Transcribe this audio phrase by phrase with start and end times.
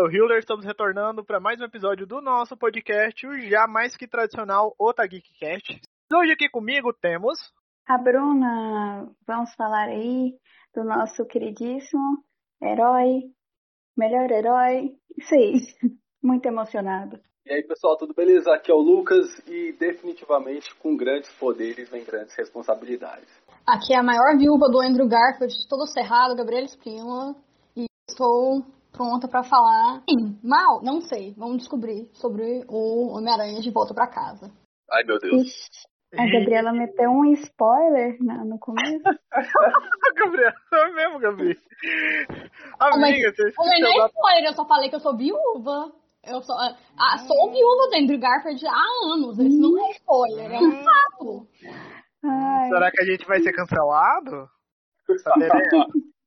[0.00, 3.94] é o Hiller, estamos retornando para mais um episódio do nosso podcast, o já mais
[3.94, 5.78] que tradicional Otageekcast.
[6.10, 7.38] Hoje aqui comigo temos...
[7.86, 10.32] A Bruna, vamos falar aí
[10.74, 12.24] do nosso queridíssimo
[12.62, 13.24] herói,
[13.94, 15.60] melhor herói, isso aí,
[16.24, 17.20] muito emocionado.
[17.44, 18.54] E aí pessoal, tudo beleza?
[18.54, 23.28] Aqui é o Lucas e definitivamente com grandes poderes vem grandes responsabilidades.
[23.66, 27.34] Aqui é a maior viúva do Andrew Garfield, todo cerrado, Gabriel Espínola,
[27.76, 30.02] e estou pronta para falar.
[30.08, 34.50] Sim, mal, não sei, vamos descobrir sobre o Homem-Aranha de volta para casa.
[34.90, 35.46] Ai meu Deus.
[35.46, 35.88] Ixi,
[36.18, 39.00] a Gabriela meteu um spoiler no começo.
[40.16, 41.58] Gabriela, é mesmo, Gabi.
[42.80, 45.92] Amiga, você Não é nem spoiler, eu só falei que eu sou viúva.
[46.26, 49.38] Eu sou, ah, sou viúva do Andrew Garfield há anos.
[49.38, 51.48] Isso não é spoiler, é um fato.
[52.22, 54.48] Ai, Será que a gente vai ser cancelado?
[55.22, 55.92] Saberemos.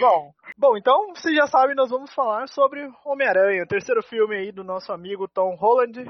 [0.00, 4.52] bom, bom, então vocês já sabem, nós vamos falar sobre Homem-Aranha, o terceiro filme aí
[4.52, 6.04] do nosso amigo Tom Holland.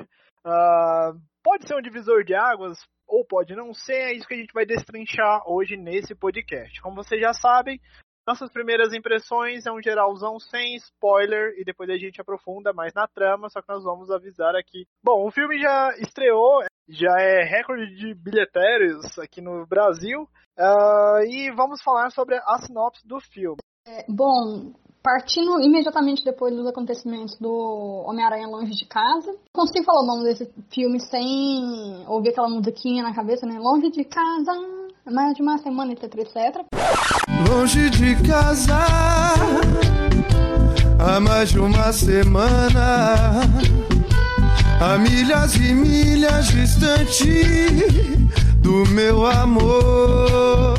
[0.45, 4.39] Ah, pode ser um divisor de águas, ou pode não ser, é isso que a
[4.39, 6.81] gente vai destrinchar hoje nesse podcast.
[6.81, 7.81] Como vocês já sabem,
[8.31, 13.09] nossas primeiras impressões é um geralzão sem spoiler e depois a gente aprofunda mais na
[13.09, 14.87] trama, só que nós vamos avisar aqui.
[15.03, 21.51] Bom, o filme já estreou, já é recorde de bilheteiros aqui no Brasil, ah, e
[21.57, 23.57] vamos falar sobre a sinopse do filme.
[23.85, 30.07] É, bom, partindo imediatamente depois dos acontecimentos do Homem-Aranha Longe de Casa, consigo falar o
[30.07, 33.59] nome desse filme sem ouvir aquela musiquinha na cabeça, né?
[33.59, 34.53] Longe de casa,
[35.05, 37.20] mais de uma semana, etc, etc.
[37.49, 38.79] Longe de casa
[40.99, 43.41] há mais de uma semana,
[44.81, 47.89] a milhas e milhas distante
[48.59, 50.79] do meu amor.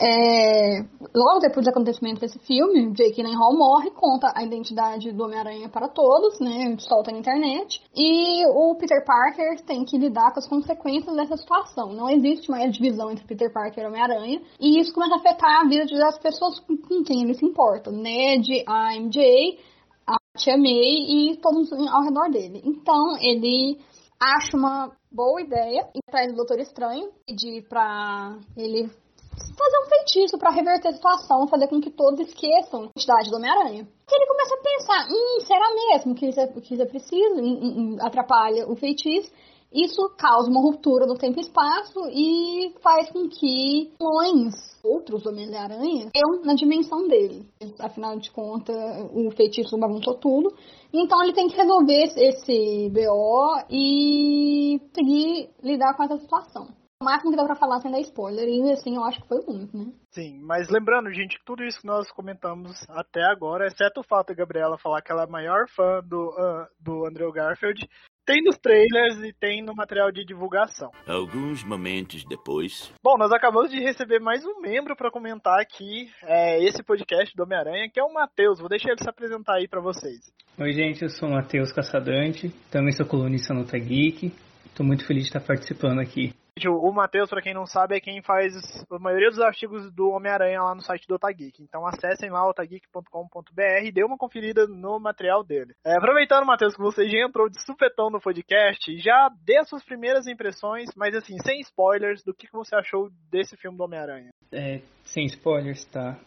[0.00, 0.84] É,
[1.18, 5.88] logo depois dos acontecimentos desse filme, Jake Gyllenhaal morre, conta a identidade do Homem-Aranha para
[5.88, 11.14] todos, né, solta na internet, e o Peter Parker tem que lidar com as consequências
[11.16, 11.92] dessa situação.
[11.92, 15.68] Não existe mais divisão entre Peter Parker e Homem-Aranha, e isso começa a afetar a
[15.68, 17.90] vida das pessoas com quem ele se importa.
[17.90, 19.58] Ned, a MJ,
[20.06, 22.62] a Tia May e todos ao redor dele.
[22.64, 23.78] Então, ele
[24.20, 28.90] acha uma boa ideia ir atrás do Doutor Estranho, pedir pra ele
[29.38, 33.36] fazer um feitiço pra reverter a situação, fazer com que todos esqueçam a identidade do
[33.36, 33.88] Homem-Aranha.
[34.10, 37.34] E ele começa a pensar, hum, será mesmo que isso é, que isso é preciso?
[37.36, 39.30] Hum, hum, hum, atrapalha o feitiço.
[39.72, 46.08] Isso causa uma ruptura do tempo e espaço e faz com que vilões, outros Homem-Aranha,
[46.10, 47.46] tenham na dimensão dele.
[47.78, 48.74] Afinal de contas,
[49.12, 50.54] o feitiço bagunçou tudo.
[50.90, 56.68] Então ele tem que resolver esse BO e conseguir lidar com essa situação.
[57.00, 59.38] O máximo que dá pra falar sem dar spoiler, e assim eu acho que foi
[59.46, 59.92] muito, né?
[60.10, 64.28] Sim, mas lembrando, gente, que tudo isso que nós comentamos até agora, exceto o fato
[64.28, 67.88] da Gabriela falar que ela é a maior fã do, ah, do Andrew Garfield,
[68.26, 70.90] tem nos trailers e tem no material de divulgação.
[71.06, 72.92] Alguns momentos depois.
[73.00, 77.44] Bom, nós acabamos de receber mais um membro para comentar aqui é, esse podcast do
[77.44, 78.58] Homem-Aranha, que é o Matheus.
[78.58, 80.18] Vou deixar ele se apresentar aí para vocês.
[80.58, 84.32] Oi, gente, eu sou o Matheus Caçadante, também sou colunista no Tag
[84.66, 86.34] Estou muito feliz de estar participando aqui.
[86.58, 88.52] Gente, O Matheus, para quem não sabe, é quem faz
[88.90, 91.62] a maioria dos artigos do Homem-Aranha lá no site do Otageek.
[91.62, 95.72] Então acessem lá otageek.com.br e dê uma conferida no material dele.
[95.86, 99.84] É, aproveitando, Matheus, que você já entrou de supetão no podcast, já dê as suas
[99.84, 104.30] primeiras impressões, mas assim, sem spoilers, do que você achou desse filme do Homem-Aranha.
[104.50, 106.18] É, sem spoilers, tá?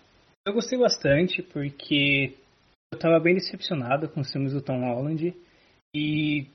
[0.47, 2.37] Eu gostei bastante porque
[2.93, 5.35] eu estava bem decepcionado com os filmes do Tom Holland
[5.93, 6.47] e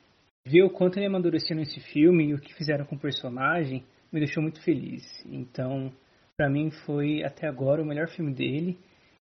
[0.47, 4.21] ver o quanto ele amadureceu nesse filme e o que fizeram com o personagem me
[4.21, 5.03] deixou muito feliz.
[5.27, 5.93] Então,
[6.37, 8.79] pra mim foi até agora o melhor filme dele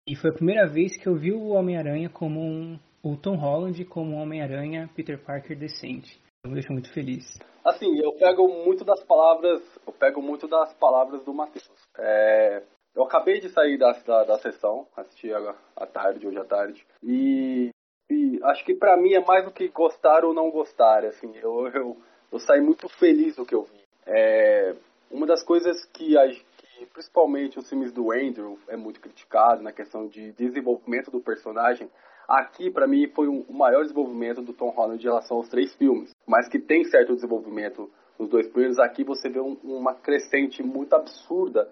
[0.09, 3.85] e foi a primeira vez que eu vi o Homem-Aranha como um o Tom Holland
[3.87, 6.21] como um Homem-Aranha Peter Parker decente.
[6.39, 7.25] Então, me deixou muito feliz.
[7.65, 11.69] Assim, eu pego muito das palavras, eu pego muito das palavras do Matheus.
[11.99, 12.63] É,
[12.95, 17.71] eu acabei de sair da, da, da sessão, assisti à tarde, hoje à tarde, e,
[18.13, 21.69] e acho que pra mim é mais do que gostar ou não gostar, assim, eu,
[21.69, 21.97] eu,
[22.33, 23.81] eu saí muito feliz do que eu vi.
[24.07, 24.75] É,
[25.11, 29.73] uma das coisas que, a, que principalmente os filmes do Andrew é muito criticado na
[29.73, 31.89] questão de desenvolvimento do personagem,
[32.29, 35.75] aqui pra mim foi um- o maior desenvolvimento do Tom Holland em relação aos três
[35.75, 40.63] filmes, mas que tem certo desenvolvimento nos dois primeiros, aqui você vê um- uma crescente
[40.63, 41.69] muito absurda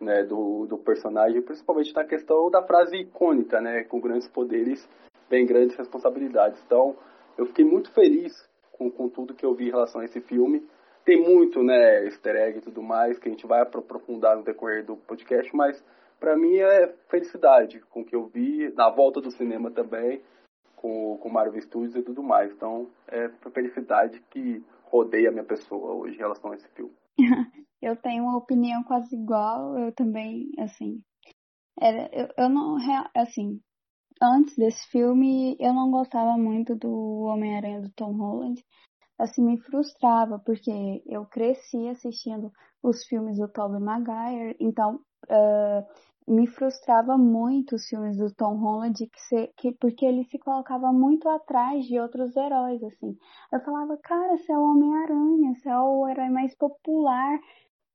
[0.00, 4.88] né, do, do personagem, principalmente na questão da frase icônica, né, com grandes poderes,
[5.30, 6.60] bem grandes responsabilidades.
[6.66, 6.94] Então,
[7.38, 10.68] eu fiquei muito feliz com, com tudo que eu vi em relação a esse filme.
[11.04, 14.42] Tem muito, né, easter egg e tudo mais, que a gente vai apro- aprofundar no
[14.42, 15.82] decorrer do podcast, mas
[16.18, 20.20] para mim é felicidade com o que eu vi, na volta do cinema também.
[20.76, 22.50] com, com Marvel Studios e tudo mais.
[22.52, 26.94] Então, é felicidade que rodeia a minha pessoa hoje em relação a esse filme.
[27.82, 31.02] eu tenho uma opinião quase igual, eu também, assim.
[31.78, 32.76] Era, eu, eu não,
[33.14, 33.60] assim,
[34.20, 38.64] antes desse filme, eu não gostava muito do Homem-Aranha do Tom Holland.
[39.18, 42.52] Assim, me frustrava, porque eu cresci assistindo
[42.82, 49.06] os filmes do Tobey Maguire, então uh, me frustrava muito os filmes do Tom Holland,
[49.06, 53.16] que se, que, porque ele se colocava muito atrás de outros heróis, assim.
[53.52, 57.38] Eu falava, cara, você é o Homem-Aranha, você é o herói mais popular.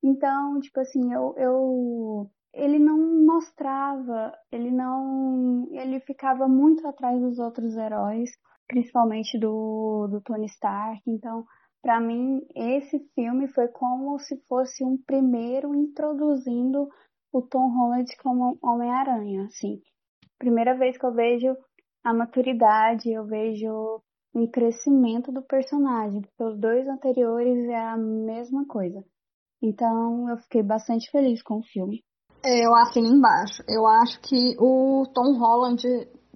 [0.03, 7.37] Então, tipo assim, eu, eu ele não mostrava, ele não, ele ficava muito atrás dos
[7.37, 8.29] outros heróis,
[8.65, 11.01] principalmente do, do Tony Stark.
[11.05, 11.45] Então,
[11.81, 16.87] para mim, esse filme foi como se fosse um primeiro introduzindo
[17.31, 19.81] o Tom Holland como Homem-Aranha, assim.
[20.39, 21.55] Primeira vez que eu vejo
[22.03, 24.01] a maturidade, eu vejo
[24.33, 29.03] um crescimento do personagem, porque os dois anteriores é a mesma coisa.
[29.61, 32.01] Então, eu fiquei bastante feliz com o filme.
[32.45, 33.63] Eu assino embaixo.
[33.67, 35.83] Eu acho que o Tom Holland,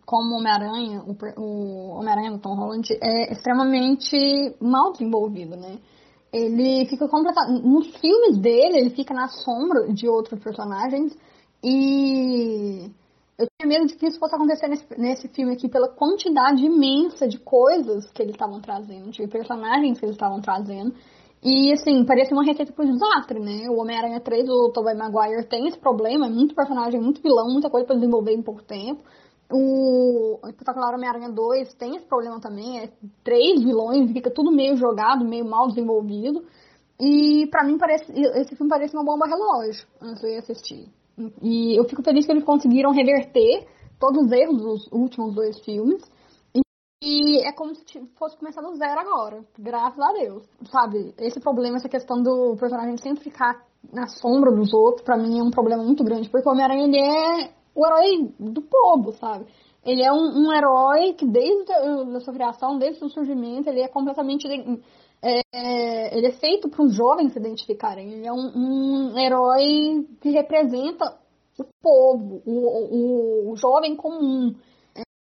[0.05, 1.03] como Homem-Aranha,
[1.37, 5.77] o, Homem-Aranha Tom Holland, é extremamente mal desenvolvido, né?
[6.31, 7.63] ele fica completamente.
[7.63, 11.17] Nos filmes dele, ele fica na sombra de outros personagens.
[11.63, 12.89] E
[13.37, 17.27] eu tinha medo de que isso fosse acontecer nesse, nesse filme aqui, pela quantidade imensa
[17.27, 20.93] de coisas que eles estavam trazendo, de personagens que eles estavam trazendo.
[21.41, 23.69] E, assim, parecia uma receita pro desastre, né?
[23.69, 27.69] O Homem-Aranha 3, o Tobey Maguire, tem esse problema, é muito personagem, muito vilão, muita
[27.69, 29.01] coisa pra desenvolver em pouco tempo.
[29.51, 32.89] O Espetacular Homem-Aranha 2 tem esse problema também, é
[33.23, 36.43] três vilões, fica tudo meio jogado, meio mal desenvolvido.
[36.99, 40.89] E para mim parece, esse filme parece uma bomba relógio antes de assistir.
[41.41, 43.65] E eu fico feliz que eles conseguiram reverter
[43.99, 46.03] todos os erros dos últimos dois filmes.
[47.01, 47.83] E é como se
[48.17, 50.43] fosse começar do zero agora, graças a Deus.
[50.69, 55.39] Sabe, esse problema, essa questão do personagem sempre ficar na sombra dos outros, para mim
[55.39, 59.45] é um problema muito grande, porque o Homem-Aranha ele é o herói do povo, sabe?
[59.85, 63.87] Ele é um, um herói que desde a sua criação, desde o surgimento, ele é
[63.87, 64.45] completamente.
[65.21, 68.11] É, ele é feito para os jovens se identificarem.
[68.11, 71.17] Ele é um, um herói que representa
[71.57, 74.53] o povo, o, o, o, jovem comum.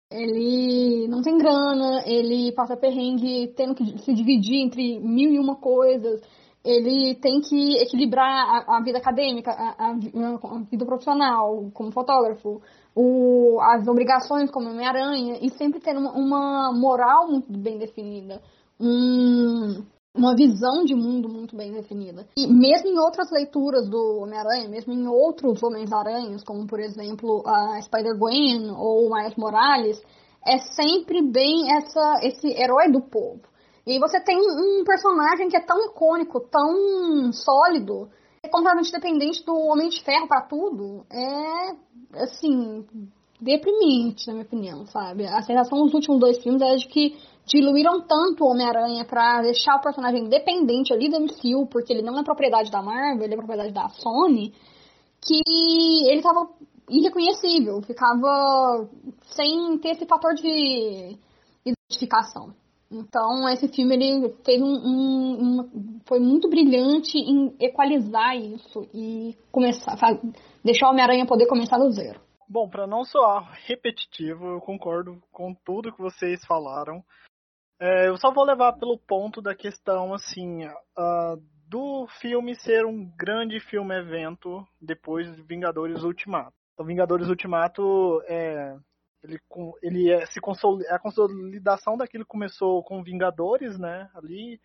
[0.09, 5.57] Ele não tem grana, ele passa perrengue tendo que se dividir entre mil e uma
[5.57, 6.21] coisas.
[6.63, 12.61] Ele tem que equilibrar a, a vida acadêmica, a, a, a, vida profissional, como fotógrafo,
[12.95, 18.41] o, as obrigações como Homem-Aranha, e sempre ter uma, uma, moral muito bem definida,
[18.79, 19.85] um,
[20.15, 22.27] uma visão de mundo muito bem definida.
[22.35, 27.81] E mesmo em outras leituras do Homem-Aranha, mesmo em outros Homens-Aranhas, como por exemplo a
[27.81, 30.01] Spider-Gwen ou o Miles Morales,
[30.45, 33.41] é sempre bem essa, esse herói do povo.
[33.85, 38.09] E você tem um personagem que é tão icônico, tão sólido,
[38.43, 41.05] é completamente dependente do Homem de Ferro para tudo.
[41.09, 42.85] É, assim,
[43.39, 45.25] deprimente, na minha opinião, sabe?
[45.25, 47.15] A sensação dos últimos dois filmes é de que
[47.47, 52.19] diluíram tanto o Homem-Aranha pra deixar o personagem dependente ali do MCU, porque ele não
[52.19, 54.53] é propriedade da Marvel, ele é propriedade da Sony,
[55.25, 55.41] que
[56.09, 56.49] ele tava
[56.89, 58.89] irreconhecível, ficava
[59.21, 61.17] sem ter esse fator de
[61.65, 62.53] identificação.
[62.91, 69.35] Então, esse filme ele fez um, um, um, foi muito brilhante em equalizar isso e
[69.51, 70.17] começar, faz,
[70.63, 72.21] deixar o Homem-Aranha poder começar do zero.
[72.49, 77.03] Bom, para não soar repetitivo, eu concordo com tudo que vocês falaram.
[77.79, 83.05] É, eu só vou levar pelo ponto da questão assim uh, do filme ser um
[83.15, 86.53] grande filme evento depois de Vingadores Ultimato.
[86.73, 88.75] Então, Vingadores Ultimato é,
[89.23, 89.39] ele,
[89.81, 90.39] ele é, se
[90.89, 94.09] a consolidação daquilo começou com Vingadores, né?
[94.15, 94.59] Ali,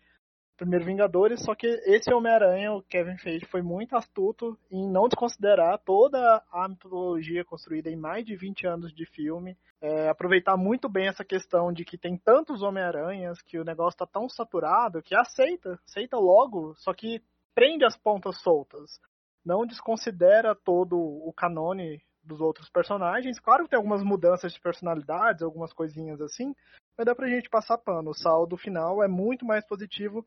[0.63, 5.77] primeiro Vingadores, só que esse Homem-Aranha, o Kevin Feige, foi muito astuto em não desconsiderar
[5.79, 9.57] toda a mitologia construída em mais de 20 anos de filme.
[9.81, 14.05] É, aproveitar muito bem essa questão de que tem tantos Homem-Aranhas, que o negócio tá
[14.05, 17.21] tão saturado, que aceita, aceita logo, só que
[17.53, 19.01] prende as pontas soltas.
[19.45, 23.37] Não desconsidera todo o canone dos outros personagens.
[23.37, 26.55] Claro que tem algumas mudanças de personalidades, algumas coisinhas assim,
[26.97, 28.11] mas dá pra gente passar pano.
[28.11, 30.25] O saldo final é muito mais positivo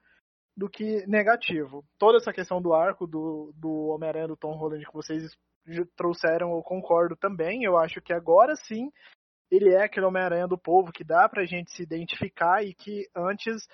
[0.56, 1.84] do que negativo.
[1.98, 5.22] Toda essa questão do arco do, do Homem-Aranha do Tom Holland que vocês
[5.96, 7.64] trouxeram, eu concordo também.
[7.64, 8.90] Eu acho que agora sim
[9.50, 13.64] ele é aquele Homem-Aranha do povo que dá pra gente se identificar e que antes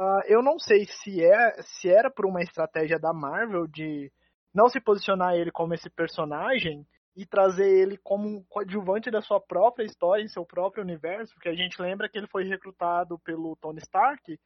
[0.00, 4.12] uh, eu não sei se é se era por uma estratégia da Marvel de
[4.54, 9.40] não se posicionar ele como esse personagem e trazer ele como um coadjuvante da sua
[9.40, 13.56] própria história, em seu próprio universo, porque a gente lembra que ele foi recrutado pelo
[13.56, 14.38] Tony Stark,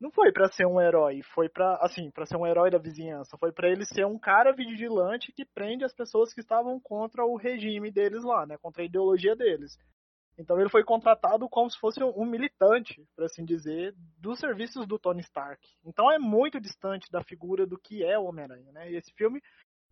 [0.00, 3.36] não foi para ser um herói, foi para assim, para ser um herói da vizinhança,
[3.38, 7.36] foi para ele ser um cara vigilante que prende as pessoas que estavam contra o
[7.36, 9.78] regime deles lá, né, contra a ideologia deles.
[10.38, 14.98] Então ele foi contratado como se fosse um militante, por assim dizer, dos serviços do
[14.98, 15.66] Tony Stark.
[15.82, 18.90] Então é muito distante da figura do que é o Homem-Aranha, né?
[18.90, 19.40] E esse filme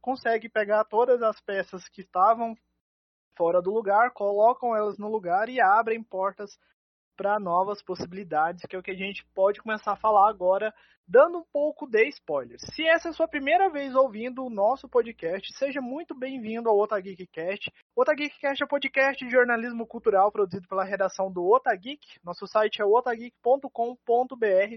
[0.03, 2.55] consegue pegar todas as peças que estavam
[3.37, 6.59] fora do lugar, colocam elas no lugar e abrem portas
[7.17, 10.75] para novas possibilidades, que é o que a gente pode começar a falar agora,
[11.07, 12.63] dando um pouco de spoilers.
[12.75, 16.79] Se essa é a sua primeira vez ouvindo o nosso podcast, seja muito bem-vindo ao
[16.79, 17.71] Otageekcast.
[17.95, 22.01] Otageekcast é um podcast de jornalismo cultural produzido pela redação do Otageek.
[22.25, 23.69] Nosso site é otageek.com.br.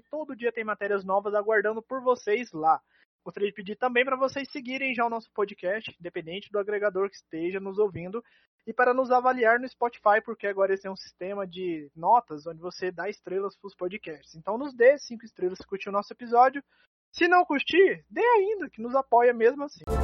[0.10, 2.82] Todo dia tem matérias novas aguardando por vocês lá.
[3.28, 7.18] Gostaria de pedir também para vocês seguirem já o nosso podcast, independente do agregador que
[7.18, 8.24] esteja nos ouvindo,
[8.68, 12.60] e para nos avaliar no Spotify, porque agora esse é um sistema de notas onde
[12.60, 14.36] você dá estrelas para os podcasts.
[14.36, 16.62] Então nos dê cinco estrelas se curtiu o nosso episódio.
[17.10, 19.97] Se não curtir, dê ainda, que nos apoia mesmo assim.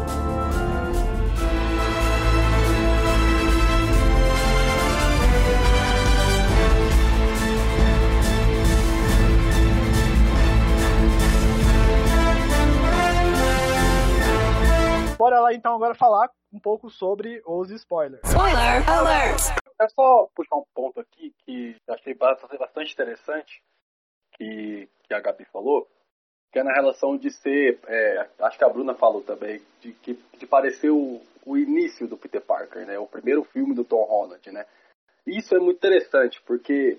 [15.24, 18.22] Bora lá então agora falar um pouco sobre os spoilers.
[18.26, 19.56] Spoiler alert!
[19.80, 23.64] É só puxar um ponto aqui que achei bastante interessante
[24.34, 25.88] que, que a Gabi falou,
[26.52, 30.20] que é na relação de ser, é, acho que a Bruna falou também, de, que,
[30.38, 33.00] de parecer o, o início do Peter Parker, né?
[33.00, 34.66] O primeiro filme do Tom Holland, né?
[35.26, 36.98] Isso é muito interessante, porque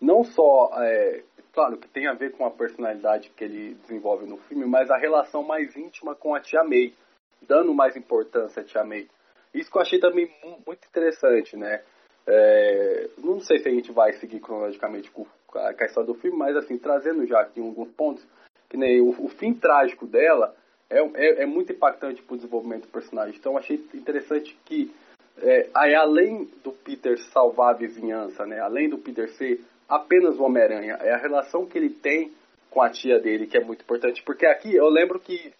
[0.00, 1.22] não só, é,
[1.52, 4.96] claro, que tem a ver com a personalidade que ele desenvolve no filme, mas a
[4.96, 6.92] relação mais íntima com a tia May
[7.42, 9.08] dando mais importância a Tia May.
[9.54, 10.30] Isso que eu achei também
[10.66, 11.82] muito interessante, né?
[12.26, 16.36] É, não sei se a gente vai seguir cronologicamente com a, com história do filme,
[16.36, 18.24] mas assim, trazendo já aqui alguns pontos,
[18.68, 20.54] que nem o, o fim trágico dela
[20.88, 23.34] é, é, é muito impactante para o desenvolvimento do personagem.
[23.36, 24.94] Então achei interessante que
[25.42, 28.60] é, aí, além do Peter salvar a vizinhança, né?
[28.60, 32.32] Além do Peter ser apenas o Homem-Aranha, é a relação que ele tem
[32.70, 35.52] com a tia dele que é muito importante, porque aqui eu lembro que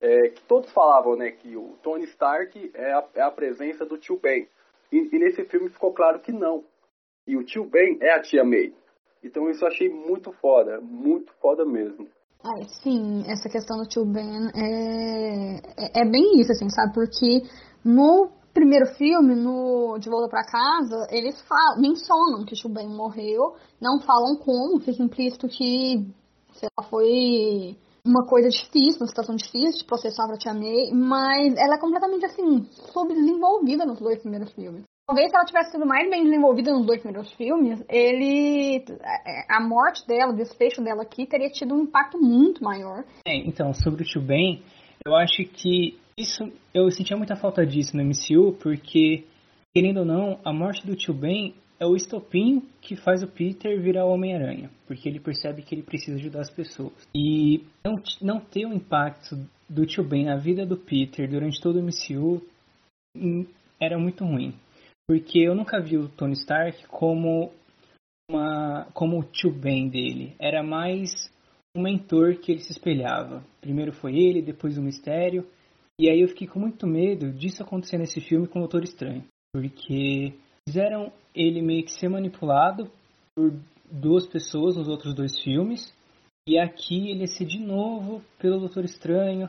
[0.00, 3.98] é, que todos falavam né, que o Tony Stark é a, é a presença do
[3.98, 4.48] tio Ben.
[4.92, 6.64] E, e, nesse filme ficou claro que não.
[7.26, 8.72] E o tio Ben é a tia May.
[9.22, 12.08] Então isso eu achei muito foda, muito foda mesmo.
[12.42, 16.94] Ah, sim, essa questão do tio Ben é, é, é bem isso, assim, sabe?
[16.94, 17.42] Porque
[17.84, 22.88] no primeiro filme, no De Volta para Casa, eles falam, mencionam que o tio Ben
[22.88, 26.06] morreu, não falam como, fica implícito que,
[26.54, 27.76] sei lá, foi
[28.08, 32.24] uma coisa difícil, uma situação difícil de processar pra Tia May, mas ela é completamente,
[32.24, 34.82] assim, subdesenvolvida nos dois primeiros filmes.
[35.06, 38.84] Talvez se ela tivesse sido mais bem desenvolvida nos dois primeiros filmes, ele.
[39.48, 43.04] A morte dela, o desfecho dela aqui, teria tido um impacto muito maior.
[43.26, 44.62] É, então, sobre o Tio Ben,
[45.06, 46.44] eu acho que isso.
[46.74, 49.24] Eu sentia muita falta disso no MCU, porque,
[49.74, 53.80] querendo ou não, a morte do Tio Ben é o estopim que faz o Peter
[53.80, 57.08] virar o Homem-Aranha, porque ele percebe que ele precisa ajudar as pessoas.
[57.14, 59.36] E não, não ter o impacto
[59.68, 62.42] do tio Ben na vida do Peter durante todo o MCU
[63.16, 63.46] hum,
[63.80, 64.54] era muito ruim.
[65.06, 67.52] Porque eu nunca vi o Tony Stark como
[68.30, 70.34] uma como o tio Ben dele.
[70.38, 71.30] Era mais
[71.76, 73.42] um mentor que ele se espelhava.
[73.60, 75.46] Primeiro foi ele, depois o Mistério.
[75.98, 79.24] E aí eu fiquei com muito medo disso acontecer nesse filme com o Doutor Estranho.
[79.52, 80.34] Porque
[80.68, 82.90] fizeram ele meio que ser manipulado
[83.34, 83.52] por
[83.90, 85.94] duas pessoas nos outros dois filmes.
[86.46, 89.48] E aqui ele ia ser de novo pelo Doutor Estranho,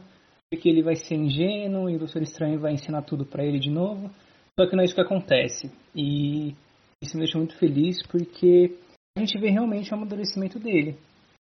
[0.50, 3.70] porque ele vai ser ingênuo e o Doutor Estranho vai ensinar tudo para ele de
[3.70, 4.10] novo.
[4.58, 5.72] Só que não é isso que acontece.
[5.94, 6.56] E
[7.02, 8.78] isso me deixa muito feliz porque
[9.18, 10.98] a gente vê realmente o amadurecimento dele.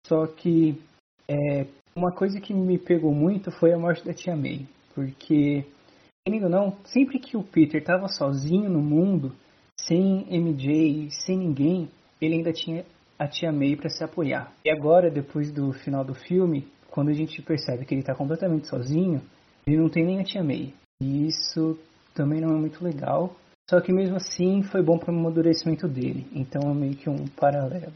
[0.08, 0.82] Só que
[1.28, 1.66] é,
[1.96, 4.66] uma coisa que me pegou muito foi a morte da Tia May.
[4.94, 5.66] Porque,
[6.26, 9.36] querendo ou não, sempre que o Peter estava sozinho no mundo,
[9.88, 11.90] sem MJ, sem ninguém,
[12.22, 12.86] ele ainda tinha
[13.18, 14.52] a tia May para se apoiar.
[14.64, 18.68] E agora, depois do final do filme, quando a gente percebe que ele está completamente
[18.68, 19.22] sozinho,
[19.66, 20.74] ele não tem nem a tia May.
[21.02, 21.78] E isso
[22.14, 23.36] também não é muito legal.
[23.70, 26.28] Só que mesmo assim foi bom para o amadurecimento dele.
[26.34, 27.94] Então é meio que um paralelo.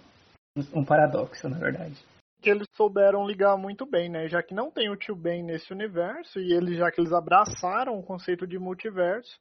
[0.73, 1.95] Um paradoxo, na verdade.
[2.41, 4.27] Que eles souberam ligar muito bem, né?
[4.27, 7.97] Já que não tem o tio Ben nesse universo, e eles, já que eles abraçaram
[7.97, 9.37] o conceito de multiverso,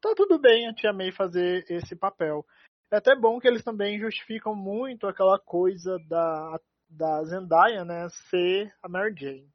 [0.00, 2.44] tá tudo bem a Tia May fazer esse papel.
[2.92, 8.72] É até bom que eles também justificam muito aquela coisa da, da Zendaya, né, ser
[8.82, 9.48] a Mary Jane.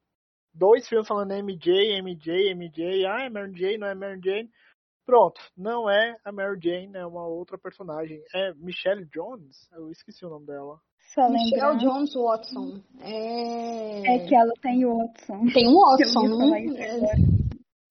[0.54, 4.50] Dois filmes falando MJ, MJ, MJ, ah, é Mary Jane, não é Mary Jane.
[5.04, 8.22] Pronto, não é a Mary Jane, é uma outra personagem.
[8.34, 9.70] É Michelle Jones?
[9.72, 10.80] Eu esqueci o nome dela.
[11.14, 12.82] Só Michelle Jones Watson.
[13.00, 14.16] É...
[14.16, 15.46] é que ela tem o Watson.
[15.52, 17.45] Tem um Eu Watson, né?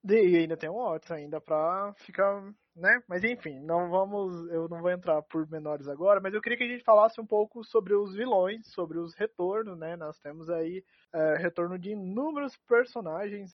[0.08, 2.44] E ainda tem um Watson ainda pra ficar,
[2.76, 3.02] né?
[3.08, 6.64] Mas enfim, não vamos, eu não vou entrar por menores agora, mas eu queria que
[6.64, 9.96] a gente falasse um pouco sobre os vilões, sobre os retornos, né?
[9.96, 13.56] Nós temos aí é, retorno de inúmeros personagens.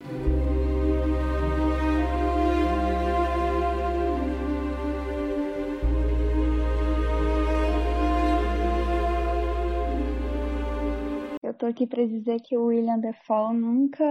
[11.42, 14.04] Eu tô aqui pra dizer que o William Defoe nunca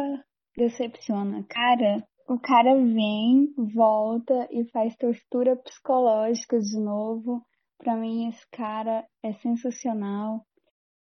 [0.56, 1.44] decepciona.
[1.50, 7.42] Cara, o cara vem, volta e faz tortura psicológica de novo.
[7.78, 10.46] Pra mim, esse cara é sensacional.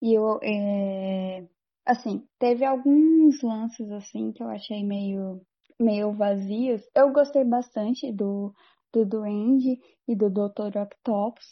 [0.01, 1.47] E eu, é...
[1.85, 5.41] assim, teve alguns lances assim que eu achei meio,
[5.79, 6.81] meio vazios.
[6.95, 8.51] Eu gostei bastante do,
[8.91, 10.75] do Duende e do Dr.
[10.75, 11.45] Octopus.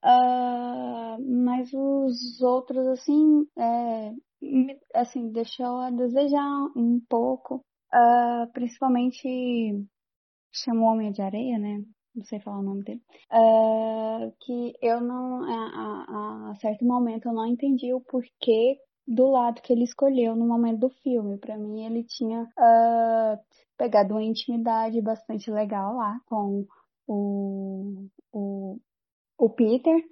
[0.00, 4.12] Ah, mas os outros, assim, é,
[4.94, 7.64] assim, deixou a desejar um pouco.
[7.92, 9.86] Ah, principalmente
[10.52, 11.82] chamou Homem de Areia, né?
[12.14, 13.02] Não sei falar o nome dele.
[13.30, 19.30] Ah, que eu não, a, a, a certo momento, eu não entendi o porquê do
[19.30, 21.38] lado que ele escolheu no momento do filme.
[21.38, 23.38] Pra mim, ele tinha ah,
[23.76, 26.66] pegado uma intimidade bastante legal lá com
[27.06, 28.78] o, o
[29.38, 30.04] o Peter,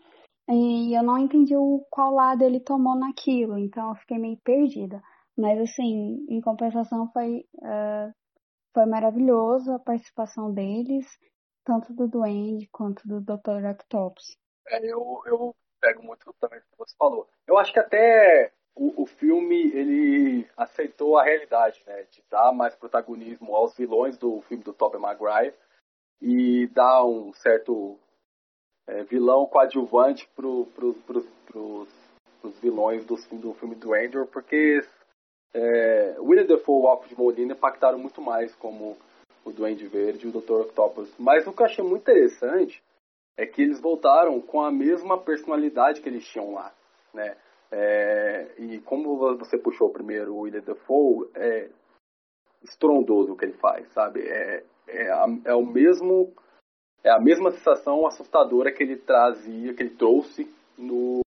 [0.48, 5.02] e eu não entendi o qual lado ele tomou naquilo, então eu fiquei meio perdida.
[5.36, 8.12] Mas assim, em compensação foi, eh,
[8.72, 11.06] foi maravilhoso a participação deles,
[11.64, 13.66] tanto do Duende quanto do Dr.
[13.70, 14.36] Octopus.
[14.68, 17.28] É, eu, eu pego muito também o que você falou.
[17.46, 22.04] Eu acho que até o, o filme ele aceitou a realidade, né?
[22.10, 25.54] De dar mais protagonismo aos vilões do filme do Tobey Maguire
[26.20, 27.98] e dar um certo
[28.86, 31.88] é, vilão coadjuvante pro, pro, pros, pros,
[32.40, 34.82] pros vilões do, do filme do Andrew, porque
[35.56, 38.94] é, William Defoe e o Alfred Molina impactaram muito mais como
[39.42, 40.66] o Duende Verde e o Dr.
[40.66, 41.10] Octopus.
[41.18, 42.82] Mas o que eu achei muito interessante
[43.38, 46.74] é que eles voltaram com a mesma personalidade que eles tinham lá,
[47.14, 47.36] né?
[47.70, 51.70] É, e como você puxou primeiro o William Defoe, é
[52.62, 54.20] estrondoso o que ele faz, sabe?
[54.20, 56.32] É, é, a, é o mesmo
[57.02, 61.20] é a mesma sensação assustadora que ele trazia, que ele trouxe no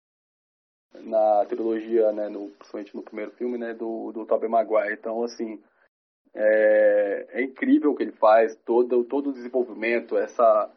[1.10, 4.94] na trilogia, né, no, principalmente no primeiro filme, né, do, do Tobey Maguire.
[4.94, 5.60] Então, assim,
[6.34, 10.70] é, é incrível o que ele faz, todo, todo o desenvolvimento, essa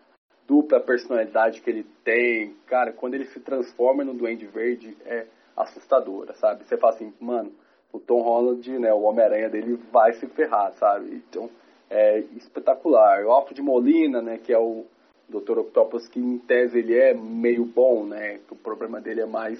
[0.47, 2.55] dupla personalidade que ele tem.
[2.67, 6.65] Cara, quando ele se transforma no Duende Verde, é assustadora, sabe?
[6.65, 7.53] Você fala assim, mano,
[7.93, 11.15] o Tom Holland, né, o Homem-Aranha dele vai se ferrar, sabe?
[11.15, 11.51] Então,
[11.91, 13.25] é espetacular.
[13.25, 14.87] O Alfred Molina, né, que é o
[15.29, 15.59] Dr.
[15.59, 18.41] Octopus, que em tese ele é meio bom, né?
[18.51, 19.59] O problema dele é mais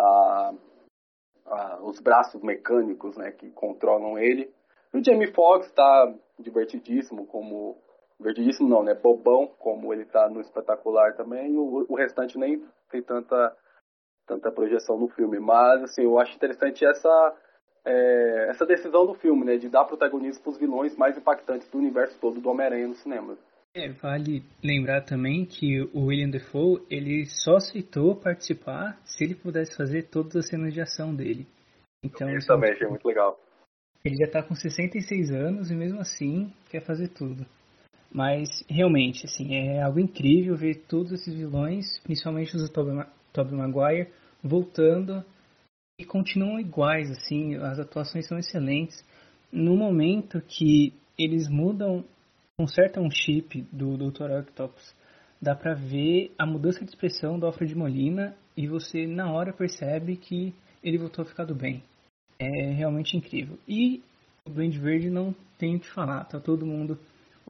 [0.00, 0.54] a,
[1.46, 4.52] a, os braços mecânicos, né, que controlam ele.
[4.92, 7.76] E o Jamie Foxx tá divertidíssimo, como
[8.18, 11.56] divertidíssimo não, né, bobão, como ele tá no espetacular também.
[11.56, 13.56] O, o restante nem tem tanta
[14.26, 17.34] tanta projeção no filme, mas assim, eu acho interessante essa
[17.84, 21.78] é, essa decisão do filme, né, de dar protagonismo para os vilões mais impactantes do
[21.78, 23.36] universo todo do Homem-Aranha no cinema.
[23.72, 29.76] É, vale lembrar também que o William Defoe, ele só aceitou participar se ele pudesse
[29.76, 31.46] fazer todas as cenas de ação dele.
[32.04, 33.38] Então, Isso também achei muito legal.
[34.04, 37.46] Ele já tá com 66 anos e mesmo assim quer fazer tudo.
[38.10, 43.12] Mas realmente, assim, é algo incrível ver todos esses vilões, principalmente os do Tobey Ma-
[43.32, 44.08] Tobey Maguire,
[44.42, 45.24] voltando
[46.00, 49.04] e continuam iguais, assim, as atuações são excelentes.
[49.52, 52.04] No momento que eles mudam,
[52.60, 54.30] consertam um chip do Dr.
[54.38, 54.94] Octopus,
[55.40, 60.14] dá pra ver a mudança de expressão do Alfred Molina e você na hora percebe
[60.18, 61.82] que ele voltou a ficar do bem.
[62.38, 63.58] É realmente incrível.
[63.66, 64.02] E
[64.44, 66.98] o Duende Verde não tem o que falar, tá todo mundo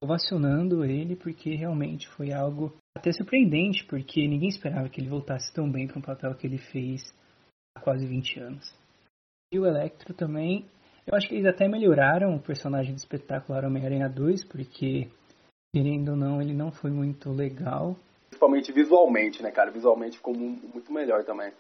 [0.01, 5.69] ovacionando ele porque realmente foi algo até surpreendente, porque ninguém esperava que ele voltasse tão
[5.69, 7.03] bem para um papel que ele fez
[7.77, 8.79] há quase 20 anos.
[9.53, 10.67] E o Electro também,
[11.07, 15.09] eu acho que eles até melhoraram o personagem do espetacular Homem-Aranha 2, porque,
[15.75, 17.97] querendo ou não, ele não foi muito legal,
[18.29, 19.73] Principalmente visualmente, né, cara?
[19.73, 21.53] Visualmente ficou mu- muito melhor também.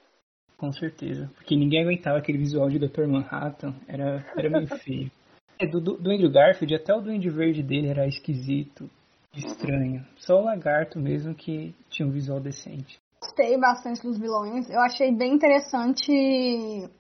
[0.57, 1.29] com certeza.
[1.35, 3.07] Porque ninguém aguentava aquele visual de Dr.
[3.09, 5.11] Manhattan, era, era meio feio.
[5.59, 8.89] É, do, do, do Andrew Garfield, até o Duende Verde dele era esquisito,
[9.35, 10.07] estranho.
[10.17, 12.99] Só o Lagarto mesmo que tinha um visual decente.
[13.21, 14.71] Gostei bastante dos vilões.
[14.71, 16.13] Eu achei bem interessante,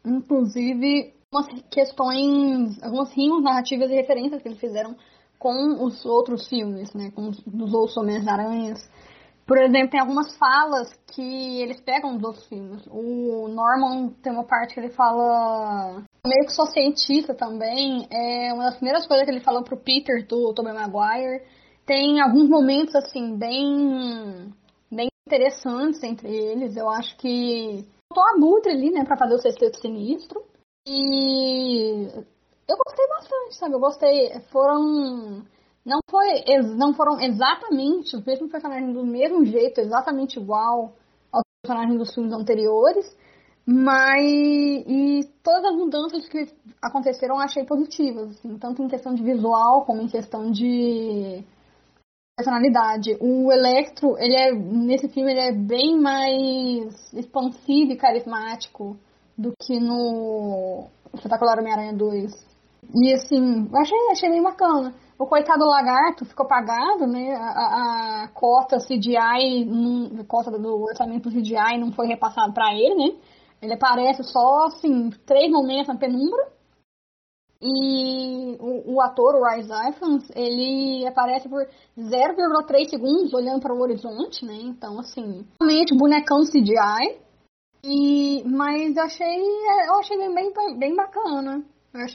[0.04, 4.96] inclusive, umas questões, algumas rimas narrativas e referências que eles fizeram
[5.38, 7.10] com os outros filmes, né?
[7.14, 8.90] Com os, os outros Homens-Aranhas.
[9.46, 12.86] Por exemplo, tem algumas falas que eles pegam dos outros filmes.
[12.88, 16.02] O Norman tem uma parte que ele fala.
[16.26, 18.06] Meio que sou cientista também.
[18.12, 21.42] É uma das primeiras coisas que ele falou pro Peter do Tobey Maguire.
[21.86, 24.52] Tem alguns momentos, assim, bem.
[24.90, 26.76] bem interessantes entre eles.
[26.76, 27.84] Eu acho que.
[28.12, 30.49] Tô abutre ali, né, pra fazer o sexteto sinistro.
[30.86, 32.08] E.
[32.68, 33.74] Eu gostei bastante, sabe?
[33.74, 34.40] Eu gostei.
[34.50, 35.44] Foram
[35.84, 36.44] não, foi,
[36.76, 40.92] não foram exatamente os mesmos personagens do mesmo jeito, exatamente igual
[41.32, 43.16] aos personagens dos filmes anteriores,
[43.66, 46.48] mas e todas as mudanças que
[46.82, 51.42] aconteceram eu achei positivas, assim, tanto em questão de visual como em questão de
[52.36, 53.16] personalidade.
[53.20, 58.98] O Electro, ele é nesse filme ele é bem mais expansivo e carismático
[59.40, 62.30] do que no Espetacular Homem-Aranha 2.
[62.94, 64.94] E assim, achei, achei bem bacana.
[65.18, 67.34] O coitado lagarto ficou pagado, né?
[67.34, 69.68] A, a cota CGI,
[70.18, 73.18] a cota do orçamento CGI não foi repassado para ele, né?
[73.62, 76.52] Ele aparece só, assim, três momentos na penumbra.
[77.62, 81.62] E o, o ator, o Rise Ifans, ele aparece por
[81.98, 84.58] 0,3 segundos olhando para o horizonte, né?
[84.62, 87.29] Então, assim, realmente bonecão CGI.
[87.82, 89.42] E, mas eu achei,
[89.88, 90.94] eu achei bem, bem bem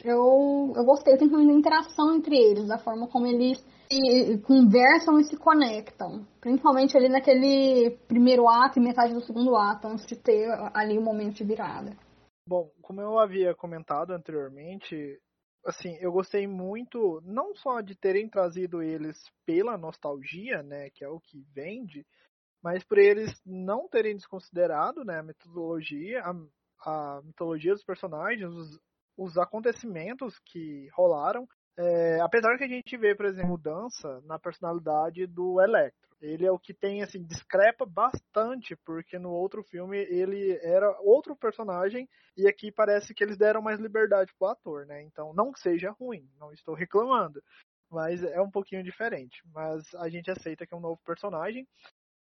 [0.03, 3.57] eu, eu gostei principalmente da interação entre eles, da forma como eles
[3.91, 6.25] se, conversam e se conectam.
[6.39, 11.01] Principalmente ali naquele primeiro ato e metade do segundo ato, antes de ter ali o
[11.01, 11.91] momento de virada.
[12.47, 15.19] Bom, como eu havia comentado anteriormente,
[15.65, 21.09] assim, eu gostei muito, não só de terem trazido eles pela nostalgia, né, que é
[21.09, 22.05] o que vende,
[22.65, 26.33] mas por eles não terem desconsiderado, né, a metodologia, a,
[26.89, 28.79] a mitologia dos personagens, os,
[29.15, 31.47] os acontecimentos que rolaram.
[31.77, 36.09] É, apesar que a gente vê, por exemplo, mudança na personalidade do Electro.
[36.19, 41.35] Ele é o que tem, assim, discrepa bastante, porque no outro filme ele era outro
[41.35, 45.03] personagem e aqui parece que eles deram mais liberdade pro ator, né?
[45.03, 47.43] Então, não que seja ruim, não estou reclamando,
[47.91, 49.39] mas é um pouquinho diferente.
[49.53, 51.67] Mas a gente aceita que é um novo personagem.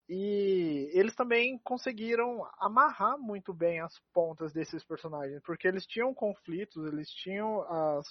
[0.10, 6.84] E eles também conseguiram amarrar muito bem as pontas desses personagens, porque eles tinham conflitos,
[6.91, 8.08] eles tinham as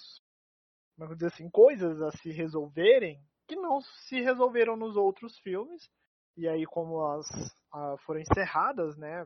[0.97, 5.89] como dizer assim, coisas a se resolverem que não se resolveram nos outros filmes.
[6.37, 7.25] E aí como as
[7.73, 9.25] a, foram encerradas, né?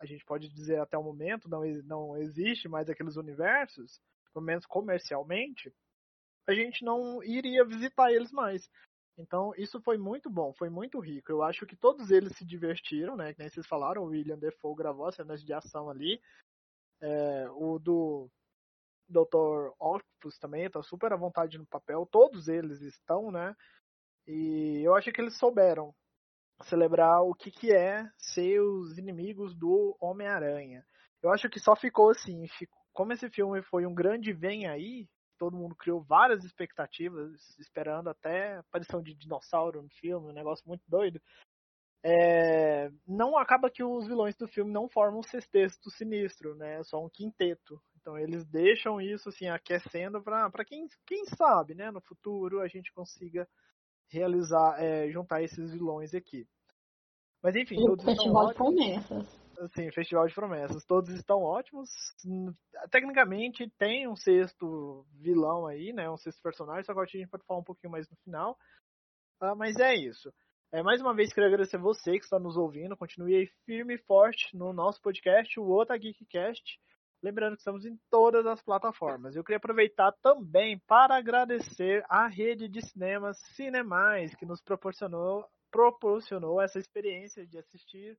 [0.00, 4.00] A gente pode dizer até o momento não não existe mais aqueles universos,
[4.32, 5.72] pelo menos comercialmente.
[6.46, 8.68] A gente não iria visitar eles mais.
[9.18, 11.30] Então, isso foi muito bom, foi muito rico.
[11.30, 13.32] Eu acho que todos eles se divertiram, né?
[13.32, 16.20] Que nem vocês falaram, o William Defoe gravou as cenas de ação ali.
[17.00, 18.30] É, o do
[19.08, 19.72] Dr.
[19.78, 22.06] Octopus também está super à vontade no papel.
[22.10, 23.54] Todos eles estão, né?
[24.26, 25.94] E eu acho que eles souberam
[26.64, 30.84] celebrar o que, que é ser os inimigos do Homem-Aranha.
[31.22, 35.08] Eu acho que só ficou assim, ficou, como esse filme foi um grande vem aí,
[35.42, 40.62] todo mundo criou várias expectativas, esperando até a aparição de dinossauro no filme, um negócio
[40.68, 41.20] muito doido.
[42.04, 46.78] É, não acaba que os vilões do filme não formam um sexteto sinistro, né?
[46.78, 47.82] É só um quinteto.
[47.96, 51.90] Então eles deixam isso assim aquecendo para quem, quem sabe, né?
[51.90, 53.48] No futuro a gente consiga
[54.08, 56.46] realizar, é, juntar esses vilões aqui.
[57.42, 60.84] Mas enfim, o todos festival de promessas assim, Festival de Promessas.
[60.84, 61.90] Todos estão ótimos.
[62.90, 66.10] Tecnicamente tem um sexto vilão aí, né?
[66.10, 68.56] Um sexto personagem, só que a gente pode falar um pouquinho mais no final.
[69.40, 70.32] Uh, mas é isso.
[70.72, 72.96] É, mais uma vez queria agradecer você que está nos ouvindo.
[72.96, 76.80] Continue aí firme e forte no nosso podcast, o Ota Geekcast.
[77.22, 79.36] Lembrando que estamos em todas as plataformas.
[79.36, 86.60] Eu queria aproveitar também para agradecer à rede de cinemas Cinemais, que nos proporcionou, proporcionou
[86.60, 88.18] essa experiência de assistir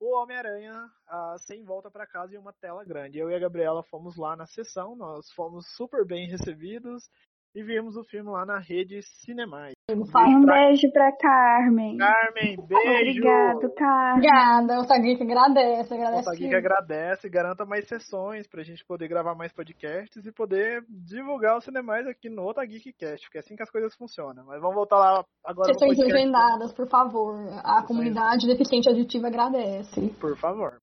[0.00, 3.18] o Homem-Aranha uh, sem volta para casa em uma tela grande.
[3.18, 7.08] Eu e a Gabriela fomos lá na sessão, nós fomos super bem recebidos
[7.54, 9.74] e vimos o filme lá na rede Cinemais.
[9.90, 11.96] Um beijo pra Carmen.
[11.96, 13.20] Carmen, beijo.
[13.20, 14.16] Obrigado, Carmen.
[14.18, 15.94] Obrigada, o Taguique agradece.
[15.94, 20.84] agradece o Taguique agradece, garanta mais sessões pra gente poder gravar mais podcasts e poder
[20.88, 24.44] divulgar o Cinemais aqui no Otageekcast, porque é assim que as coisas funcionam.
[24.46, 27.34] Mas vamos voltar lá agora Sessões legendadas, por favor.
[27.34, 27.86] A Sessões...
[27.86, 30.08] comunidade deficiente auditiva agradece.
[30.20, 30.78] Por favor.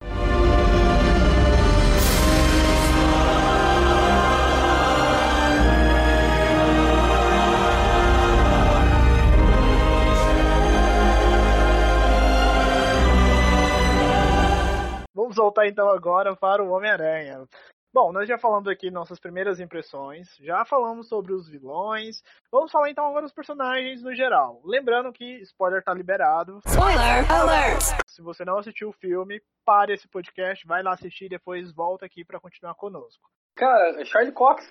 [15.27, 17.45] Vamos voltar então agora para o Homem-Aranha.
[17.93, 22.23] Bom, nós já falamos aqui nossas primeiras impressões, já falamos sobre os vilões.
[22.49, 24.61] Vamos falar então agora dos personagens no geral.
[24.63, 26.61] Lembrando que spoiler tá liberado.
[26.65, 27.81] Spoiler alert!
[28.07, 32.05] Se você não assistiu o filme, pare esse podcast, vai lá assistir e depois volta
[32.05, 33.29] aqui para continuar conosco.
[33.53, 34.65] Cara, é Charlie Cox.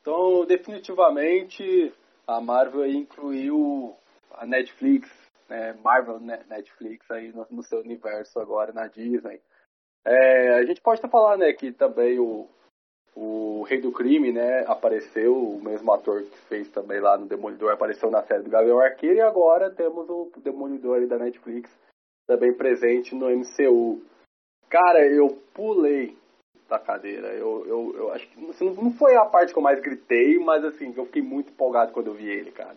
[0.00, 1.92] Então, definitivamente,
[2.24, 3.96] a Marvel aí incluiu
[4.34, 5.10] a Netflix,
[5.48, 9.40] né, Marvel Netflix aí no, no seu universo agora na Disney.
[10.08, 12.48] É, a gente pode até falar, né, que também o,
[13.14, 17.72] o Rei do Crime, né, apareceu, o mesmo ator que fez também lá no Demolidor,
[17.72, 21.70] apareceu na série do Gavião Arqueiro e agora temos o Demolidor da Netflix
[22.26, 24.00] também presente no MCU.
[24.70, 26.16] Cara, eu pulei
[26.68, 27.28] da cadeira.
[27.28, 30.64] Eu, eu, eu acho que assim, não foi a parte que eu mais gritei, mas
[30.64, 32.76] assim, eu fiquei muito empolgado quando eu vi ele, cara.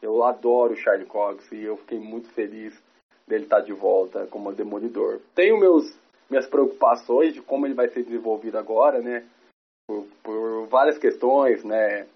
[0.00, 2.80] Eu adoro o Charlie Cox e eu fiquei muito feliz
[3.26, 5.20] dele estar de volta como Demolidor.
[5.34, 5.96] Tenho meus
[6.30, 9.24] minhas preocupações de como ele vai ser desenvolvido agora, né?
[9.86, 12.06] Por, por várias questões, né?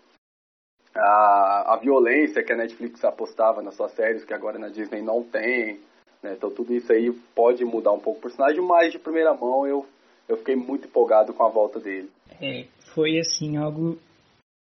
[0.94, 5.22] A, a violência que a Netflix apostava nas suas séries, que agora na Disney não
[5.22, 5.81] tem.
[6.22, 6.35] Né?
[6.35, 9.87] Então tudo isso aí pode mudar um pouco o personagem, mas de primeira mão eu,
[10.29, 12.11] eu fiquei muito empolgado com a volta dele.
[12.40, 13.98] É, foi assim, algo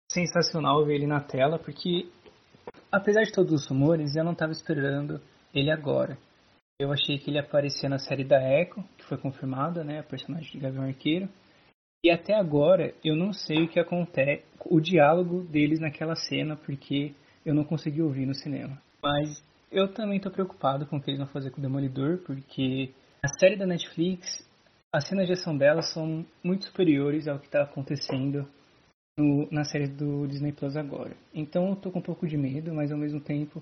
[0.09, 2.07] sensacional ver ele na tela, porque
[2.91, 5.21] apesar de todos os rumores, eu não estava esperando
[5.53, 6.17] ele agora.
[6.81, 10.51] Eu achei que ele aparecia na série da Echo, que foi confirmada, né, a personagem
[10.51, 11.29] de Gavião Arqueiro.
[12.03, 17.13] E até agora eu não sei o que acontece, o diálogo deles naquela cena, porque
[17.45, 18.81] eu não consegui ouvir no cinema.
[18.99, 22.91] Mas eu também estou preocupado com o que eles vão fazer com o Demolidor, porque
[23.21, 24.43] a série da Netflix,
[24.91, 28.47] as cenas de ação dela são muito superiores ao que está acontecendo
[29.15, 31.15] no, na série do Disney Plus agora.
[31.31, 33.61] Então eu tô com um pouco de medo, mas ao mesmo tempo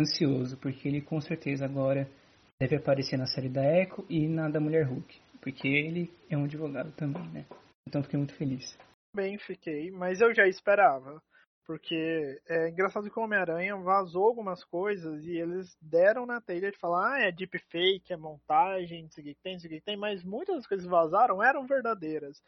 [0.00, 2.10] ansioso, porque ele com certeza agora
[2.60, 6.44] deve aparecer na série da Echo e na da Mulher Hulk, porque ele é um
[6.44, 7.44] advogado também, né?
[7.86, 8.76] Então fiquei muito feliz.
[9.14, 11.22] Bem, fiquei, mas eu já esperava.
[11.66, 16.78] Porque é engraçado que o Homem-Aranha vazou algumas coisas e eles deram na telha de
[16.78, 21.66] falar, ah, é deepfake, é montagem, não tem, tem, mas muitas das coisas vazaram eram
[21.66, 22.40] verdadeiras.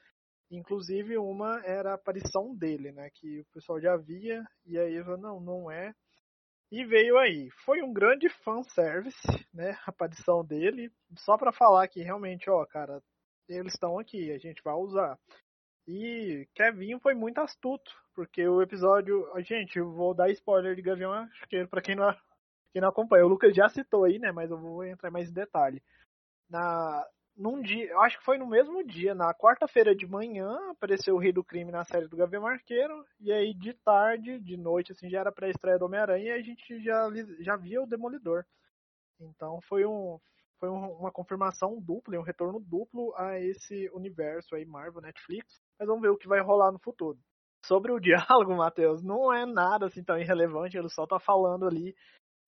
[0.51, 3.11] Inclusive uma era a aparição dele, né?
[3.13, 5.93] Que o pessoal já via, e aí falou, não, não é.
[6.71, 7.51] E veio aí.
[7.65, 9.79] Foi um grande fanservice, né?
[9.87, 10.93] A aparição dele.
[11.17, 13.03] Só para falar que realmente, ó, cara,
[13.49, 15.19] eles estão aqui, a gente vai usar.
[15.87, 19.27] E Kevin foi muito astuto, porque o episódio.
[19.39, 22.15] Gente, eu vou dar spoiler de Gavião Arqueiro pra quem não,
[22.73, 23.25] quem não acompanha.
[23.25, 24.31] O Lucas já citou aí, né?
[24.31, 25.83] Mas eu vou entrar mais em detalhe.
[26.51, 27.07] Na,
[27.39, 31.19] num dia, eu acho que foi no mesmo dia, na quarta-feira de manhã, apareceu o
[31.19, 35.09] Rei do Crime na série do Gavião Arqueiro, e aí de tarde, de noite, assim,
[35.09, 38.45] já era pré-estreia do Homem-Aranha e a gente já, já via o Demolidor.
[39.21, 40.19] Então foi um
[40.59, 45.63] foi uma confirmação dupla um retorno duplo a esse universo aí Marvel Netflix.
[45.79, 47.17] Mas vamos ver o que vai rolar no futuro.
[47.65, 51.95] Sobre o diálogo, Matheus, não é nada assim tão irrelevante, ele só tá falando ali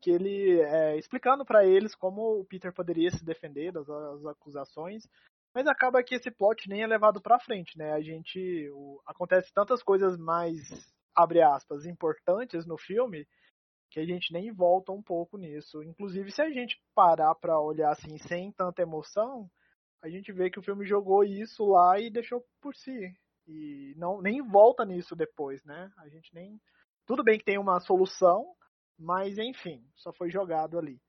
[0.00, 5.06] que ele é, explicando para eles como o Peter poderia se defender das, das, acusações,
[5.54, 7.92] mas acaba que esse plot nem é levado para frente, né?
[7.92, 10.58] A gente o, acontece tantas coisas mais
[11.14, 13.26] abre aspas importantes no filme
[13.90, 15.82] que a gente nem volta um pouco nisso.
[15.82, 19.50] Inclusive, se a gente parar para olhar assim sem tanta emoção,
[20.02, 23.12] a gente vê que o filme jogou isso lá e deixou por si.
[23.46, 25.90] E não nem volta nisso depois, né?
[25.98, 26.60] A gente nem
[27.04, 28.54] tudo bem que tem uma solução,
[29.00, 31.00] mas enfim, só foi jogado ali.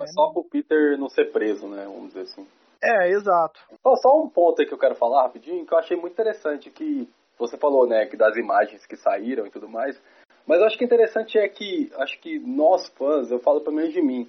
[0.00, 1.84] É só pro Peter não ser preso, né?
[1.84, 2.46] Vamos dizer assim.
[2.82, 3.60] É, exato.
[3.82, 6.70] Só, só um ponto aí que eu quero falar rapidinho, que eu achei muito interessante
[6.70, 10.00] que você falou, né, que das imagens que saíram e tudo mais.
[10.46, 13.92] Mas eu acho que interessante é que, acho que nós fãs, eu falo pelo menos
[13.92, 14.28] de mim,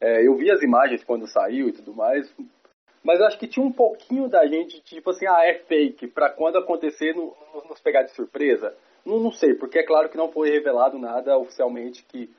[0.00, 2.30] é, eu vi as imagens quando saiu e tudo mais,
[3.02, 6.30] mas eu acho que tinha um pouquinho da gente, tipo assim, ah, é fake, pra
[6.30, 7.34] quando acontecer, no,
[7.68, 8.74] nos pegar de surpresa.
[9.04, 12.30] Não, não sei, porque é claro que não foi revelado nada oficialmente que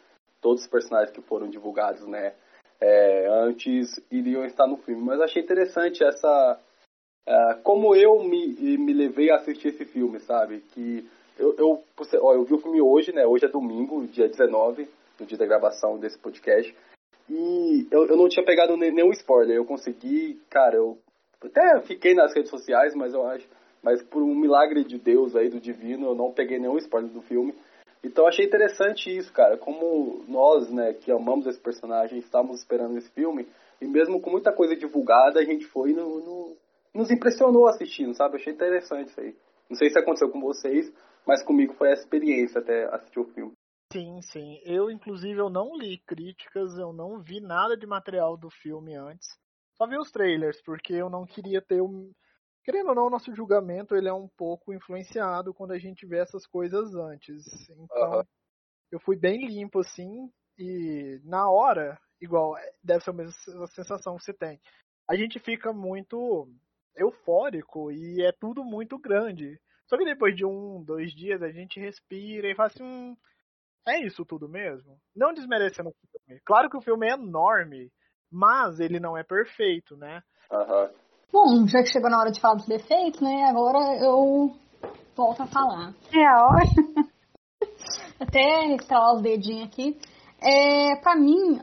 [0.42, 2.34] todos os personagens que foram divulgados, né,
[2.80, 5.02] é, antes iriam estar no filme.
[5.04, 6.60] Mas achei interessante essa.
[7.28, 10.60] Uh, como eu me, me levei a assistir esse filme, sabe?
[10.74, 11.08] Que
[11.40, 11.84] eu, eu,
[12.22, 13.26] ó, eu vi o filme hoje, né?
[13.26, 14.88] Hoje é domingo, dia 19,
[15.20, 16.76] no dia da gravação desse podcast.
[17.28, 19.56] E eu, eu não tinha pegado nenhum spoiler.
[19.56, 21.00] Eu consegui, cara, eu
[21.44, 23.48] até fiquei nas redes sociais, mas eu acho
[23.86, 27.22] mas por um milagre de Deus aí, do divino, eu não peguei nenhum spoiler do
[27.22, 27.54] filme.
[28.04, 33.12] Então achei interessante isso, cara, como nós, né, que amamos esse personagem, estávamos esperando esse
[33.12, 33.48] filme,
[33.80, 36.58] e mesmo com muita coisa divulgada, a gente foi no, no
[36.96, 38.38] nos impressionou assistindo, sabe?
[38.38, 39.36] Achei interessante isso aí.
[39.70, 40.92] Não sei se aconteceu com vocês,
[41.28, 43.52] mas comigo foi essa experiência até assistir o filme.
[43.94, 44.62] Sim, sim.
[44.64, 49.28] Eu, inclusive, eu não li críticas, eu não vi nada de material do filme antes.
[49.78, 52.10] Só vi os trailers, porque eu não queria ter o,
[52.66, 56.48] querendo ou não, nosso julgamento ele é um pouco influenciado quando a gente vê essas
[56.48, 57.70] coisas antes.
[57.70, 58.26] Então, Aham.
[58.92, 64.24] eu fui bem limpo assim e na hora, igual, deve ser a mesma sensação que
[64.24, 64.60] você tem.
[65.08, 66.50] A gente fica muito
[66.96, 69.62] eufórico e é tudo muito grande.
[69.86, 73.16] Só que depois de um, dois dias a gente respira e fala assim, hum,
[73.88, 75.00] é isso tudo mesmo?
[75.16, 76.42] Não desmerecendo o filme.
[76.44, 77.92] Claro que o filme é enorme,
[78.32, 80.24] mas ele não é perfeito, né?
[80.50, 80.92] Aham.
[81.32, 83.46] Bom, já que chegou na hora de falar dos defeitos, né?
[83.50, 84.54] Agora eu
[85.16, 85.94] volto a falar.
[86.14, 86.66] É a hora.
[88.20, 89.98] Até estralar os dedinhos aqui.
[90.42, 91.60] É, pra mim,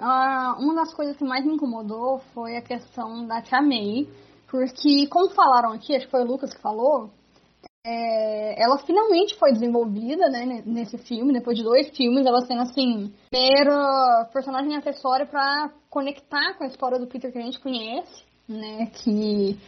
[0.58, 4.06] uma das coisas que mais me incomodou foi a questão da Tia May.
[4.50, 7.10] Porque, como falaram aqui, acho que foi o Lucas que falou,
[7.86, 12.60] é, ela finalmente foi desenvolvida, né, ne- nesse filme, depois de dois filmes, ela sendo,
[12.60, 18.24] assim, primeira personagem acessória pra conectar com a história do Peter que a gente conhece,
[18.48, 19.58] né, que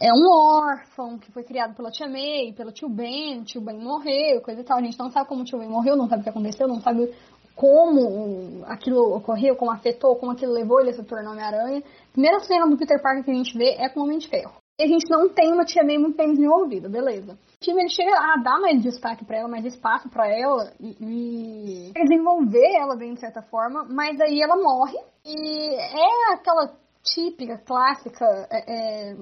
[0.00, 4.40] é um órfão que foi criado pela tia May, pelo tio Ben, tio Ben morreu,
[4.42, 4.78] coisa e tal.
[4.78, 6.80] A gente não sabe como o tio Ben morreu, não sabe o que aconteceu, não
[6.80, 7.12] sabe
[7.56, 11.82] como aquilo ocorreu, como afetou, como aquilo levou ele a se tornar Homem-Aranha.
[12.12, 14.52] Primeira cena do Peter Parker que a gente vê é com o Homem de Ferro.
[14.80, 17.32] E a gente não tem uma tia May muito bem desenvolvida, beleza.
[17.32, 21.90] O time ele chega a dar mais destaque pra ela, mais espaço pra ela e,
[21.90, 26.72] e desenvolver ela bem de certa forma, mas aí ela morre e é aquela
[27.14, 29.16] típica, clássica é, é,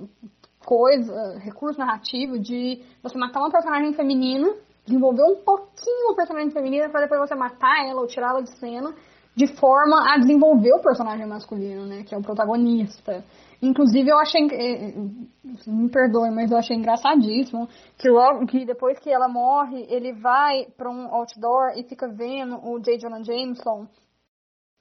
[0.65, 4.53] coisa, recurso narrativo de você matar uma personagem feminina,
[4.85, 8.95] desenvolver um pouquinho uma personagem feminina pra depois você matar ela ou tirá-la de cena,
[9.35, 13.23] de forma a desenvolver o personagem masculino, né, que é o protagonista.
[13.61, 14.95] Inclusive eu achei, eh,
[15.67, 17.69] me perdoe, mas eu achei engraçadíssimo
[17.99, 22.57] que logo que depois que ela morre, ele vai pra um outdoor e fica vendo
[22.67, 22.99] o J.
[22.99, 23.87] Jonah Jameson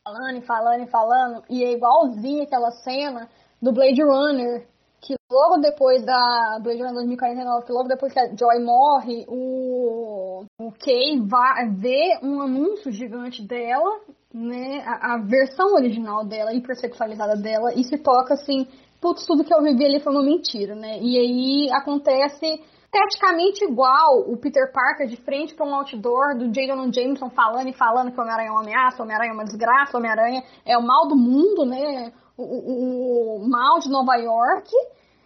[0.06, 3.28] falando e falando e falando, e é igualzinho aquela cena
[3.60, 4.68] do Blade Runner,
[5.02, 10.46] que logo depois da Blade Runner 2049, que logo depois que a Joy morre, o,
[10.60, 14.00] o Kay vai ver um anúncio gigante dela,
[14.32, 18.68] né, a, a versão original dela, hipersexualizada dela, e se toca assim,
[19.02, 22.62] putz, tudo que eu vivi ali foi uma mentira, né, e aí acontece
[22.96, 26.68] praticamente igual o Peter Parker de frente para um outdoor do J.
[26.68, 29.44] Jonah Jameson falando e falando que o Homem-Aranha é uma ameaça, o Homem-Aranha é uma
[29.44, 32.14] desgraça, o Homem-Aranha é o mal do mundo, né?
[32.38, 34.72] O, o, o mal de Nova York.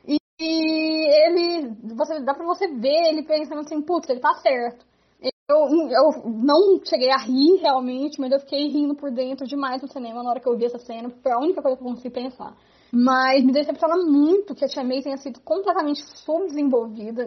[0.08, 1.78] E, e ele.
[1.96, 4.84] Você, dá pra você ver ele pensando assim, putz, ele tá certo.
[5.22, 9.88] Eu, eu não cheguei a rir realmente, mas eu fiquei rindo por dentro demais no
[9.88, 12.10] cinema na hora que eu vi essa cena, foi a única coisa que eu consegui
[12.10, 12.56] pensar.
[12.92, 17.26] Mas me decepciona muito que a Tia May tenha sido completamente subdesenvolvida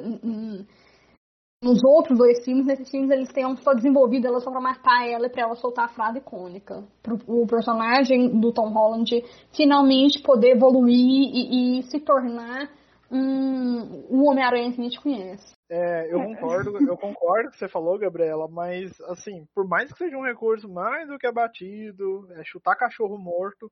[1.63, 2.67] nos outros dois filmes.
[2.67, 5.85] Nesses filmes eles tenham só desenvolvido ela só pra matar ela e pra ela soltar
[5.85, 6.83] a frase icônica.
[7.03, 9.23] Pro o personagem do Tom Holland
[9.55, 12.69] finalmente poder evoluir e, e se tornar
[13.11, 15.55] um, um Homem-Aranha que a gente conhece.
[15.71, 19.93] É, eu concordo, eu concordo com o que você falou, Gabriela, mas assim, por mais
[19.93, 23.71] que seja um recurso mais do que abatido, é chutar cachorro morto,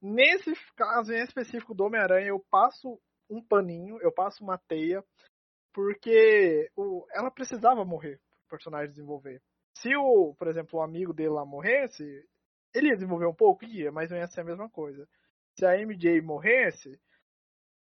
[0.00, 5.04] nesse caso em específico do Homem-Aranha, eu passo um paninho, eu passo uma teia,
[5.72, 9.40] porque o, ela precisava morrer para o personagem desenvolver.
[9.76, 12.04] Se o, por exemplo, o amigo dele lá morresse,
[12.74, 15.08] ele ia desenvolver um pouco, ia, mas não ia ser a mesma coisa.
[15.56, 17.00] Se a MJ morresse,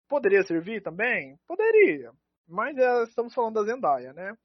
[0.07, 1.37] poderia servir também?
[1.47, 2.11] Poderia.
[2.47, 4.37] Mas é, estamos falando da Zendaya, né?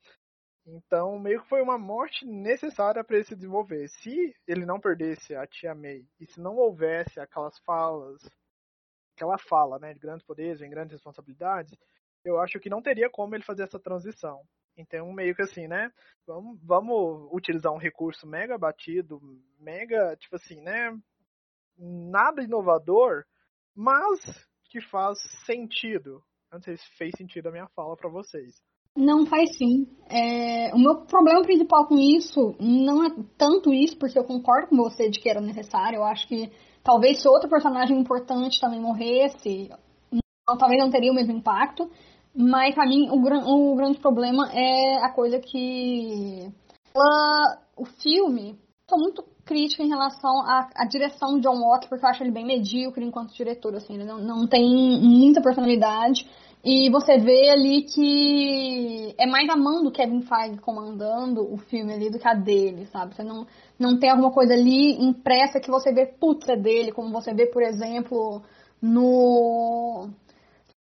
[0.64, 3.88] Então, meio que foi uma morte necessária para ele se desenvolver.
[3.88, 8.22] Se ele não perdesse a tia May e se não houvesse aquelas falas,
[9.16, 11.76] aquela fala, né, de grandes poderes vem grandes responsabilidades,
[12.24, 14.42] eu acho que não teria como ele fazer essa transição.
[14.76, 15.92] Então, meio que assim, né?
[16.26, 19.20] Vamos, vamos utilizar um recurso mega batido,
[19.58, 20.96] mega, tipo assim, né?
[21.76, 23.24] Nada inovador,
[23.74, 24.20] mas
[24.64, 26.24] que faz sentido.
[26.50, 28.62] Não sei se fez sentido a minha fala para vocês.
[28.96, 29.86] Não faz sim.
[30.08, 34.76] É, o meu problema principal com isso não é tanto isso, porque eu concordo com
[34.76, 35.96] você de que era necessário.
[35.96, 36.50] Eu acho que
[36.84, 39.70] talvez se outro personagem importante também morresse,
[40.10, 41.90] não, talvez não teria o mesmo impacto.
[42.34, 46.50] Mas pra mim o, o grande problema é a coisa que
[46.94, 52.04] ela, o filme sou muito crítica em relação à, à direção de John Watts, porque
[52.04, 54.64] eu acho ele bem medíocre enquanto diretor, assim, ele não, não tem
[55.00, 56.28] muita personalidade.
[56.64, 61.92] E você vê ali que é mais a mão do Kevin Feige comandando o filme
[61.92, 63.16] ali do que a dele, sabe?
[63.16, 63.46] Você não,
[63.76, 67.46] não tem alguma coisa ali impressa que você vê, putz, é dele, como você vê,
[67.46, 68.42] por exemplo,
[68.80, 70.08] no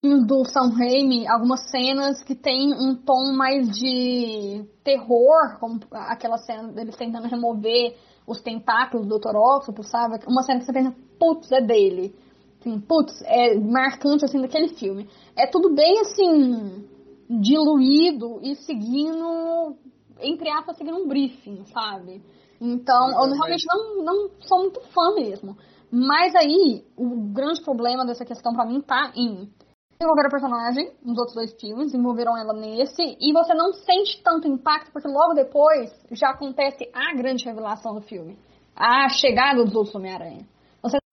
[0.02, 6.70] do Sam Raimi, algumas cenas que tem um tom mais de terror, como aquela cena
[6.70, 7.96] deles tentando remover
[8.26, 9.36] os tentáculos do Dr.
[9.36, 10.20] Octopus, sabe?
[10.26, 12.16] Uma cena que você pensa, putz, é dele.
[12.60, 15.08] Assim, putz, é marcante assim daquele filme.
[15.36, 16.88] É tudo bem assim
[17.30, 19.76] diluído e seguindo
[20.22, 22.22] entre aspas seguindo um briefing, sabe?
[22.60, 25.56] Então, eu realmente não, não sou muito fã mesmo.
[25.92, 29.50] Mas aí, o grande problema dessa questão para mim tá em
[29.98, 34.48] desenvolver a personagem nos outros dois filmes, desenvolveram ela nesse, e você não sente tanto
[34.48, 38.38] impacto, porque logo depois já acontece a grande revelação do filme.
[38.76, 40.46] A chegada dos outros Homem-Aranha.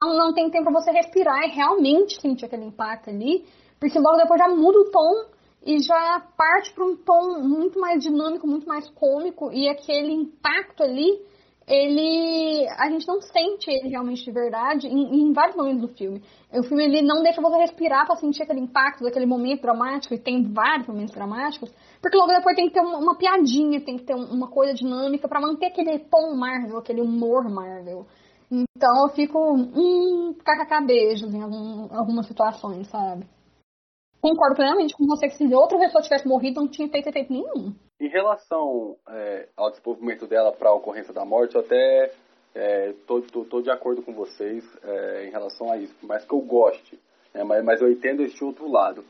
[0.07, 3.45] Você não, tem tempo pra você respirar e realmente sentir aquele impacto ali,
[3.81, 5.27] porque logo depois já muda o tom
[5.65, 10.83] e já parte para um tom muito mais dinâmico, muito mais cômico, e aquele impacto
[10.83, 11.21] ali
[11.67, 16.23] ele a gente não sente ele realmente de verdade em, em, vários momentos do filme.
[16.53, 20.19] O filme ele não deixa você respirar para sentir aquele impacto daquele momento dramático e
[20.19, 24.05] tem vários momentos dramáticos, porque logo depois tem que ter uma, uma piadinha, tem que
[24.05, 28.07] ter uma coisa dinâmica para manter aquele tom Marvel, aquele humor Marvel.
[28.51, 33.27] Então eu fico hum, kkk beijos em algum, algumas situações, sabe?
[34.21, 37.75] Concordo plenamente com você que se outra pessoa tivesse morrido não tinha feito efeito nenhum.
[38.01, 42.13] Em relação é, ao desenvolvimento dela para a ocorrência da morte, eu até
[42.57, 42.95] é,
[43.63, 46.99] de acordo com vocês é, em relação a isso, por mais que eu goste,
[47.35, 49.05] né, mas, mas, eu entendo este outro lado.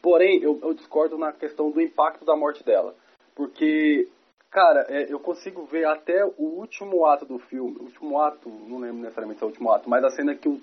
[0.00, 2.94] Porém, eu, eu, discordo na questão do impacto da morte dela,
[3.34, 4.08] porque,
[4.50, 8.78] cara, é, eu consigo ver até o último ato do filme, o último ato, não
[8.78, 10.60] lembro necessariamente se é o último ato, mas a cena que o,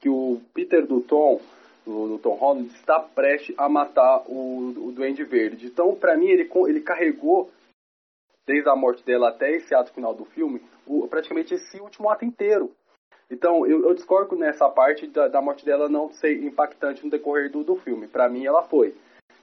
[0.00, 1.40] que o Peter do Tom
[1.84, 5.66] do, do, Tom Holland está prestes a matar o, o Duende Verde.
[5.66, 7.50] Então, para mim, ele, ele carregou,
[8.44, 12.24] desde a morte dela até esse ato final do filme, o, praticamente esse último ato
[12.24, 12.72] inteiro.
[13.30, 17.50] Então, eu, eu discordo nessa parte da, da, morte dela não ser impactante no decorrer
[17.50, 18.06] do, do filme.
[18.06, 18.94] Para mim, ela foi.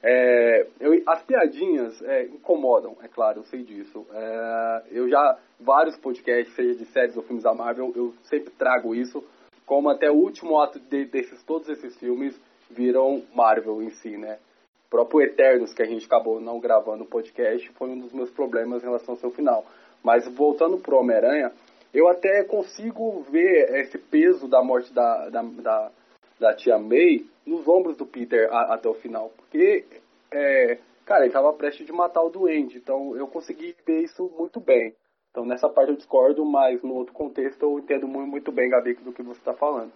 [0.06, 4.06] É, eu, as piadinhas é, incomodam, é claro, eu sei disso.
[4.14, 8.94] É, eu já, vários podcasts, seja de séries ou filmes da Marvel, eu sempre trago
[8.94, 9.24] isso
[9.66, 12.40] como até o último ato de, desses todos esses filmes
[12.70, 14.38] viram Marvel em si, né?
[14.88, 18.30] O próprio Eternos, que a gente acabou não gravando o podcast, foi um dos meus
[18.30, 19.66] problemas em relação ao seu final.
[20.04, 21.52] Mas voltando pro Homem-Aranha,
[21.94, 25.92] eu até consigo ver esse peso da morte da, da, da,
[26.44, 29.30] da tia May nos ombros do Peter a, até o final.
[29.30, 29.86] Porque,
[30.32, 32.78] é, cara, ele estava prestes de matar o Duende.
[32.78, 34.94] Então eu consegui ver isso muito bem.
[35.32, 39.14] Então nessa parte eu discordo, mas no outro contexto eu entendo muito bem, Gabi, do
[39.14, 39.92] que você está falando.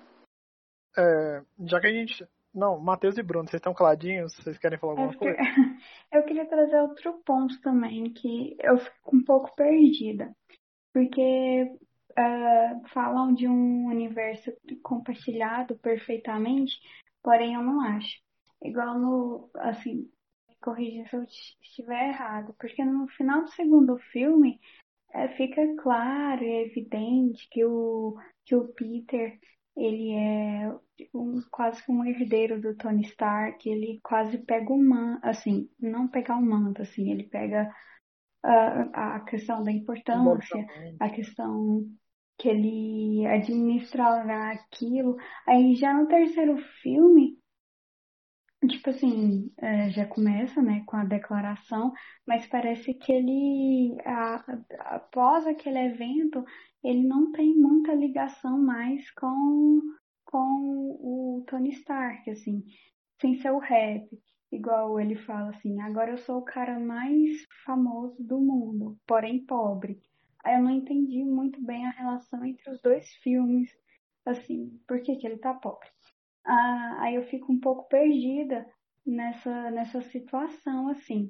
[0.97, 2.25] É, já que a gente.
[2.55, 4.33] Não, Matheus e Bruno, vocês estão caladinhos?
[4.37, 5.37] Vocês querem falar alguma coisa?
[6.11, 10.33] Eu queria trazer outro ponto também, que eu fico um pouco perdida.
[10.93, 11.69] Porque
[12.17, 14.51] uh, falam de um universo
[14.83, 16.75] compartilhado perfeitamente,
[17.23, 18.19] porém eu não acho.
[18.63, 19.49] Igual no.
[19.55, 20.09] Assim,
[20.61, 24.59] corrija se eu estiver errado, porque no final do segundo filme
[25.13, 29.39] é, fica claro e evidente que o, que o Peter
[29.75, 30.75] ele é
[31.13, 36.07] um, quase que um herdeiro do Tony Stark, ele quase pega o manto, assim, não
[36.07, 37.71] pegar o manto, assim, ele pega
[38.43, 40.65] a, a questão da importância,
[40.99, 41.85] a questão
[42.37, 45.17] que ele administrará aquilo.
[45.47, 47.37] Aí já no terceiro filme,
[48.67, 51.93] Tipo assim, é, já começa, né, com a declaração,
[52.25, 54.43] mas parece que ele, a,
[54.95, 56.43] após aquele evento,
[56.83, 59.79] ele não tem muita ligação mais com,
[60.25, 60.39] com
[60.99, 62.63] o Tony Stark, assim,
[63.21, 64.09] sem ser o rap.
[64.51, 70.01] Igual ele fala assim, agora eu sou o cara mais famoso do mundo, porém pobre.
[70.53, 73.69] Eu não entendi muito bem a relação entre os dois filmes,
[74.25, 75.87] assim, por que, que ele tá pobre
[76.47, 78.65] ah, aí eu fico um pouco perdida
[79.05, 81.29] nessa, nessa situação, assim.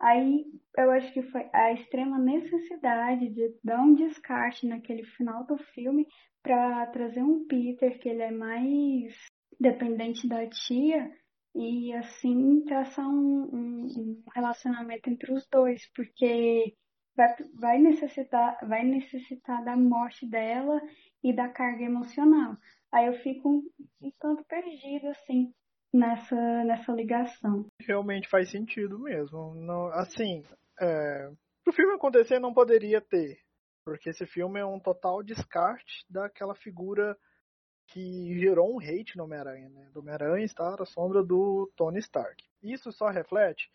[0.00, 0.44] Aí
[0.76, 6.06] eu acho que foi a extrema necessidade de dar um descarte naquele final do filme
[6.42, 9.14] para trazer um Peter que ele é mais
[9.60, 11.10] dependente da tia
[11.54, 16.74] e assim traçar um, um, um relacionamento entre os dois, porque
[17.16, 20.80] vai, vai, necessitar, vai necessitar da morte dela
[21.22, 22.56] e da carga emocional.
[22.92, 25.52] Aí eu fico um, um tanto perdida, assim,
[25.92, 27.66] nessa, nessa ligação.
[27.80, 29.54] Realmente faz sentido mesmo.
[29.92, 30.44] Assim,
[30.80, 31.30] é,
[31.66, 33.38] o filme acontecer não poderia ter,
[33.84, 37.16] porque esse filme é um total descarte daquela figura
[37.88, 39.90] que gerou um hate no Homem-Aranha, né?
[39.92, 42.42] Do Homem-Aranha estar à sombra do Tony Stark.
[42.62, 43.70] Isso só reflete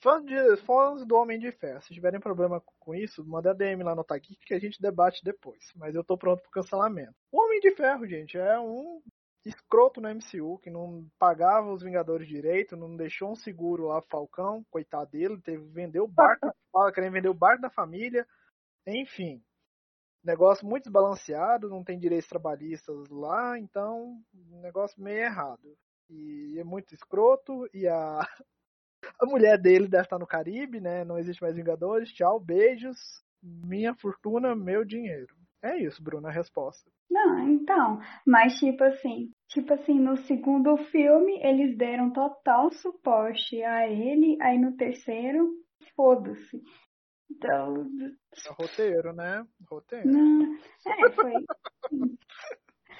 [0.00, 3.96] Fãs, de, fãs do Homem de Ferro, se tiverem problema com isso, manda DM lá
[3.96, 5.72] no Tagui que a gente debate depois.
[5.74, 7.14] Mas eu tô pronto pro cancelamento.
[7.32, 9.02] O Homem de Ferro, gente, é um
[9.44, 14.10] escroto no MCU que não pagava os Vingadores direito, não deixou um seguro lá pro
[14.10, 18.26] Falcão, coitado dele, teve que vender o barco, fala querendo vender o barco da família.
[18.86, 19.42] Enfim,
[20.22, 24.20] negócio muito desbalanceado, não tem direitos trabalhistas lá, então
[24.62, 25.76] negócio meio errado.
[26.08, 28.20] E é muito escroto, e a,
[29.20, 31.04] a mulher dele deve estar no Caribe, né?
[31.04, 32.98] Não existe mais Vingadores, tchau, beijos,
[33.42, 35.34] minha fortuna, meu dinheiro.
[35.62, 36.88] É isso, Bruna, a resposta.
[37.10, 43.88] Não, então, mas tipo assim, tipo assim, no segundo filme eles deram total suporte a
[43.88, 45.50] ele, aí no terceiro,
[45.96, 46.62] foda-se.
[47.30, 47.90] Então.
[48.46, 49.44] É roteiro, né?
[49.68, 50.08] Roteiro.
[50.08, 50.54] Não,
[50.86, 51.32] é, foi.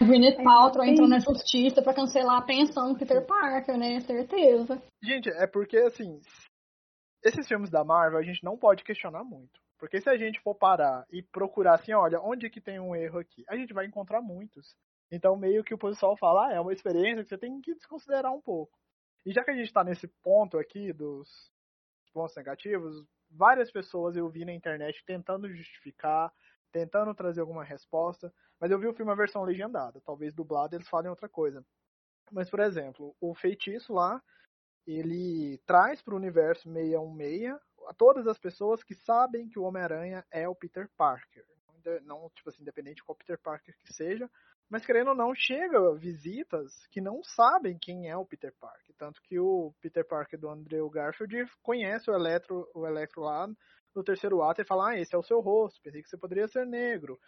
[0.00, 4.00] Gwyneth Paltrow entrou na justiça pra cancelar a pensão do Peter Parker, né?
[4.00, 4.80] Certeza.
[5.02, 6.20] Gente, é porque assim,
[7.24, 9.60] esses filmes da Marvel a gente não pode questionar muito.
[9.78, 13.20] Porque se a gente for parar e procurar assim, olha, onde que tem um erro
[13.20, 13.44] aqui?
[13.48, 14.76] A gente vai encontrar muitos.
[15.10, 18.32] Então, meio que o pessoal fala, ah, é uma experiência que você tem que desconsiderar
[18.32, 18.76] um pouco.
[19.24, 21.28] E já que a gente está nesse ponto aqui dos
[22.12, 26.32] pontos negativos, várias pessoas eu vi na internet tentando justificar,
[26.72, 30.00] tentando trazer alguma resposta, mas eu vi o filme a versão legendada.
[30.04, 31.64] Talvez dublado eles falem outra coisa.
[32.30, 34.22] Mas, por exemplo, o feitiço lá,
[34.86, 37.56] ele traz para o universo 616
[37.86, 41.44] a todas as pessoas que sabem que o Homem-Aranha é o Peter Parker.
[42.04, 44.28] Não, tipo assim, independente de qual Peter Parker que seja,
[44.68, 48.94] mas querendo ou não, chega visitas que não sabem quem é o Peter Parker.
[48.98, 53.48] Tanto que o Peter Parker do Andrew Garfield conhece o Electro, o Electro lá
[53.94, 56.48] no terceiro ato e fala, ah, esse é o seu rosto, pensei que você poderia
[56.48, 57.18] ser negro.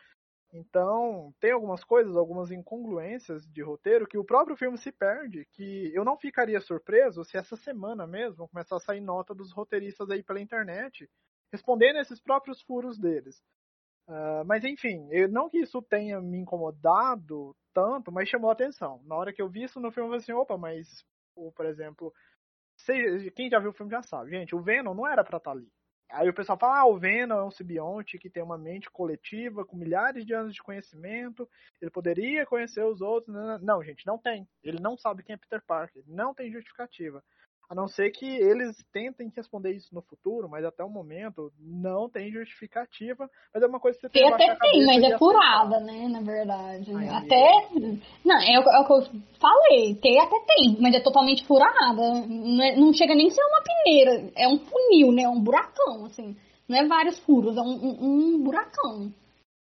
[0.52, 5.94] Então, tem algumas coisas, algumas incongruências de roteiro que o próprio filme se perde, que
[5.94, 10.22] eu não ficaria surpreso se essa semana mesmo começar a sair nota dos roteiristas aí
[10.24, 11.08] pela internet,
[11.52, 13.40] respondendo esses próprios furos deles.
[14.08, 19.00] Uh, mas enfim, eu, não que isso tenha me incomodado tanto, mas chamou atenção.
[19.04, 21.04] Na hora que eu vi isso no filme, eu falei assim, opa, mas,
[21.54, 22.12] por exemplo,
[23.36, 24.30] quem já viu o filme já sabe.
[24.30, 25.70] Gente, o Venom não era pra estar tá ali.
[26.12, 29.64] Aí o pessoal fala, ah, o Venom é um simbionte que tem uma mente coletiva
[29.64, 31.48] com milhares de anos de conhecimento,
[31.80, 33.34] ele poderia conhecer os outros.
[33.62, 34.48] Não, gente, não tem.
[34.62, 37.22] Ele não sabe quem é Peter Parker, não tem justificativa.
[37.70, 42.10] A não ser que eles tentem responder isso no futuro, mas até o momento não
[42.10, 43.30] tem justificativa.
[43.54, 46.08] Mas é uma coisa que você tem que até tem, mas é furada, né?
[46.08, 46.92] Na verdade.
[46.92, 47.68] Aí, até.
[48.24, 49.94] Não, é o, é o, que eu falei.
[49.94, 52.26] Tem até tem, mas é totalmente furada.
[52.26, 54.32] Não, é, não chega nem a ser uma peneira.
[54.34, 55.22] É um funil, né?
[55.22, 56.36] É um buracão, assim.
[56.68, 59.12] Não é vários furos, é um, um, um buracão.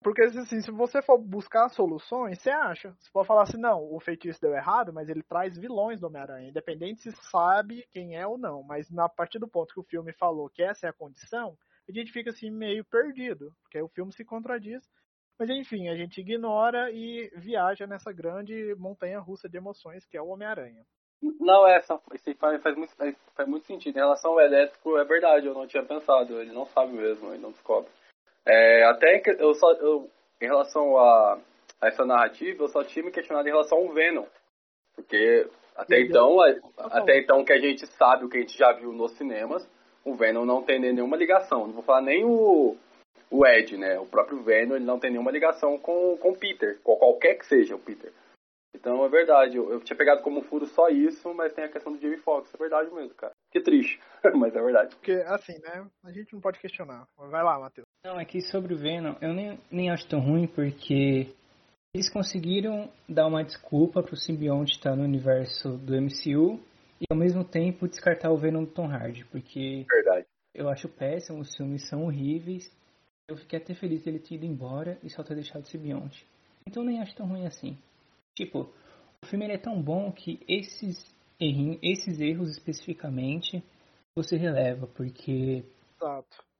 [0.03, 2.91] Porque assim, se você for buscar soluções, você acha.
[2.99, 6.49] Você pode falar assim, não, o feitiço deu errado, mas ele traz vilões do Homem-Aranha,
[6.49, 8.63] independente se sabe quem é ou não.
[8.63, 11.55] Mas na partir do ponto que o filme falou que essa é a condição,
[11.87, 14.81] a gente fica assim meio perdido, porque o filme se contradiz.
[15.37, 20.21] Mas enfim, a gente ignora e viaja nessa grande montanha russa de emoções que é
[20.21, 20.83] o Homem-Aranha.
[21.39, 22.95] Não, é, isso faz, faz, muito,
[23.35, 23.95] faz muito sentido.
[23.95, 26.41] Em relação ao elétrico, é verdade, eu não tinha pensado.
[26.41, 27.91] Ele não sabe mesmo, ele não descobre.
[28.45, 30.09] É, até eu só, eu,
[30.41, 31.39] em relação a,
[31.79, 34.25] a, essa narrativa, eu só tinha me questionado em relação ao Venom.
[34.95, 36.55] Porque até então, a,
[36.97, 39.67] até então que a gente sabe, o que a gente já viu nos cinemas,
[40.03, 41.67] o Venom não tem nenhuma ligação.
[41.67, 42.75] Não vou falar nem o,
[43.29, 43.99] o Ed, né?
[43.99, 47.45] O próprio Venom, ele não tem nenhuma ligação com, com o Peter, com qualquer que
[47.45, 48.11] seja o Peter.
[48.73, 51.91] Então é verdade, eu, eu, tinha pegado como furo só isso, mas tem a questão
[51.91, 53.33] do Jamie Foxx, é verdade mesmo, cara.
[53.51, 53.99] Que triste,
[54.35, 54.95] mas é verdade.
[54.95, 57.05] Porque, assim, né, a gente não pode questionar.
[57.17, 57.85] Vai lá, Matheus.
[58.03, 61.35] Não, aqui sobre o Venom, eu nem, nem acho tão ruim, porque
[61.93, 66.59] eles conseguiram dar uma desculpa pro simbionte estar no universo do MCU
[66.99, 70.25] e ao mesmo tempo descartar o Venom do Tom Hardy, porque verdade.
[70.53, 72.71] eu acho péssimo, os filmes são horríveis.
[73.27, 76.25] Eu fiquei até feliz dele ter ido embora e só ter deixado o simbionte.
[76.65, 77.77] Então nem acho tão ruim assim.
[78.35, 78.73] Tipo,
[79.21, 81.05] o filme é tão bom que esses,
[81.39, 83.63] errinhos, esses erros especificamente
[84.15, 85.63] você releva, porque
[86.01, 86.50] Exato.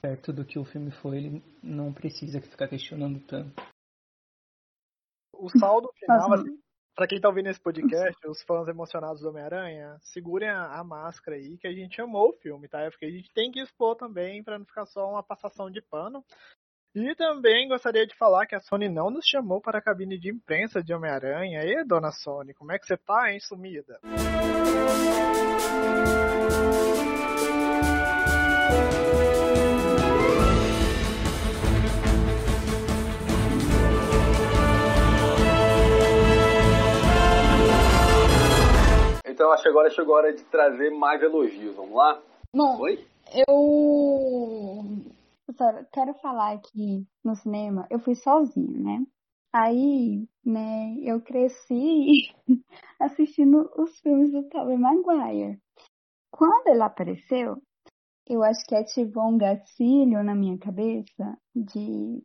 [0.00, 3.62] Perto do que o filme foi, ele não precisa ficar questionando tanto.
[5.32, 6.58] O saldo final, assim,
[6.96, 11.36] pra quem tá ouvindo esse podcast, os fãs emocionados do Homem-Aranha, segurem a, a, máscara
[11.36, 12.80] aí, que a gente amou o filme, tá?
[12.80, 15.80] É porque a gente tem que expor também, pra não ficar só uma passação de
[15.80, 16.24] pano.
[16.94, 20.30] E também gostaria de falar que a Sony não nos chamou para a cabine de
[20.30, 21.62] imprensa de Homem-Aranha.
[21.62, 24.00] E dona Sony, como é que você tá, hein, sumida?
[39.28, 41.76] Então acho que agora chegou a hora de trazer mais elogios.
[41.76, 42.20] Vamos lá?
[42.54, 43.06] Bom, Oi?
[43.46, 44.78] eu
[45.48, 49.06] Professora, quero falar que no cinema eu fui sozinha, né?
[49.52, 52.30] Aí, né, eu cresci
[53.00, 55.58] assistindo os filmes do Tobey Maguire.
[56.30, 57.56] Quando ele apareceu,
[58.28, 62.22] eu acho que ativou um gatilho na minha cabeça de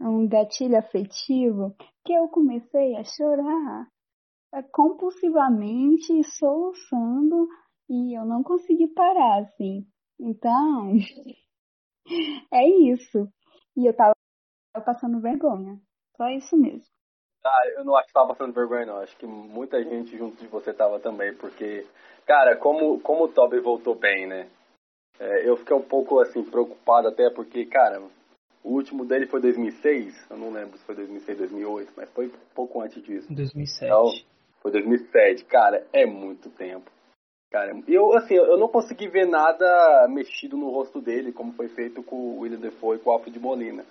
[0.00, 1.74] um gatilho afetivo
[2.04, 3.88] que eu comecei a chorar
[4.62, 7.48] compulsivamente, soluçando,
[7.88, 9.86] e eu não consegui parar, assim.
[10.18, 10.92] Então,
[12.52, 13.28] é isso.
[13.76, 14.14] E eu tava
[14.84, 15.78] passando vergonha.
[16.16, 16.86] Só isso mesmo.
[17.44, 18.98] Ah, eu não acho que tava passando vergonha, não.
[18.98, 21.86] Acho que muita gente junto de você tava também, porque,
[22.26, 24.48] cara, como, como o Toby voltou bem, né?
[25.18, 28.02] É, eu fiquei um pouco, assim, preocupado até porque, cara,
[28.62, 30.30] o último dele foi 2006.
[30.30, 33.32] Eu não lembro se foi 2006, 2008, mas foi um pouco antes disso.
[33.32, 33.84] 2007.
[33.84, 34.33] Então,
[34.64, 35.44] foi 2007.
[35.44, 36.90] Cara, é muito tempo.
[37.52, 42.02] Cara, eu, assim, eu não consegui ver nada mexido no rosto dele, como foi feito
[42.02, 43.84] com o William Defoe e com o Alfred Molina.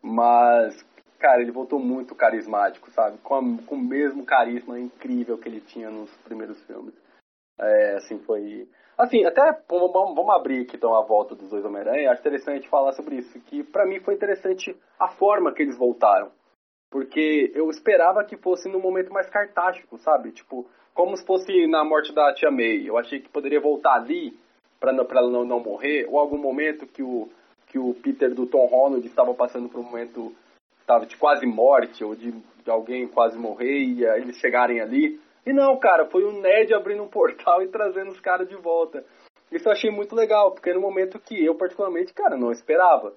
[0.00, 0.80] Mas,
[1.18, 3.18] cara, ele voltou muito carismático, sabe?
[3.18, 6.94] Com, a, com o mesmo carisma incrível que ele tinha nos primeiros filmes.
[7.58, 8.68] É, assim, foi.
[8.96, 12.10] Assim, até vamos, abrir aqui então a volta dos dois Homem-Aranha.
[12.10, 13.40] Acho interessante falar sobre isso.
[13.40, 16.30] Que para mim foi interessante a forma que eles voltaram.
[16.92, 20.30] Porque eu esperava que fosse num momento mais cartástico, sabe?
[20.30, 22.86] Tipo, como se fosse na morte da tia May.
[22.86, 24.38] Eu achei que poderia voltar ali
[24.78, 27.30] para ela não, não morrer, ou algum momento que o,
[27.68, 30.34] que o Peter do Tom Holland estava passando por um momento
[30.80, 35.18] estava de quase morte ou de, de alguém quase morrer e eles chegarem ali.
[35.46, 39.02] E não, cara, foi o Ned abrindo um portal e trazendo os caras de volta.
[39.50, 43.14] Isso eu achei muito legal, porque no momento que eu particularmente, cara, não esperava.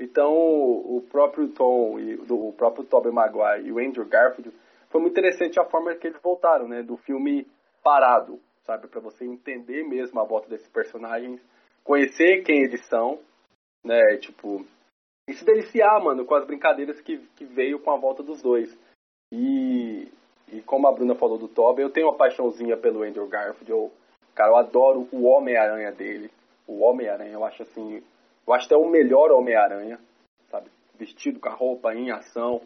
[0.00, 4.52] Então, o próprio Tom e o próprio Tobey Maguire e o Andrew Garfield
[4.90, 7.46] foi muito interessante a forma que eles voltaram, né, do filme
[7.82, 11.40] parado, sabe, para você entender mesmo a volta desses personagens,
[11.82, 13.20] conhecer quem eles são
[13.86, 14.16] né?
[14.18, 14.66] Tipo,
[15.28, 18.76] e se deliciar, mano, com as brincadeiras que, que veio com a volta dos dois.
[19.32, 20.08] E,
[20.52, 23.70] e como a Bruna falou do Toby, eu tenho uma paixãozinha pelo Andrew Garfield.
[23.70, 23.92] Eu,
[24.34, 26.30] cara, eu adoro o Homem-Aranha dele.
[26.66, 28.02] O Homem-Aranha, eu acho assim.
[28.46, 29.98] Eu acho até o melhor Homem-Aranha,
[30.50, 30.70] sabe?
[30.98, 32.62] Vestido com a roupa em ação.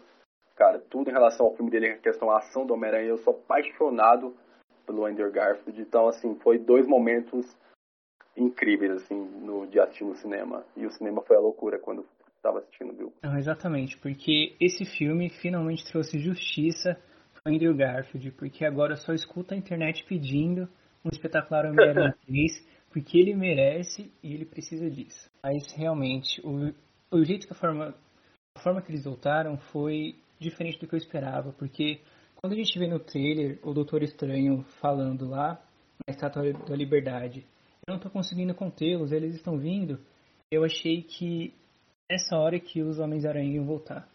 [0.55, 3.35] Cara, tudo em relação ao filme dele, a questão da ação do Homem-Aranha, eu sou
[3.35, 4.37] apaixonado
[4.85, 5.81] pelo Andrew Garfield.
[5.81, 7.57] Então, assim, foi dois momentos
[8.37, 10.64] incríveis, assim, no, de assistir no cinema.
[10.76, 12.07] E o cinema foi a loucura quando
[12.37, 13.12] estava assistindo, viu?
[13.22, 16.99] Não, exatamente, porque esse filme finalmente trouxe justiça
[17.33, 20.68] para Andrew Garfield, porque agora só escuta a internet pedindo
[21.05, 25.30] um espetacular Homem-Aranha 3, porque ele merece e ele precisa disso.
[25.43, 26.74] Mas realmente, o,
[27.11, 27.95] o jeito que a forma,
[28.57, 32.01] a forma que eles voltaram foi diferente do que eu esperava, porque
[32.36, 35.62] quando a gente vê no trailer o Doutor Estranho falando lá
[36.07, 37.47] na Estátua da Liberdade,
[37.86, 39.99] não estou conseguindo contê-los, eles estão vindo.
[40.51, 41.55] Eu achei que
[42.11, 44.09] essa hora que os Homens-Aranha iam voltar.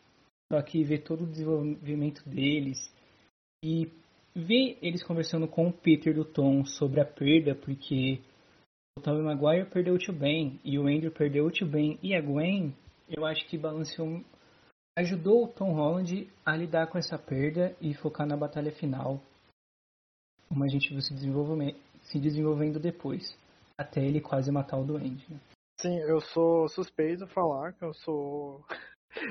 [0.51, 2.77] Só que ver todo o desenvolvimento deles
[3.63, 3.91] e
[4.35, 8.19] ver eles conversando com o Peter do Tom sobre a perda, porque
[8.97, 12.15] o Tobey Maguire perdeu o tio Ben e o Andrew perdeu o tio Ben e
[12.15, 12.73] a Gwen,
[13.09, 14.23] eu acho que balanceou,
[14.97, 19.21] ajudou o Tom Holland a lidar com essa perda e focar na batalha final,
[20.47, 21.13] como a gente viu se,
[22.03, 23.37] se desenvolvendo depois
[23.77, 25.25] até ele quase matar o Duende.
[25.29, 25.39] Né?
[25.81, 28.63] Sim, eu sou suspeito falar que eu sou.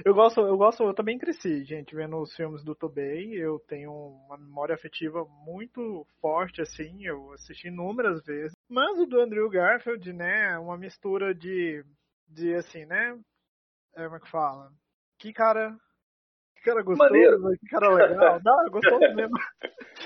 [0.05, 3.35] Eu gosto, eu gosto, eu também cresci, gente, vendo os filmes do Tobey.
[3.35, 7.05] Eu tenho uma memória afetiva muito forte, assim.
[7.05, 8.55] Eu assisti inúmeras vezes.
[8.69, 11.85] Mas o do Andrew Garfield, né, uma mistura de,
[12.29, 13.19] de assim, né?
[13.97, 14.71] É, como é que fala?
[15.19, 15.77] Que cara
[16.57, 17.39] que cara gostoso, Maneiro.
[17.61, 18.41] que cara legal.
[18.45, 19.37] Não, gostoso mesmo.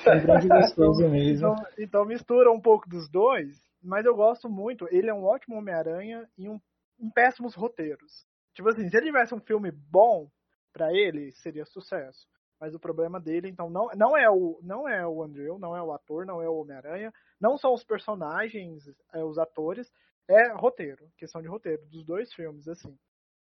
[0.07, 1.49] É grande gostoso mesmo.
[1.49, 4.89] Então, então, mistura um pouco dos dois mas eu gosto muito.
[4.91, 6.61] Ele é um ótimo Homem-Aranha e um,
[6.99, 8.27] em péssimos roteiros.
[8.59, 10.29] Tipo assim, se ele tivesse um filme bom
[10.73, 12.27] para ele, seria sucesso.
[12.61, 15.81] Mas o problema dele, então, não, não é o não é o Andrew, não é
[15.81, 18.83] o ator, não é o Homem-Aranha, não são os personagens,
[19.15, 19.89] é, os atores,
[20.29, 22.99] é roteiro, questão de roteiro, dos dois filmes, assim.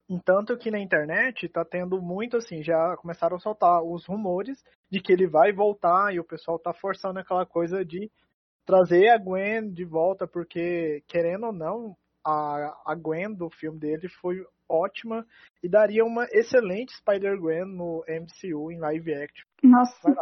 [0.10, 4.62] Entanto que na internet tá tendo muito assim, já começaram a soltar os rumores
[4.92, 8.12] de que ele vai voltar e o pessoal tá forçando aquela coisa de
[8.66, 14.10] trazer a Gwen de volta, porque, querendo ou não, a, a Gwen do filme dele
[14.10, 15.26] foi ótima
[15.64, 19.46] e daria uma excelente Spider-Gwen no MCU em live action.
[19.64, 20.16] Nossa.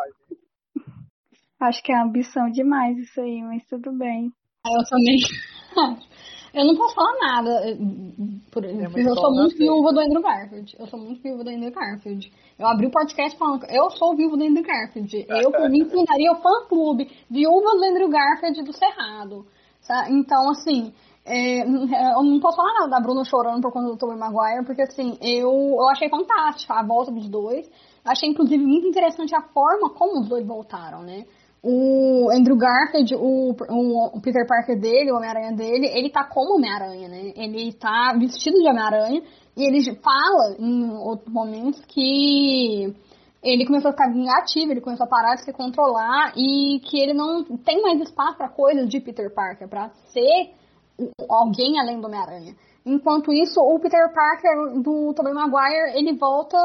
[1.59, 4.31] Acho que é ambição demais isso aí, mas tudo bem.
[4.65, 5.17] Eu também.
[6.53, 7.49] Eu não posso falar nada.
[7.67, 7.77] Eh,
[8.51, 10.75] por, é eu sou muito viúva do Andrew Garfield.
[10.77, 12.31] Eu sou muito viúva do Andrew Garfield.
[12.59, 15.25] Eu abri o podcast falando eu sou viúva do Andrew Garfield.
[15.27, 19.47] Eu, por mim, fundaria o fã-clube Viúva do Andrew Garfield do Cerrado.
[20.09, 20.93] Então, assim,
[21.25, 21.61] é,
[22.17, 25.17] eu não posso falar nada da Bruna chorando por conta do Tobey Maguire, porque, assim,
[25.21, 27.69] eu, eu achei fantástica a volta dos dois.
[28.03, 31.25] Achei, inclusive, muito interessante a forma como os dois voltaram, né?
[31.63, 37.07] o Andrew Garfield, o, o, Peter Parker dele, o Homem-Aranha dele, ele tá como Homem-Aranha,
[37.07, 37.31] né?
[37.37, 39.23] Ele tá vestido de Homem-Aranha,
[39.55, 42.93] E ele fala em outros momentos que
[43.41, 47.13] ele começou a ficar vingativo, ele começou a parar de se controlar e que ele
[47.13, 50.51] não tem mais espaço para coisas de Peter Parker, para ser
[51.29, 52.55] alguém além do Homem-Aranha.
[52.85, 56.57] Enquanto isso, o Peter Parker do Tobey Maguire, ele volta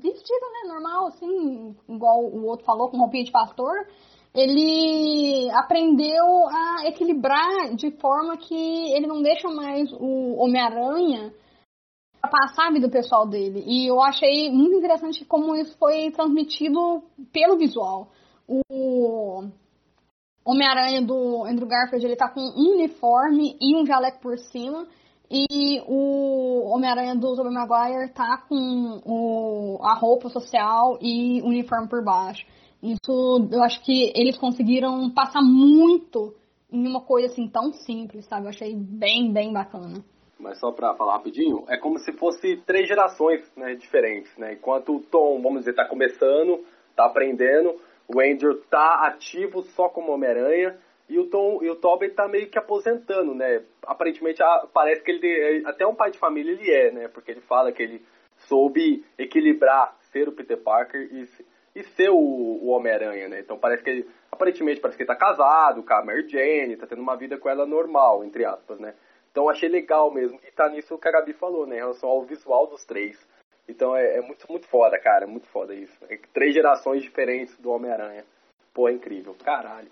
[0.00, 3.72] vestido, né, normal, assim, igual o outro falou, com roupinha de pastor.
[4.34, 11.32] Ele aprendeu a equilibrar de forma que ele não deixa mais o Homem-Aranha
[12.20, 13.62] passar a vida pessoal dele.
[13.64, 17.02] E eu achei muito interessante como isso foi transmitido
[17.32, 18.08] pelo visual.
[18.48, 19.44] O
[20.44, 24.86] Homem-Aranha do Andrew Garfield, ele tá com um uniforme e um jaleco por cima.
[25.30, 31.88] E o Homem-Aranha do Tobey Maguire tá com o, a roupa social e o uniforme
[31.88, 32.46] por baixo.
[32.82, 36.34] Isso, eu acho que eles conseguiram passar muito
[36.70, 38.44] em uma coisa assim tão simples, sabe?
[38.44, 40.04] Eu achei bem, bem bacana.
[40.38, 44.52] Mas só para falar rapidinho, é como se fosse três gerações né, diferentes, né?
[44.52, 46.62] Enquanto o Tom, vamos dizer, tá começando,
[46.94, 47.74] tá aprendendo,
[48.08, 50.78] o Andrew tá ativo só como Homem-Aranha,
[51.08, 53.62] e o Tom e o Tobey tá meio que aposentando, né?
[53.82, 54.40] Aparentemente
[54.72, 57.08] parece que ele até um pai de família ele é, né?
[57.08, 58.04] Porque ele fala que ele
[58.48, 61.28] soube equilibrar ser o Peter Parker e,
[61.74, 63.40] e ser o, o Homem-Aranha, né?
[63.40, 66.86] Então parece que ele aparentemente parece que ele tá casado com a Mary Jane, tá
[66.86, 68.94] tendo uma vida com ela normal, entre aspas, né?
[69.30, 70.40] Então achei legal mesmo.
[70.46, 71.76] E tá nisso que a Gabi falou, né?
[71.76, 73.18] Em relação ao visual dos três.
[73.68, 75.26] Então é, é muito, muito foda, cara.
[75.26, 75.96] Muito foda isso.
[76.08, 78.24] É três gerações diferentes do Homem-Aranha.
[78.72, 79.34] Pô, é incrível.
[79.44, 79.90] Caralho.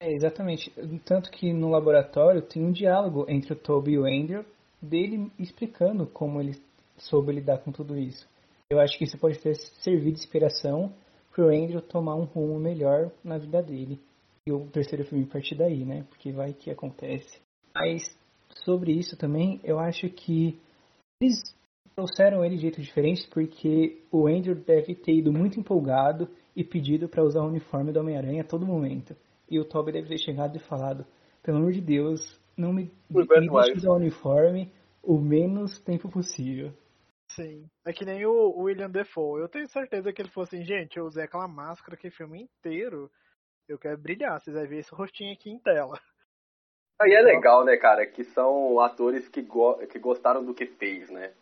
[0.00, 0.72] É, exatamente.
[1.04, 4.44] Tanto que no laboratório tem um diálogo entre o Toby e o Andrew,
[4.80, 6.60] dele explicando como ele
[6.96, 8.28] soube lidar com tudo isso.
[8.68, 10.92] Eu acho que isso pode ter servido de inspiração
[11.30, 14.00] pro Andrew tomar um rumo melhor na vida dele.
[14.46, 16.04] E o terceiro filme partir daí, né?
[16.08, 17.40] Porque vai que acontece.
[17.74, 18.02] Mas
[18.64, 20.58] sobre isso também, eu acho que
[21.20, 21.38] eles
[21.94, 27.08] trouxeram ele de jeito diferente porque o Andrew deve ter ido muito empolgado e pedido
[27.08, 29.16] para usar o uniforme do Homem-Aranha a todo momento.
[29.50, 31.06] E o Toby deve ter chegado e falado:
[31.42, 34.72] pelo amor de Deus, não me, me deixe usar o uniforme
[35.02, 36.72] o menos tempo possível.
[37.30, 37.66] Sim.
[37.84, 39.40] É que nem o William Defoe.
[39.40, 43.10] Eu tenho certeza que ele falou assim, gente, eu usei aquela máscara que filme inteiro.
[43.68, 45.98] Eu quero brilhar, vocês vão ver esse rostinho aqui em tela.
[47.00, 51.10] Aí é legal, né, cara, que são atores que, go que gostaram do que fez,
[51.10, 51.32] né?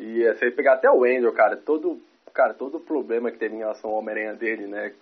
[0.00, 2.00] E você pegar até o Andrew, cara, todo,
[2.32, 4.94] cara, todo o problema que teve em relação ao Homem-Aranha dele, né?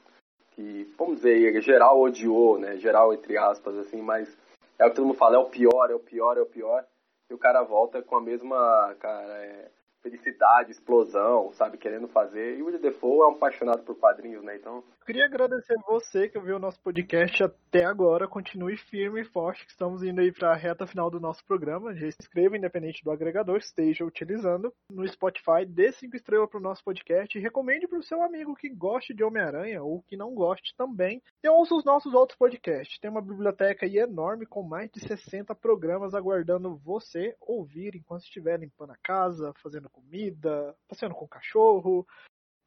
[0.59, 2.77] que, vamos dizer, geral odiou, né?
[2.79, 4.37] Geral, entre aspas, assim, mas
[4.77, 6.85] é o que todo mundo fala, é o pior, é o pior, é o pior.
[7.31, 9.71] E o cara volta com a mesma, cara, é,
[10.03, 12.59] felicidade, explosão, sabe, querendo fazer.
[12.59, 14.57] E o William Defoe é um apaixonado por quadrinhos, né?
[14.57, 14.83] Então.
[15.09, 18.29] Queria agradecer você que ouviu o nosso podcast até agora.
[18.29, 21.95] Continue firme e forte, que estamos indo aí para a reta final do nosso programa.
[21.95, 24.71] Já se inscreva, independente do agregador, esteja utilizando.
[24.93, 28.55] No Spotify, dê cinco estrelas para o nosso podcast e recomende para o seu amigo
[28.55, 31.23] que goste de Homem-Aranha ou que não goste também.
[31.43, 32.99] E ouça os nossos outros podcasts.
[32.99, 38.61] Tem uma biblioteca aí enorme com mais de 60 programas aguardando você ouvir enquanto estiver
[38.61, 42.07] limpando a casa, fazendo comida, passeando com o cachorro,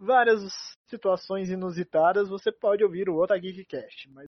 [0.01, 0.41] várias
[0.87, 4.09] situações inusitadas, você pode ouvir o Ota Geekcast.
[4.11, 4.27] Mas...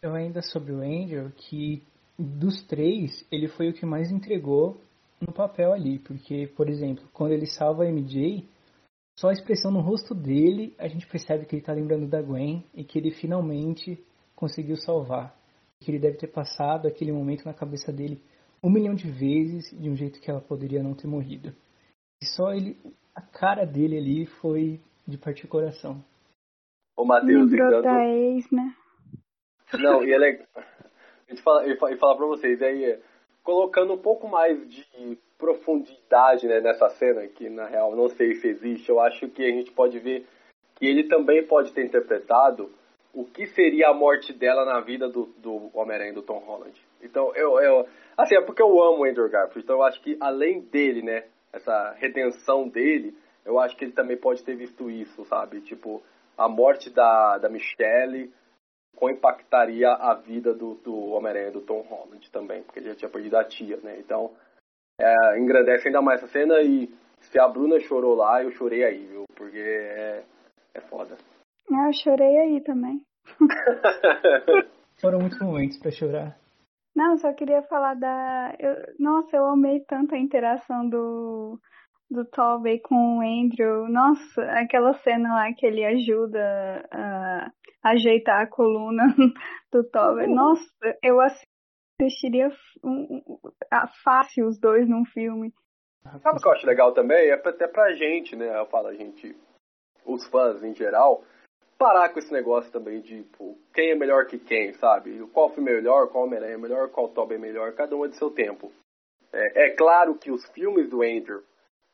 [0.00, 1.82] Eu ainda sobre o Angel, que
[2.16, 4.80] dos três, ele foi o que mais entregou
[5.20, 8.46] no papel ali, porque, por exemplo, quando ele salva a MJ,
[9.16, 12.64] só a expressão no rosto dele, a gente percebe que ele está lembrando da Gwen
[12.74, 14.04] e que ele finalmente
[14.34, 15.36] conseguiu salvar.
[15.80, 18.20] Que ele deve ter passado aquele momento na cabeça dele
[18.62, 21.54] um milhão de vezes de um jeito que ela poderia não ter morrido.
[22.22, 22.76] E só ele,
[23.14, 26.02] a cara dele ali foi de partir o coração.
[26.96, 28.74] Ô, Matheus, Lembrou da ex, né?
[29.74, 30.46] Não, e é legal.
[31.26, 33.00] A gente fala, e falar pra vocês, aí
[33.44, 38.48] colocando um pouco mais de profundidade né, nessa cena, que na real não sei se
[38.48, 40.26] existe, eu acho que a gente pode ver
[40.76, 42.72] que ele também pode ter interpretado
[43.12, 46.74] o que seria a morte dela na vida do, do Homem-Aranha do Tom Holland.
[47.00, 47.86] Então, eu, eu.
[48.16, 51.24] Assim, é porque eu amo o Andrew Garfield, então eu acho que além dele, né,
[51.52, 55.60] essa redenção dele, eu acho que ele também pode ter visto isso, sabe?
[55.60, 56.02] Tipo,
[56.36, 58.32] a morte da, da Michelle
[59.02, 63.36] impactaria a vida do, do Homem-Aranha do Tom Holland também, porque ele já tinha perdido
[63.36, 63.98] a tia, né?
[63.98, 64.30] Então,
[65.00, 66.88] é, engrandece ainda mais essa cena e
[67.20, 69.24] se a Bruna chorou lá, eu chorei aí, viu?
[69.34, 70.24] Porque é,
[70.74, 71.16] é foda.
[71.68, 73.02] Eu chorei aí também.
[75.00, 76.36] Foram muitos momentos para chorar.
[76.94, 78.54] Não, só queria falar da.
[78.58, 78.94] Eu...
[78.98, 81.58] Nossa, eu amei tanto a interação do
[82.10, 83.88] do Tobey com o Andrew.
[83.88, 87.50] Nossa, aquela cena lá que ele ajuda a
[87.82, 89.04] ajeitar a coluna
[89.72, 90.26] do Tobey.
[90.26, 90.64] Nossa,
[91.02, 92.50] eu assistiria
[94.02, 95.52] fácil os dois num filme.
[96.22, 97.30] Sabe o que eu acho legal também?
[97.30, 98.58] É até pra gente, né?
[98.58, 99.34] Eu falo a gente,
[100.04, 101.24] os fãs em geral,
[101.78, 105.18] parar com esse negócio também de tipo, quem é melhor que quem, sabe?
[105.32, 108.08] Qual filme é melhor, qual Homem-Aranha é melhor, qual Tobey é melhor, cada um é
[108.08, 108.70] de seu tempo.
[109.32, 111.42] É, é claro que os filmes do Andrew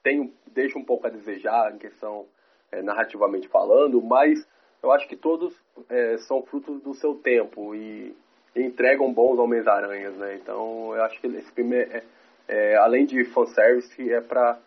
[0.03, 2.27] tem, deixam um pouco a desejar em questão
[2.73, 4.47] é, narrativamente falando, mas
[4.83, 5.55] eu acho que todos
[5.89, 8.17] é, são frutos do seu tempo e,
[8.55, 10.37] e entregam bons Homens-Aranhas, né?
[10.37, 12.05] Então eu acho que esse filme, é,
[12.49, 14.59] é, além de fanservice, é pra,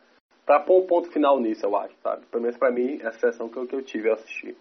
[0.45, 2.25] pra pôr um ponto final nisso, eu acho, sabe?
[2.27, 4.55] Pelo menos pra mim, essa sessão que eu, que eu tive eu assisti.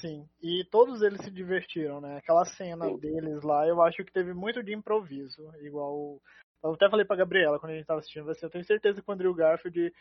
[0.00, 2.18] Sim, e todos eles se divertiram, né?
[2.18, 2.98] Aquela cena Sim.
[2.98, 6.20] deles lá, eu acho que teve muito de improviso, igual
[6.62, 9.10] eu até falei pra Gabriela quando a gente tava assistindo, assim, eu tenho certeza que
[9.10, 9.92] o Andrew Garfield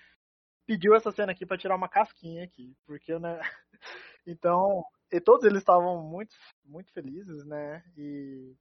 [0.66, 3.40] pediu essa cena aqui para tirar uma casquinha aqui, porque, né?
[4.28, 7.84] Então, e todos eles estavam muito, muito felizes, né?
[7.98, 8.56] E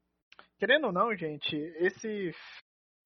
[0.58, 2.32] querendo ou não, gente, esse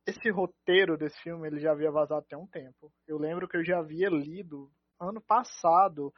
[0.07, 2.93] esse roteiro desse filme ele já havia vazado até um tempo.
[3.09, 4.71] Eu lembro que eu já havia lido
[5.01, 6.13] ano passado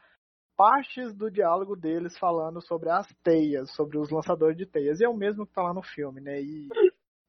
[0.56, 5.00] partes do diálogo deles falando sobre as teias, sobre os lançadores de teias.
[5.00, 6.40] E é o mesmo que tá lá no filme, né?
[6.40, 6.68] E,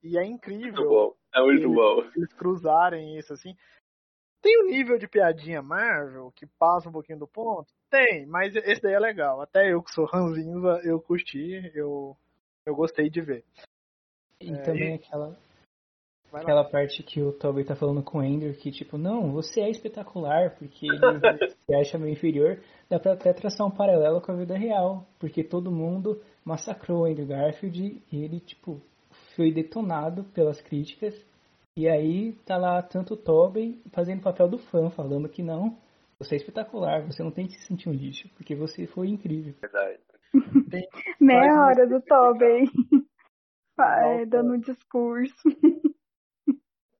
[0.07, 2.03] e é incrível é muito eles, bom.
[2.15, 3.55] Eles cruzarem isso, assim.
[4.41, 7.71] Tem um nível de piadinha Marvel que passa um pouquinho do ponto?
[7.89, 9.41] Tem, mas esse daí é legal.
[9.41, 12.15] Até eu que sou ranzinza, eu curti, eu,
[12.65, 13.43] eu gostei de ver.
[14.39, 14.95] E é, também e...
[14.95, 15.37] aquela,
[16.31, 19.69] aquela parte que o Toby tá falando com o Andrew, que tipo, não, você é
[19.69, 20.97] espetacular, porque ele
[21.65, 22.61] se acha meio inferior.
[22.89, 27.05] Dá pra até traçar um paralelo com a vida real, porque todo mundo massacrou o
[27.05, 28.81] Andrew Garfield e ele, tipo,
[29.37, 31.15] foi detonado pelas críticas.
[31.77, 35.77] E aí tá lá tanto o Tobey fazendo o papel do fã, falando que não,
[36.19, 39.53] você é espetacular, você não tem que se sentir um lixo, porque você foi incrível.
[39.61, 39.99] Verdade.
[41.21, 42.65] Meia hora do Tobey.
[44.27, 45.35] dando um discurso.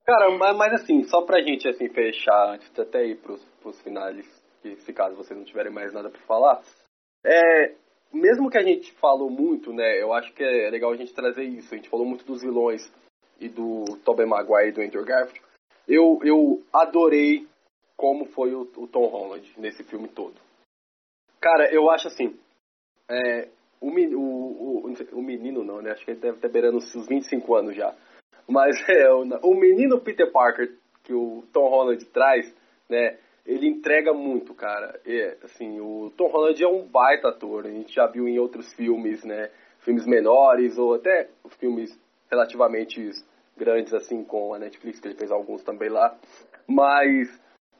[0.06, 3.78] Cara, mas, mas, assim, só pra gente assim, fechar, antes de até ir pros, pros
[3.82, 4.26] finais,
[4.62, 6.62] que, se caso vocês não tiverem mais nada pra falar,
[7.26, 7.74] é,
[8.48, 11.44] mesmo que a gente falou muito, né, eu acho que é legal a gente trazer
[11.44, 11.72] isso.
[11.72, 12.90] A gente falou muito dos vilões
[13.38, 15.40] e do Tobey Maguire e do Andrew Garfield.
[15.86, 17.46] Eu, eu adorei
[17.96, 20.34] como foi o, o Tom Holland nesse filme todo.
[21.40, 22.38] Cara, eu acho assim,
[23.08, 23.48] é,
[23.80, 25.92] o, o, o, menino não, né?
[25.92, 27.94] Acho que ele deve estar beirando os 25 anos já.
[28.48, 30.74] Mas é, o, o menino Peter Parker
[31.04, 32.52] que o Tom Holland traz,
[32.88, 33.18] né?
[33.48, 35.00] Ele entrega muito, cara.
[35.06, 37.64] É, assim, o Tom Holland é um baita ator.
[37.64, 39.50] A gente já viu em outros filmes, né?
[39.80, 41.98] Filmes menores ou até filmes
[42.30, 43.10] relativamente
[43.56, 46.14] grandes, assim, com a Netflix, que ele fez alguns também lá.
[46.66, 47.26] Mas,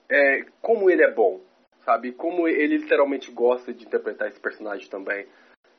[0.08, 1.38] é, como ele é bom,
[1.84, 2.12] sabe?
[2.12, 5.26] Como ele literalmente gosta de interpretar esse personagem também.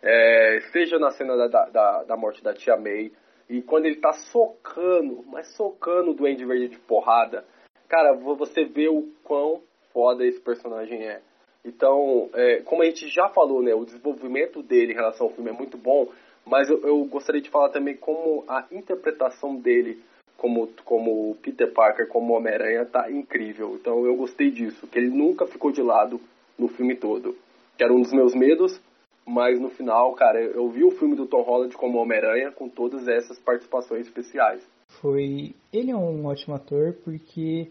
[0.04, 3.12] É, seja na cena da, da, da morte da Tia May,
[3.50, 7.44] e quando ele tá socando, mas socando o Duende Verde de porrada,
[7.88, 9.64] cara, você vê o quão
[10.00, 11.20] foda esse personagem é.
[11.66, 15.50] Então, é, como a gente já falou, né, o desenvolvimento dele em relação ao filme
[15.50, 16.08] é muito bom,
[16.46, 20.02] mas eu, eu gostaria de falar também como a interpretação dele
[20.38, 23.76] como, como Peter Parker, como Homem-Aranha, tá incrível.
[23.76, 26.22] Então eu gostei disso, que ele nunca ficou de lado
[26.58, 27.36] no filme todo.
[27.78, 28.80] Que era um dos meus medos,
[29.28, 33.06] mas no final, cara, eu vi o filme do Tom Holland como Homem-Aranha com todas
[33.06, 34.66] essas participações especiais.
[35.02, 35.54] Foi.
[35.74, 37.70] Ele é um ótimo ator porque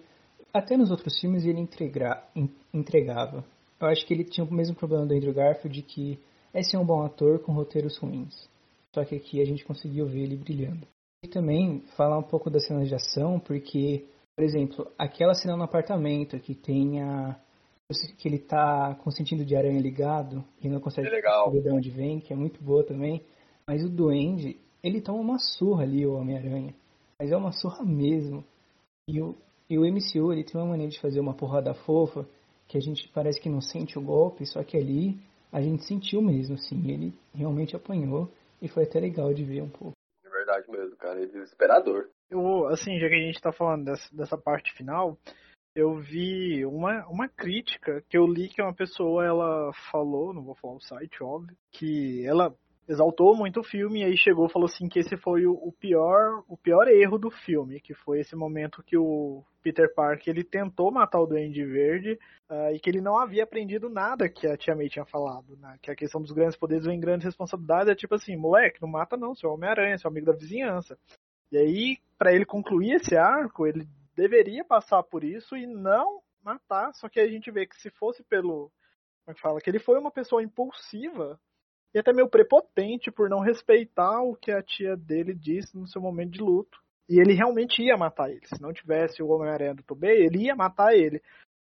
[0.52, 1.60] até nos outros filmes ele
[2.72, 3.44] entregava.
[3.80, 6.18] Eu acho que ele tinha o mesmo problema do Andrew Garfield, de que
[6.52, 8.48] é ser um bom ator com roteiros ruins.
[8.94, 10.86] Só que aqui a gente conseguiu ver ele brilhando.
[11.24, 15.64] E também falar um pouco das cenas de ação, porque, por exemplo, aquela cena no
[15.64, 17.36] apartamento que tem a.
[18.16, 21.70] que ele tá com o sentido de aranha ligado e não consegue é saber de
[21.70, 23.22] onde vem, que é muito boa também.
[23.66, 26.74] Mas o Duende, ele toma uma surra ali, o Homem-Aranha.
[27.20, 28.44] Mas é uma surra mesmo.
[29.08, 29.36] E o,
[29.70, 32.26] e o MCU, ele tem uma maneira de fazer uma porrada fofa,
[32.66, 35.18] que a gente parece que não sente o golpe, só que ali
[35.52, 36.90] a gente sentiu mesmo, assim.
[36.90, 39.96] Ele realmente apanhou e foi até legal de ver um pouco.
[40.24, 41.22] É verdade mesmo, cara.
[41.22, 42.08] É desesperador.
[42.30, 45.18] Eu, assim, já que a gente tá falando dessa, dessa parte final,
[45.74, 50.54] eu vi uma, uma crítica que eu li que uma pessoa, ela falou, não vou
[50.54, 52.54] falar o site, óbvio, que ela
[52.88, 55.70] exaltou muito o filme e aí chegou e falou assim que esse foi o, o,
[55.70, 60.42] pior o pior erro do filme, que foi esse momento que o Peter Parker ele
[60.42, 62.18] tentou matar o Duende Verde
[62.50, 65.76] uh, e que ele não havia aprendido nada que a Tia May tinha falado, né?
[65.82, 69.16] que a questão dos grandes poderes vem grandes responsabilidades é tipo assim, moleque, não mata
[69.18, 70.98] não, seu Homem-Aranha, seu amigo da vizinhança.
[71.52, 73.86] E aí, para ele concluir esse arco, ele
[74.16, 78.22] deveria passar por isso e não matar, só que a gente vê que se fosse
[78.24, 78.70] pelo.
[79.24, 79.60] Como é que fala?
[79.60, 81.38] Que ele foi uma pessoa impulsiva
[81.98, 86.00] e até meio prepotente por não respeitar o que a tia dele disse no seu
[86.00, 86.78] momento de luto.
[87.08, 88.46] E ele realmente ia matar ele.
[88.46, 91.20] Se não tivesse o Homem-Aranha do Tobey, ele ia matar ele.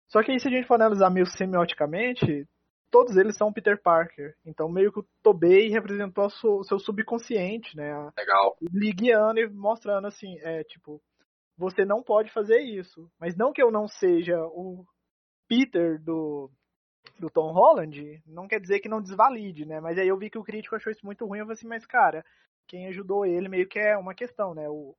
[0.08, 2.46] Só que aí, se a gente for analisar meio semioticamente,
[2.90, 4.36] todos eles são Peter Parker.
[4.44, 7.92] Então, meio que o Tobey representou o seu subconsciente, né?
[8.16, 8.56] Legal.
[8.60, 11.00] Lhe guiando e mostrando assim, é tipo,
[11.56, 13.10] você não pode fazer isso.
[13.18, 14.84] Mas não que eu não seja o
[15.48, 16.50] Peter do,
[17.18, 19.80] do Tom Holland, não quer dizer que não desvalide, né?
[19.80, 21.38] Mas aí eu vi que o crítico achou isso muito ruim.
[21.38, 22.24] Eu falei assim, mas cara,
[22.66, 24.68] quem ajudou ele meio que é uma questão, né?
[24.68, 24.94] O,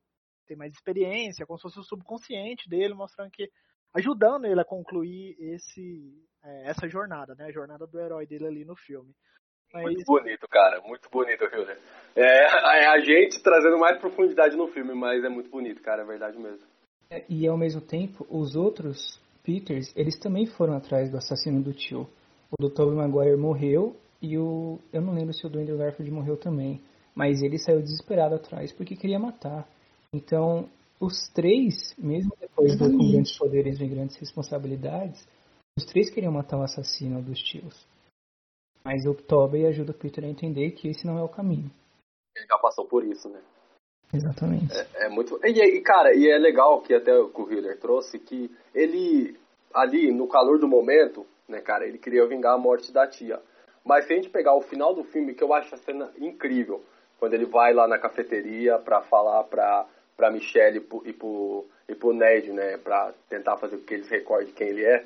[0.46, 3.50] tem mais experiência, como se fosse o subconsciente dele, mostrando que
[3.94, 6.12] ajudando ele a concluir esse
[6.44, 7.46] é, essa jornada, né?
[7.46, 9.14] A jornada do herói dele ali no filme.
[9.72, 9.84] Mas...
[9.84, 10.80] Muito bonito, cara.
[10.82, 11.62] Muito bonito, viu?
[12.16, 12.44] É,
[12.82, 16.02] é a gente trazendo mais profundidade no filme, mas é muito bonito, cara.
[16.02, 16.66] É verdade mesmo.
[17.10, 21.72] É, e ao mesmo tempo, os outros Peters, eles também foram atrás do assassino do
[21.72, 22.08] tio.
[22.50, 24.78] O do Tobey Maguire morreu e o...
[24.92, 26.80] Eu não lembro se o do Andrew Garfield morreu também.
[27.14, 29.68] Mas ele saiu desesperado atrás porque queria matar.
[30.14, 30.68] Então,
[31.00, 35.26] os três, mesmo depois do com grandes poderes e grandes responsabilidades,
[35.76, 37.86] os três queriam matar o assassino dos tios.
[38.84, 41.70] Mas o Tobey ajuda o Peter a entender que esse não é o caminho.
[42.36, 43.42] Ele já passou por isso, né?
[44.12, 44.72] Exatamente.
[44.72, 45.40] É, é muito.
[45.44, 49.36] E, e, cara, e é legal que até o Hiller trouxe que ele,
[49.72, 53.40] ali, no calor do momento, né, cara, ele queria vingar a morte da tia.
[53.84, 56.82] Mas se a gente pegar o final do filme, que eu acho a cena incrível,
[57.18, 59.86] quando ele vai lá na cafeteria pra falar pra,
[60.16, 63.94] pra Michelle e pro, e pro, e pro Ned, né, pra tentar fazer com que
[63.94, 65.04] eles recordem quem ele é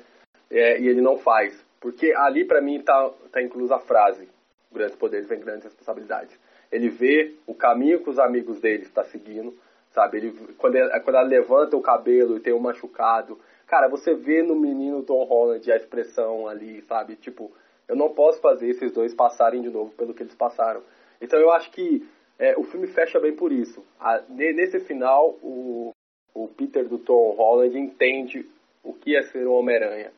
[0.49, 1.53] é, e ele não faz.
[1.79, 4.27] Porque ali, para mim, tá, tá inclusa a frase:
[4.71, 6.37] grandes poderes vêm grandes responsabilidades.
[6.71, 9.57] Ele vê o caminho que os amigos dele estão seguindo,
[9.91, 10.17] sabe?
[10.17, 14.55] Ele, quando, ele, quando levanta o cabelo e tem um machucado, cara, você vê no
[14.55, 17.15] menino Tom Holland a expressão ali, sabe?
[17.15, 17.51] Tipo,
[17.87, 20.81] eu não posso fazer esses dois passarem de novo pelo que eles passaram.
[21.21, 22.07] Então eu acho que
[22.37, 23.83] é, o filme fecha bem por isso.
[23.99, 25.91] A, nesse final, o,
[26.33, 28.45] o Peter do Tom Holland entende
[28.83, 30.11] o que é ser um Homem-Aranha.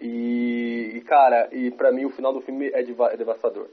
[0.00, 3.68] E, e, cara, e para mim o final do filme é, é devastador.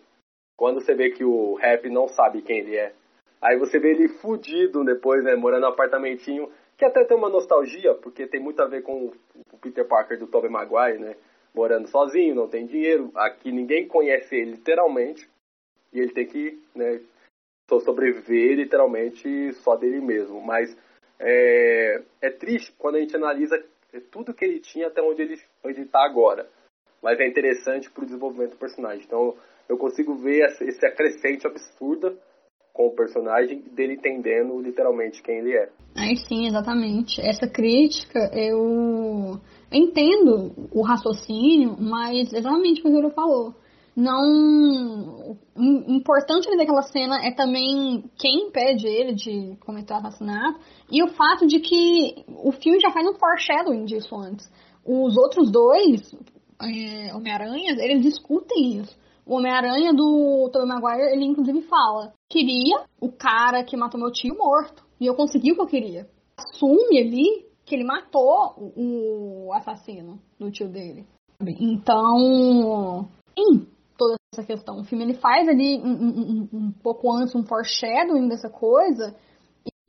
[0.57, 2.93] Quando você vê que o Rap não sabe quem ele é.
[3.41, 7.93] Aí você vê ele fudido depois, né, morando no apartamentinho, que até tem uma nostalgia,
[7.95, 9.11] porque tem muito a ver com
[9.51, 11.15] o Peter Parker do Tobey Maguire, né,
[11.53, 15.29] morando sozinho, não tem dinheiro, aqui ninguém conhece ele literalmente,
[15.91, 17.01] e ele tem que, né,
[17.81, 20.41] sobreviver literalmente só dele mesmo.
[20.41, 20.75] Mas
[21.19, 23.63] é, é triste quando a gente analisa
[24.11, 26.47] tudo que ele tinha até onde ele está agora.
[27.01, 29.03] Mas é interessante para o desenvolvimento do personagem.
[29.05, 29.35] Então
[29.73, 32.15] eu consigo ver esse acrescente absurda
[32.73, 35.69] com o personagem dele entendendo literalmente quem ele é.
[35.95, 37.21] Aí sim, exatamente.
[37.21, 39.39] Essa crítica eu
[39.71, 43.53] entendo o raciocínio, mas exatamente o que o Júlio falou
[43.95, 45.37] não.
[45.55, 50.59] Importante naquela cena é também quem impede ele de cometer o assassinato
[50.91, 54.51] e o fato de que o filme já faz um foreshadowing disso antes.
[54.83, 56.11] Os outros dois,
[56.59, 58.97] é, Homem-Aranha, eles discutem isso.
[59.25, 64.37] O Homem-Aranha do Tobey Maguire, ele inclusive fala: queria o cara que matou meu tio
[64.37, 64.83] morto.
[64.99, 66.09] E eu consegui o que eu queria.
[66.37, 71.05] Assume ali que ele matou o assassino do tio dele.
[71.59, 73.07] Então,
[73.37, 73.67] sim,
[73.97, 74.79] toda essa questão.
[74.79, 79.15] O filme ele faz ali um, um, um pouco antes um foreshadowing dessa coisa.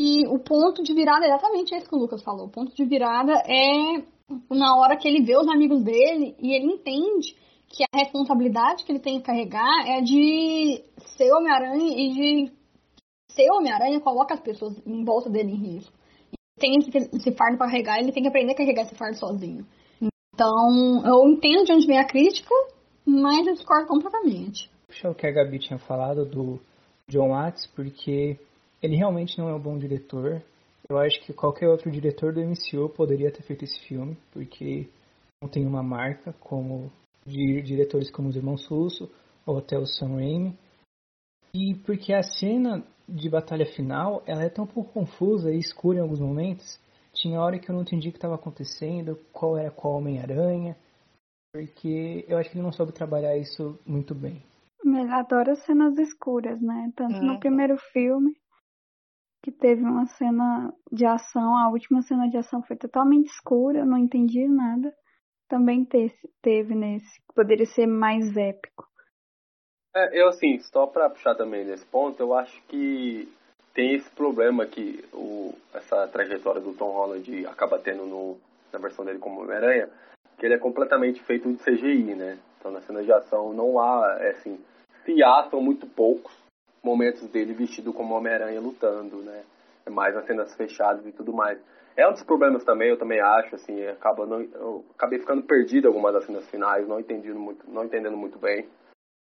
[0.01, 2.47] E o ponto de virada é exatamente esse que o Lucas falou.
[2.47, 4.03] O ponto de virada é
[4.51, 7.37] na hora que ele vê os amigos dele e ele entende
[7.75, 10.85] que a responsabilidade que ele tem que carregar é de
[11.17, 12.53] ser Homem-Aranha e de
[13.33, 15.93] ser Homem-Aranha coloca as pessoas em volta dele em risco.
[16.57, 19.67] Tem esse fardo para carregar, ele tem que aprender a carregar esse fardo sozinho.
[20.33, 22.55] Então, eu entendo de onde vem a crítica,
[23.05, 24.71] mas eu discordo completamente.
[24.87, 26.61] Puxa o que a Gabi tinha falado do
[27.09, 28.39] John Watts, porque
[28.81, 30.41] ele realmente não é um bom diretor.
[30.89, 34.89] Eu acho que qualquer outro diretor do MCU poderia ter feito esse filme, porque
[35.43, 36.93] não tem uma marca como
[37.27, 39.11] de diretores como os Irmãos Russo
[39.47, 40.59] ou até o Sam Raimi.
[41.53, 46.03] E porque a cena de batalha final, ela é tão pouco confusa e escura em
[46.03, 46.81] alguns momentos.
[47.13, 50.77] Tinha hora que eu não entendi o que estava acontecendo, qual era qual Homem-Aranha
[51.55, 54.43] porque eu acho que ele não soube trabalhar isso muito bem.
[54.85, 56.93] Ele adora cenas escuras, né?
[56.97, 57.39] Tanto no uhum.
[57.39, 58.37] primeiro filme,
[59.41, 63.87] que teve uma cena de ação, a última cena de ação foi totalmente escura, eu
[63.87, 64.93] não entendi nada.
[65.49, 68.87] Também teve, nesse, poderia ser mais épico.
[69.95, 73.33] É, eu assim, só para puxar também nesse ponto, eu acho que
[73.73, 78.39] tem esse problema que o, essa trajetória do Tom Holland acaba tendo no,
[78.73, 79.89] na versão dele como Homem-Aranha,
[80.39, 82.39] que ele é completamente feito de CGI, né?
[82.59, 84.59] Então nas cenas de ação não há, é, assim,
[85.05, 86.33] se há, são muito poucos
[86.83, 89.45] momentos dele vestido como Homem-Aranha lutando, né?
[89.87, 91.59] É mais nas cenas fechadas e tudo mais.
[91.97, 95.87] É um dos problemas também, eu também acho, assim, acaba não, eu acabei ficando perdido
[95.87, 98.69] algumas das cenas finais, não entendendo muito, não entendendo muito bem.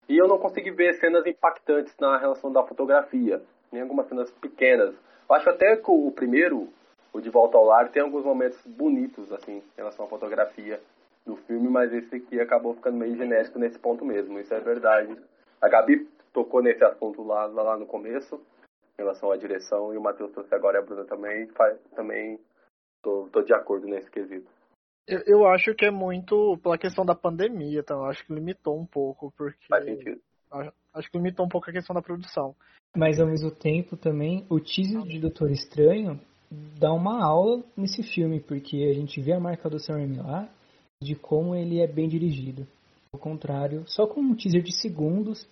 [0.10, 3.42] E eu não consegui ver cenas impactantes na relação da fotografia,
[3.72, 4.94] nem algumas cenas pequenas.
[5.30, 6.68] Eu acho até que o primeiro,
[7.14, 10.80] o De Volta ao Lar, tem alguns momentos bonitos, assim, em relação à fotografia
[11.26, 15.18] do filme, mas esse aqui acabou ficando meio genérico nesse ponto mesmo, isso é verdade.
[15.62, 18.36] A Gabi tocou nesse assunto lá, lá no começo,
[18.98, 21.48] em relação à direção, e o Matheus trouxe agora e a Bruna também,
[21.96, 22.40] também
[23.08, 24.50] tô, tô de acordo nesse quesito.
[25.08, 28.86] Eu, eu, acho que é muito pela questão da pandemia, então acho que limitou um
[28.86, 29.66] pouco, porque.
[29.70, 30.20] Faz sentido.
[30.52, 32.54] Acho, acho que limitou um pouco a questão da produção.
[32.96, 36.20] Mas ao mesmo tempo também, o teaser de Doutor Estranho
[36.78, 40.50] dá uma aula nesse filme, porque a gente vê a marca do Sam Raimi lá,
[41.02, 42.68] de como ele é bem dirigido.
[43.14, 45.48] Ao contrário, só com um teaser de segundos,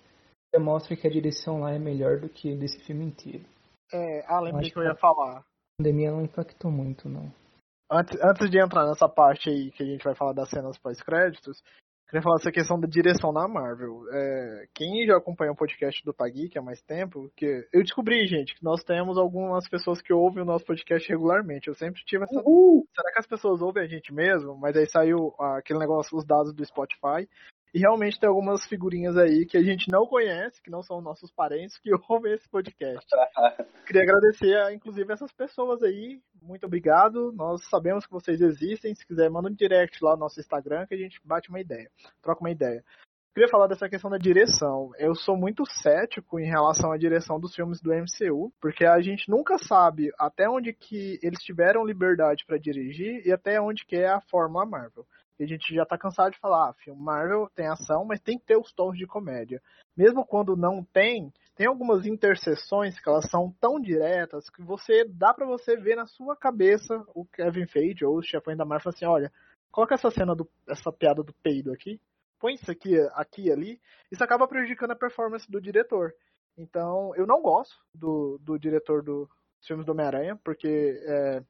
[0.59, 3.45] mostra que a direção lá é melhor do que desse filme inteiro.
[3.93, 5.39] É, ah, lembrei que eu ia falar.
[5.39, 5.43] A
[5.77, 7.31] pandemia não impactou muito, não.
[7.91, 11.61] Antes, antes de entrar nessa parte aí que a gente vai falar das cenas pós-créditos,
[12.07, 14.01] queria falar dessa questão da direção na Marvel.
[14.11, 18.55] É, quem já acompanha o podcast do Tagui, há mais tempo, que eu descobri, gente,
[18.55, 21.67] que nós temos algumas pessoas que ouvem o nosso podcast regularmente.
[21.67, 22.39] Eu sempre tive essa.
[22.39, 22.87] Uhul.
[22.95, 24.57] Será que as pessoas ouvem a gente mesmo?
[24.57, 27.27] Mas aí saiu aquele negócio, os dados do Spotify.
[27.75, 31.29] E realmente tem algumas figurinhas aí que a gente não conhece, que não são nossos
[31.29, 33.05] parentes, que ouvem esse podcast.
[33.85, 36.21] Queria agradecer, inclusive, essas pessoas aí.
[36.45, 37.31] Muito obrigado.
[37.33, 38.93] Nós sabemos que vocês existem.
[38.93, 41.89] Se quiser, manda um direct lá no nosso Instagram que a gente bate uma ideia,
[42.21, 42.83] troca uma ideia.
[43.33, 44.91] Queria falar dessa questão da direção.
[44.97, 49.29] Eu sou muito cético em relação à direção dos filmes do MCU, porque a gente
[49.29, 54.07] nunca sabe até onde que eles tiveram liberdade para dirigir e até onde que é
[54.07, 55.05] a fórmula Marvel.
[55.37, 58.37] E a gente já tá cansado de falar, ah, filme Marvel tem ação, mas tem
[58.37, 59.61] que ter os tons de comédia.
[59.97, 65.33] Mesmo quando não tem, tem algumas interseções que elas são tão diretas que você dá
[65.33, 69.05] para você ver na sua cabeça o Kevin Feige ou os chefões da Marvel assim,
[69.05, 69.31] olha,
[69.71, 71.99] coloca essa cena do essa piada do peido aqui,
[72.39, 73.79] põe isso aqui aqui ali,
[74.11, 76.13] isso acaba prejudicando a performance do diretor.
[76.57, 79.27] Então, eu não gosto do, do diretor dos
[79.65, 81.43] filmes do Homem-Aranha, porque é,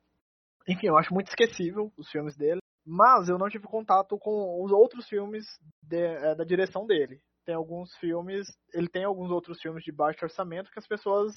[0.68, 2.60] enfim, eu acho muito esquecível os filmes dele.
[2.86, 5.46] Mas eu não tive contato com os outros filmes
[5.82, 7.20] de, é, da direção dele.
[7.46, 11.34] Tem alguns filmes, ele tem alguns outros filmes de baixo orçamento que as pessoas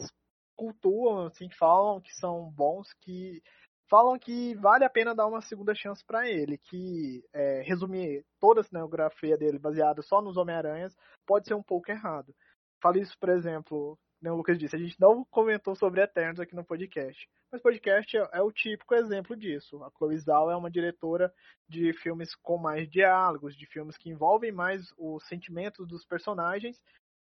[0.57, 3.43] cultuam, assim, falam que são bons, que
[3.89, 8.61] falam que vale a pena dar uma segunda chance para ele, que é, resumir toda
[8.61, 10.95] a cinematografia dele baseada só nos Homem-Aranhas
[11.27, 12.35] pode ser um pouco errado.
[12.83, 16.55] Falo isso, por exemplo, como o Lucas disse, a gente não comentou sobre Eternos aqui
[16.55, 17.29] no podcast.
[17.51, 19.83] Mas podcast é, é, o típico exemplo disso.
[19.85, 21.33] A Chloe Zhao é uma diretora
[21.69, 26.81] de filmes com mais diálogos, de filmes que envolvem mais os sentimentos dos personagens.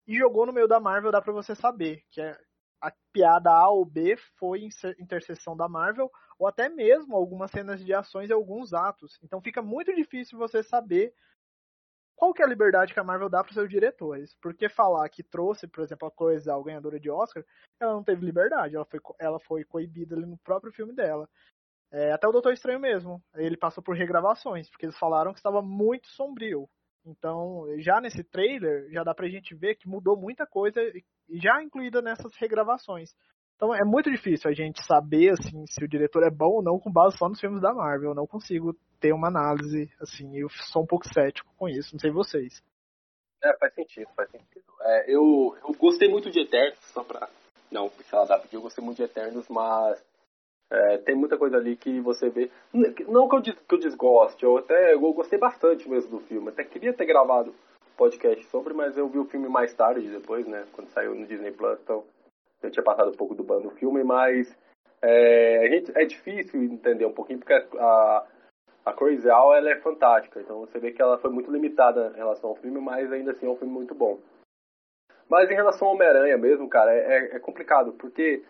[0.07, 2.39] E jogou no meio da Marvel, dá pra você saber que é,
[2.81, 4.69] a piada A ou B foi
[4.99, 9.19] interseção da Marvel, ou até mesmo algumas cenas de ações e alguns atos.
[9.23, 11.13] Então fica muito difícil você saber
[12.19, 14.35] qual que é a liberdade que a Marvel dá para os seus diretores?
[14.43, 17.45] Porque falar que trouxe, por exemplo, a coisa ao ganhadora de Oscar,
[17.81, 21.29] ela não teve liberdade, ela foi, ela foi coibida no próprio filme dela.
[21.93, 25.63] É, até o Doutor Estranho mesmo, ele passou por regravações, porque eles falaram que estava
[25.63, 26.69] muito sombrio.
[27.07, 30.81] Então, já nesse trailer, já dá pra gente ver que mudou muita coisa,
[31.31, 33.15] já incluída nessas regravações.
[33.59, 36.79] Então é muito difícil a gente saber assim se o diretor é bom ou não
[36.79, 38.11] com base só nos filmes da Marvel.
[38.11, 40.37] Eu não consigo ter uma análise assim.
[40.37, 41.95] Eu sou um pouco cético com isso.
[41.95, 42.63] Não sei vocês.
[43.43, 44.65] É, faz sentido, faz sentido.
[44.81, 47.29] É, eu, eu gostei muito de Eternos, só pra
[47.71, 50.03] não puxar da eu gostei muito de Eternos, mas
[50.71, 52.51] é, tem muita coisa ali que você vê.
[53.07, 56.49] Não que eu, que eu desgoste, eu até eu gostei bastante mesmo do filme.
[56.49, 57.55] Até queria ter gravado
[57.97, 60.67] podcast sobre, mas eu vi o filme mais tarde, depois, né?
[60.73, 62.05] Quando saiu no Disney Plus, então
[62.63, 64.57] eu tinha passado um pouco do bando do filme, mas
[65.03, 68.27] é, a gente, é difícil entender um pouquinho, porque a, a
[68.93, 72.51] Crazy Owl ela é fantástica, então você vê que ela foi muito limitada em relação
[72.51, 74.19] ao filme, mas ainda assim é um filme muito bom.
[75.29, 78.43] Mas em relação ao Homem-Aranha mesmo, cara, é, é complicado, porque,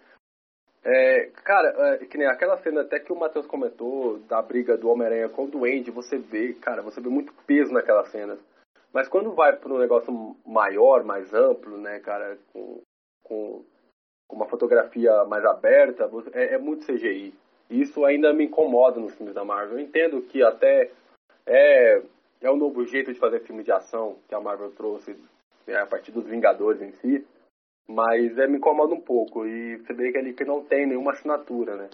[0.84, 4.88] é, cara, é, que nem aquela cena até que o Matheus comentou, da briga do
[4.88, 8.38] Homem-Aranha com o Duende, você vê, cara, você vê muito peso naquelas cenas.
[8.92, 12.80] Mas quando vai para um negócio maior, mais amplo, né, cara, com,
[13.24, 13.64] com
[14.28, 17.34] com uma fotografia mais aberta, é, é, muito CGI.
[17.70, 19.78] Isso ainda me incomoda nos filmes da Marvel.
[19.78, 20.90] Eu entendo que até
[21.46, 22.02] é,
[22.40, 25.16] é um novo jeito de fazer filme de ação que a Marvel trouxe
[25.66, 27.26] é, a partir dos Vingadores em si,
[27.86, 29.46] mas é, me incomoda um pouco.
[29.46, 31.90] E você vê que ali que não tem nenhuma assinatura, né?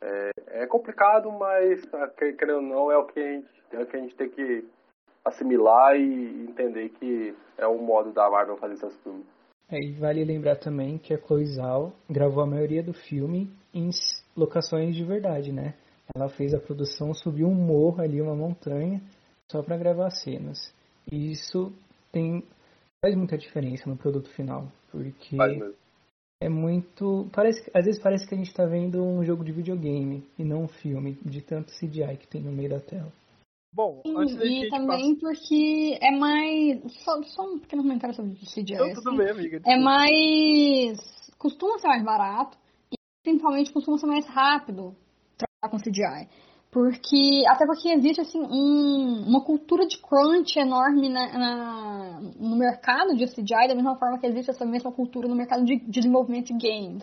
[0.00, 1.82] É, é complicado, mas
[2.16, 4.64] querendo ou não, é o que a gente, é o que a gente tem que
[5.24, 9.26] assimilar e entender que é um modo da Marvel fazer seus filmes.
[9.70, 13.90] É, e vale lembrar também que a Chloe Zhao gravou a maioria do filme em
[14.36, 15.74] locações de verdade, né?
[16.14, 19.00] Ela fez a produção, subiu um morro ali, uma montanha,
[19.50, 20.72] só para gravar cenas.
[21.10, 21.72] E isso
[22.12, 22.44] tem
[23.04, 25.36] faz muita diferença no produto final, porque
[26.40, 30.26] é muito, parece, às vezes parece que a gente está vendo um jogo de videogame
[30.38, 33.12] e não um filme de tanto CGI que tem no meio da tela.
[33.74, 36.80] Bom, Sim, antes da e gente também porque é mais.
[37.02, 38.76] Só, só um pequeno comentário sobre o CGI.
[38.76, 39.18] Não, tudo assim.
[39.18, 39.60] bem, amiga.
[39.66, 40.98] É mais.
[41.38, 42.56] costuma ser mais barato
[43.24, 44.94] principalmente costuma ser mais rápido
[45.36, 46.28] trabalhar com CGI.
[46.70, 47.44] Porque.
[47.48, 53.26] Até porque existe assim um, uma cultura de crunch enorme na, na- no mercado de
[53.26, 56.68] CGI, da mesma forma que existe essa mesma cultura no mercado de, de desenvolvimento de
[56.68, 57.02] games.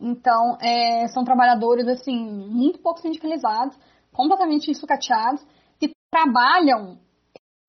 [0.00, 3.78] Então, é, são trabalhadores assim, muito pouco sindicalizados,
[4.12, 5.44] completamente sucateados,
[5.78, 6.98] que trabalham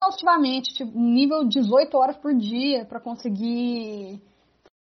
[0.02, 4.22] exaustivamente, tipo, nível 18 horas por dia, para conseguir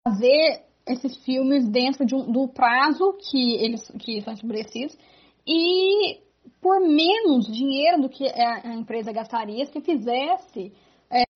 [0.07, 4.97] fazer esses filmes dentro de um- do prazo que eles que são estabelecidos
[5.47, 6.19] e
[6.61, 10.73] por menos dinheiro do que a, a empresa gastaria se fizesse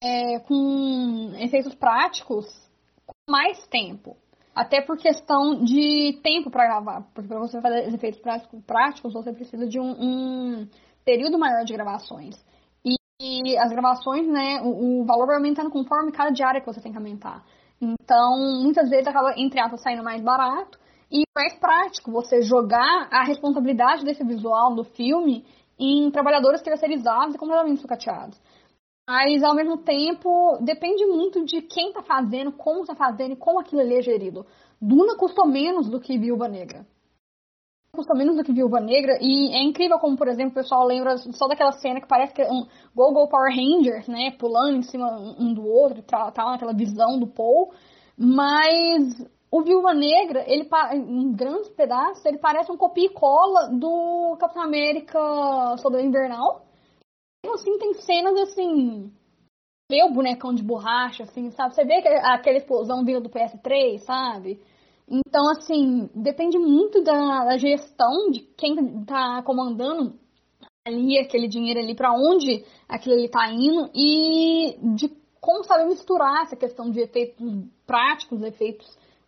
[0.03, 2.45] é, com efeitos práticos
[3.05, 4.15] com mais tempo.
[4.55, 7.01] Até por questão de tempo para gravar.
[7.13, 8.21] Porque para você fazer os efeitos
[8.67, 10.67] práticos, você precisa de um, um
[11.03, 12.35] período maior de gravações.
[12.85, 16.81] E, e as gravações, né, o, o valor vai aumentando conforme cada diária que você
[16.81, 17.43] tem que aumentar.
[17.83, 20.79] Então, muitas vezes acaba, entre aspas, saindo mais barato
[21.11, 25.45] e mais prático você jogar a responsabilidade desse visual do filme
[25.77, 28.39] em trabalhadores terceirizados e completamente sucateados.
[29.05, 33.59] Mas, ao mesmo tempo, depende muito de quem tá fazendo, como tá fazendo e como
[33.59, 34.45] aquilo ali é gerido.
[34.81, 36.85] Duna custou menos do que Viúva Negra.
[38.15, 41.47] Menos do que Viúva Negra e é incrível como, por exemplo, o pessoal lembra só
[41.47, 42.65] daquela cena que parece que é um
[42.95, 45.07] Go Go Power Rangers, né, pulando em cima
[45.39, 47.71] um do outro, tá, tá naquela visão do Paul,
[48.17, 54.35] mas o Viúva Negra, ele em grandes pedaços, ele parece um copia e cola do
[54.39, 56.65] Capitão América Soldado Invernal.
[57.45, 59.13] Mesmo assim, tem cenas assim.
[59.91, 61.75] Vê o bonecão de borracha, assim, sabe?
[61.75, 64.59] Você vê que aquela explosão vindo do PS3, sabe?
[65.07, 70.13] Então, assim, depende muito da, da gestão de quem tá comandando
[70.85, 75.09] ali aquele dinheiro ali, para onde aquilo ali tá indo e de
[75.39, 77.37] como saber misturar essa questão de efeitos
[77.85, 78.87] práticos, efeitos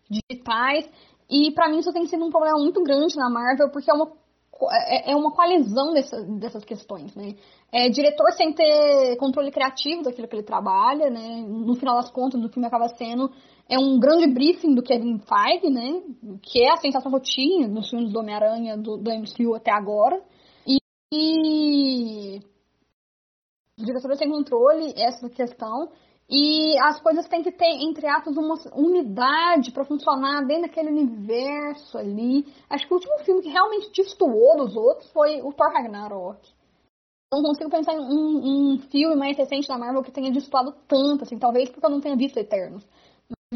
[0.10, 0.90] digitais.
[1.30, 4.12] E para mim isso tem sido um problema muito grande na Marvel, porque é uma,
[4.90, 7.36] é é uma coalizão dessa, dessas questões, né?
[7.72, 11.44] É diretor sem ter controle criativo daquilo que ele trabalha, né?
[11.48, 13.32] No final das contas, o filme acaba sendo
[13.68, 16.02] é um grande briefing do Kevin Feige, né?
[16.42, 19.72] Que é a sensação que eu tinha nos filmes do Homem-Aranha do, do MCU até
[19.72, 20.22] agora.
[20.68, 20.78] E,
[21.12, 22.40] e
[23.78, 25.90] os diretores têm controle essa questão
[26.30, 31.98] e as coisas têm que ter, entre aspas, uma unidade para funcionar dentro daquele universo
[31.98, 32.46] ali.
[32.70, 36.40] Acho que o último filme que realmente destoou dos outros foi o Thor Ragnarok.
[37.32, 41.24] Não consigo pensar em um, um filme mais recente da Marvel que tenha destoado tanto,
[41.24, 42.86] assim, talvez porque eu não tenha visto Eternos.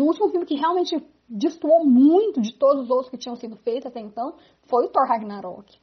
[0.02, 3.86] O último filme que realmente destoou muito de todos os outros que tinham sido feitos
[3.86, 4.34] até então
[4.68, 5.78] foi o Thor Ragnarok.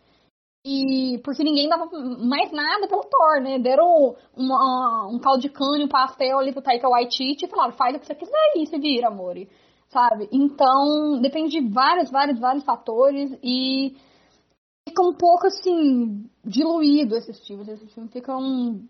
[0.68, 1.88] E porque ninguém dava
[2.18, 3.56] mais nada pelo Thor, né?
[3.56, 8.00] Deram uma, um caldo de um pastel ali pro Taika Waititi e falaram, faz o
[8.00, 9.48] que você quiser aí, se vira, amore.
[9.88, 10.28] Sabe?
[10.32, 13.96] Então, depende de vários, vários, vários fatores e
[14.88, 17.68] fica um pouco, assim, diluído esses filmes.
[17.68, 18.80] Esses filmes ficam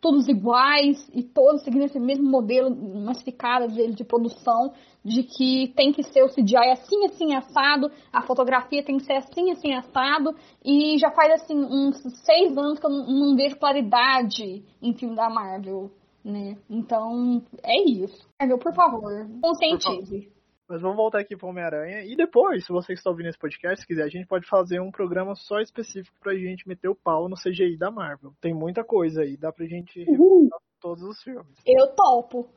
[0.00, 2.70] todos iguais e todos seguindo esse mesmo modelo
[3.04, 4.72] massificado dele de produção,
[5.04, 9.14] de que tem que ser o CGI assim, assim, assado, a fotografia tem que ser
[9.14, 10.34] assim, assim, assado,
[10.64, 15.16] e já faz, assim, uns seis anos que eu não, não vejo claridade em filme
[15.16, 15.90] da Marvel,
[16.24, 16.56] né?
[16.68, 18.28] Então, é isso.
[18.40, 20.37] Marvel, por favor, conscientize.
[20.68, 22.02] Mas vamos voltar aqui pro Homem-Aranha.
[22.02, 24.90] E depois, se você está ouvindo esse podcast, se quiser, a gente pode fazer um
[24.90, 28.34] programa só específico pra gente meter o pau no CGI da Marvel.
[28.38, 31.56] Tem muita coisa aí, dá pra gente revisar todos os filmes.
[31.66, 32.50] Eu topo.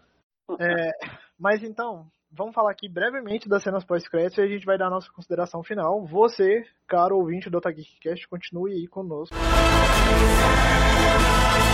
[0.59, 0.91] É,
[1.39, 4.91] mas então, vamos falar aqui brevemente das cenas pós-créditos e a gente vai dar a
[4.91, 6.05] nossa consideração final.
[6.05, 9.33] Você, caro ouvinte do Otageekcast, continue aí conosco.
[9.33, 11.70] Mas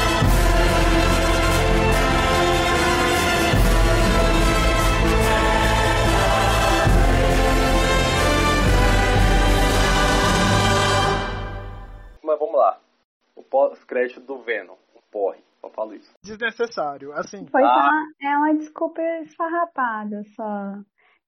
[13.38, 14.76] O pós-crédito do Venom.
[14.96, 15.40] O porre.
[15.62, 16.12] Só falo isso.
[16.24, 17.12] Desnecessário.
[17.14, 17.90] Assim, Foi Ah.
[18.22, 20.74] só, é uma desculpa esfarrapada só.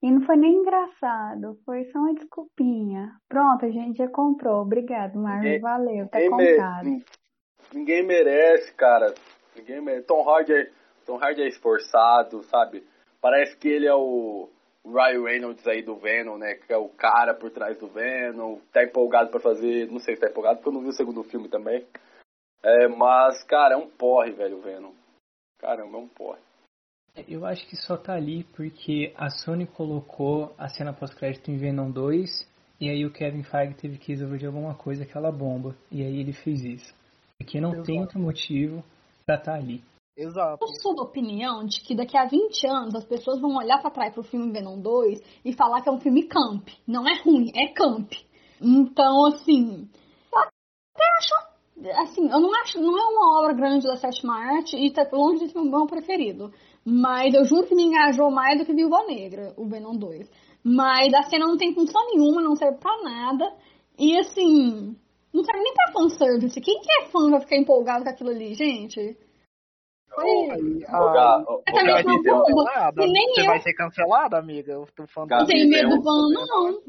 [0.01, 3.11] E não foi nem engraçado, foi só uma desculpinha.
[3.27, 4.61] Pronto, a gente já comprou.
[4.61, 5.59] Obrigado, Marvel.
[5.59, 6.85] Valeu, tá comprado.
[6.85, 7.03] nin-
[7.73, 9.13] ninguém merece, cara.
[9.55, 10.69] Ninguém mere- Tom Hardy é,
[11.05, 12.87] Tom Hardy é esforçado, sabe?
[13.21, 14.49] Parece que ele é o
[14.91, 16.55] Ryan Reynolds aí do Venom, né?
[16.55, 18.59] Que é o cara por trás do Venom.
[18.71, 19.89] Tá empolgado pra fazer.
[19.91, 21.85] Não sei se tá empolgado, porque eu não vi o segundo filme também.
[22.63, 24.91] É, mas, cara, é um porre, velho, o Venom.
[25.59, 26.41] Caramba, é um porre.
[27.27, 31.91] Eu acho que só tá ali porque a Sony colocou a cena pós-crédito em Venom
[31.91, 32.47] 2
[32.79, 35.75] e aí o Kevin Feige teve que resolver de alguma coisa aquela bomba.
[35.91, 36.93] E aí ele fez isso.
[37.37, 38.83] Porque não tem outro motivo
[39.25, 39.83] pra tá ali.
[40.19, 40.65] Exato.
[40.65, 43.89] Eu sou da opinião de que daqui a 20 anos as pessoas vão olhar pra
[43.89, 46.67] trás pro filme Venom 2 e falar que é um filme camp.
[46.85, 48.11] Não é ruim, é camp.
[48.61, 49.87] Então, assim,
[50.33, 52.01] eu até acho.
[52.01, 52.81] Assim, eu não acho.
[52.81, 56.51] Não é uma obra grande da sétima arte e tá longe de ser meu preferido.
[56.83, 60.29] Mas eu juro que me engajou mais do que Viúva Negra, o Venom 2.
[60.61, 63.45] Mas a cena não tem função nenhuma, não serve pra nada.
[63.97, 64.97] E assim,
[65.33, 66.59] não serve nem pra fanservice.
[66.59, 69.17] Quem que é fã vai ficar empolgado com aquilo ali, gente?
[70.21, 70.83] Foi.
[70.83, 71.61] É bomba.
[72.23, 73.03] Cancelada.
[73.03, 73.45] E nem Você eu.
[73.45, 74.71] vai ser cancelada, amiga?
[74.73, 76.81] Eu tô falando Gabi, Não tenho medo tem do um- Van, não.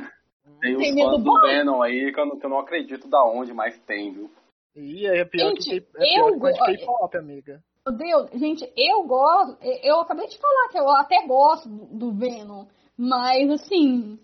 [0.61, 1.35] Tem medo fãs bom?
[1.35, 4.31] do Venom aí que eu, não, que eu não acredito da onde, mas tem, viu?
[4.77, 5.81] E é pior Gente, que, é
[6.15, 7.63] pior eu que coisa de go- K-pop, amiga.
[7.87, 9.57] Meu Deus, gente, eu gosto.
[9.83, 12.67] Eu acabei de falar que eu até gosto do Venom.
[12.97, 14.19] Mas assim.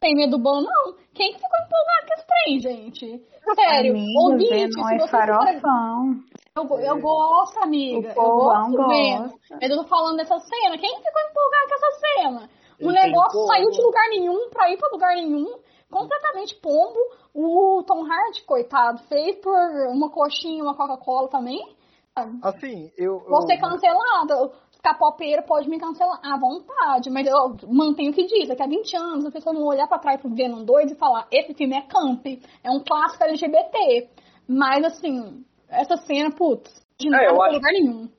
[0.00, 0.94] Tem medo bom, não?
[1.14, 3.24] Quem que ficou empolgado com esse trem, gente?
[3.54, 6.24] Sério, Amiga, ouvinte, Venom se é você farofão.
[6.56, 8.14] Eu, eu gosto, amiga.
[8.16, 9.38] O eu gosto gosta.
[9.60, 10.78] Mas eu tô falando dessa cena.
[10.78, 12.50] Quem ficou empolgado com essa cena?
[12.80, 15.58] O negócio saiu de lugar nenhum pra ir pra lugar nenhum.
[15.90, 16.96] Completamente pombo.
[17.34, 19.52] O Tom Hardy, coitado, fez por
[19.90, 21.60] uma coxinha e uma Coca-Cola também.
[22.40, 23.18] Assim, eu.
[23.18, 24.44] Vou eu- ser cancelada.
[24.72, 28.46] Os capopeiros podem me cancelar à vontade, mas eu mantenho o que diz.
[28.46, 31.26] Daqui a 20 anos a pessoa não olhar pra trás pro Venom 2 e falar:
[31.32, 32.24] esse filme é camp,
[32.62, 34.08] é um clássico LGBT.
[34.46, 38.10] Mas assim, essa cena, putz, de nada É, acho- lugar nenhum.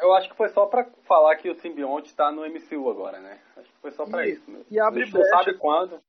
[0.00, 3.40] Eu acho que foi só pra falar que o simbionte tá no MCU agora, né?
[3.56, 4.64] Acho que foi só pra E- isso mesmo.
[4.70, 5.36] e abre a gente não brecha.
[5.44, 6.00] sabe quando.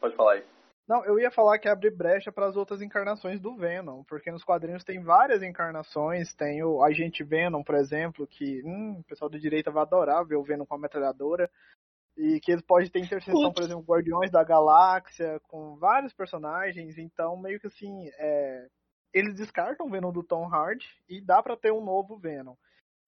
[0.00, 0.44] Pode falar aí.
[0.88, 4.42] Não, eu ia falar que abre brecha para as outras encarnações do Venom, porque nos
[4.42, 9.38] quadrinhos tem várias encarnações, tem o Agente Venom, por exemplo, que hum, o pessoal da
[9.38, 11.48] direita vai adorar ver o Venom com a metralhadora,
[12.16, 17.36] e que eles podem ter interseção, por exemplo, Guardiões da Galáxia, com vários personagens, então
[17.36, 18.66] meio que assim, é,
[19.12, 22.54] eles descartam o Venom do Tom Hardy e dá para ter um novo Venom.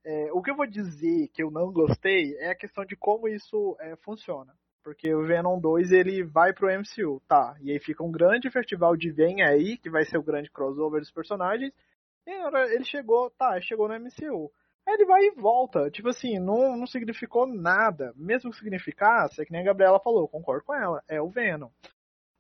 [0.05, 3.27] É, o que eu vou dizer que eu não gostei é a questão de como
[3.27, 4.55] isso é, funciona.
[4.83, 7.57] Porque o Venom 2 ele vai pro MCU, tá?
[7.63, 11.01] E aí fica um grande festival de Vem aí, que vai ser o grande crossover
[11.01, 11.73] dos personagens.
[12.27, 14.53] E agora ele chegou, tá, chegou no MCU.
[14.87, 15.91] Aí ele vai e volta.
[15.91, 18.13] Tipo assim, não, não significou nada.
[18.15, 21.71] Mesmo que significasse, é que nem a Gabriela falou, concordo com ela, é o Venom.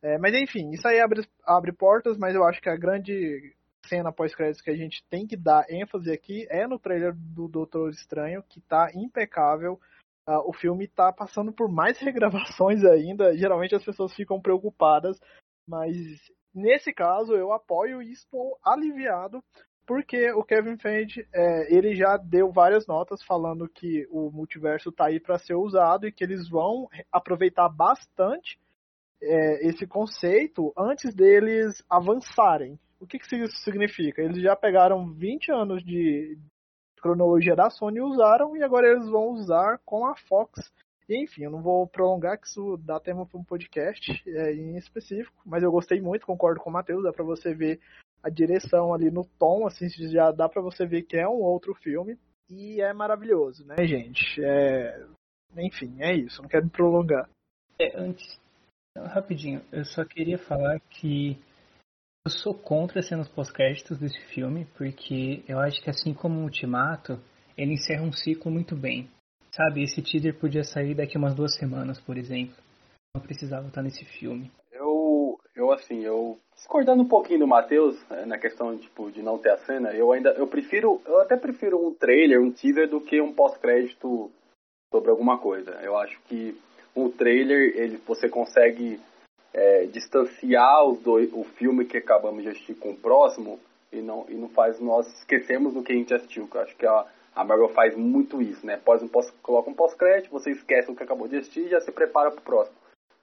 [0.04, 3.56] É, mas enfim, isso aí abre, abre portas, mas eu acho que a grande
[3.86, 7.88] cena pós-créditos que a gente tem que dar ênfase aqui é no trailer do Doutor
[7.88, 9.80] Estranho, que tá impecável.
[10.26, 13.34] Ah, o filme tá passando por mais regravações ainda.
[13.34, 15.18] Geralmente as pessoas ficam preocupadas,
[15.66, 15.96] mas
[16.54, 19.42] nesse caso eu apoio e estou aliviado
[19.86, 25.06] porque o Kevin Feige é, ele já deu várias notas falando que o multiverso tá
[25.06, 28.58] aí para ser usado e que eles vão aproveitar bastante
[29.24, 32.78] é, esse conceito antes deles avançarem.
[33.00, 34.22] O que, que isso significa?
[34.22, 36.38] Eles já pegaram 20 anos de
[37.00, 40.72] cronologia da Sony e usaram, e agora eles vão usar com a Fox.
[41.06, 44.76] E, enfim, eu não vou prolongar, que isso dá tema para um podcast é, em
[44.76, 47.78] específico, mas eu gostei muito, concordo com o Matheus, dá para você ver
[48.22, 51.74] a direção ali no tom, assim, já dá para você ver que é um outro
[51.74, 52.18] filme,
[52.48, 54.42] e é maravilhoso, né, gente?
[54.42, 55.06] É...
[55.58, 57.28] Enfim, é isso, não quero me prolongar.
[57.78, 58.40] É, antes,
[59.02, 61.36] rapidinho, eu só queria falar que
[62.24, 66.44] eu sou contra as cenas pós-créditos desse filme, porque eu acho que assim como o
[66.44, 67.18] Ultimato,
[67.56, 69.10] ele encerra um ciclo muito bem.
[69.50, 72.56] Sabe, esse teaser podia sair daqui umas duas semanas, por exemplo.
[73.14, 74.50] Não precisava estar nesse filme.
[74.72, 79.38] Eu, eu assim, eu discordando um pouquinho do Matheus né, na questão tipo de não
[79.38, 83.00] ter a cena, eu ainda eu prefiro, eu até prefiro um trailer, um teaser do
[83.00, 84.30] que um pós-crédito
[84.92, 85.72] sobre alguma coisa.
[85.82, 86.56] Eu acho que
[86.94, 89.00] um trailer ele você consegue
[89.52, 93.60] é, distanciar os dois, o filme que acabamos de assistir com o próximo
[93.92, 96.48] e não e não faz nós esquecermos do que a gente assistiu.
[96.48, 98.76] Que eu acho que a, a Marvel faz muito isso, né?
[98.76, 101.80] Pós um pós, coloca um pós-crédito, você esquece o que acabou de assistir e já
[101.80, 102.76] se prepara pro próximo.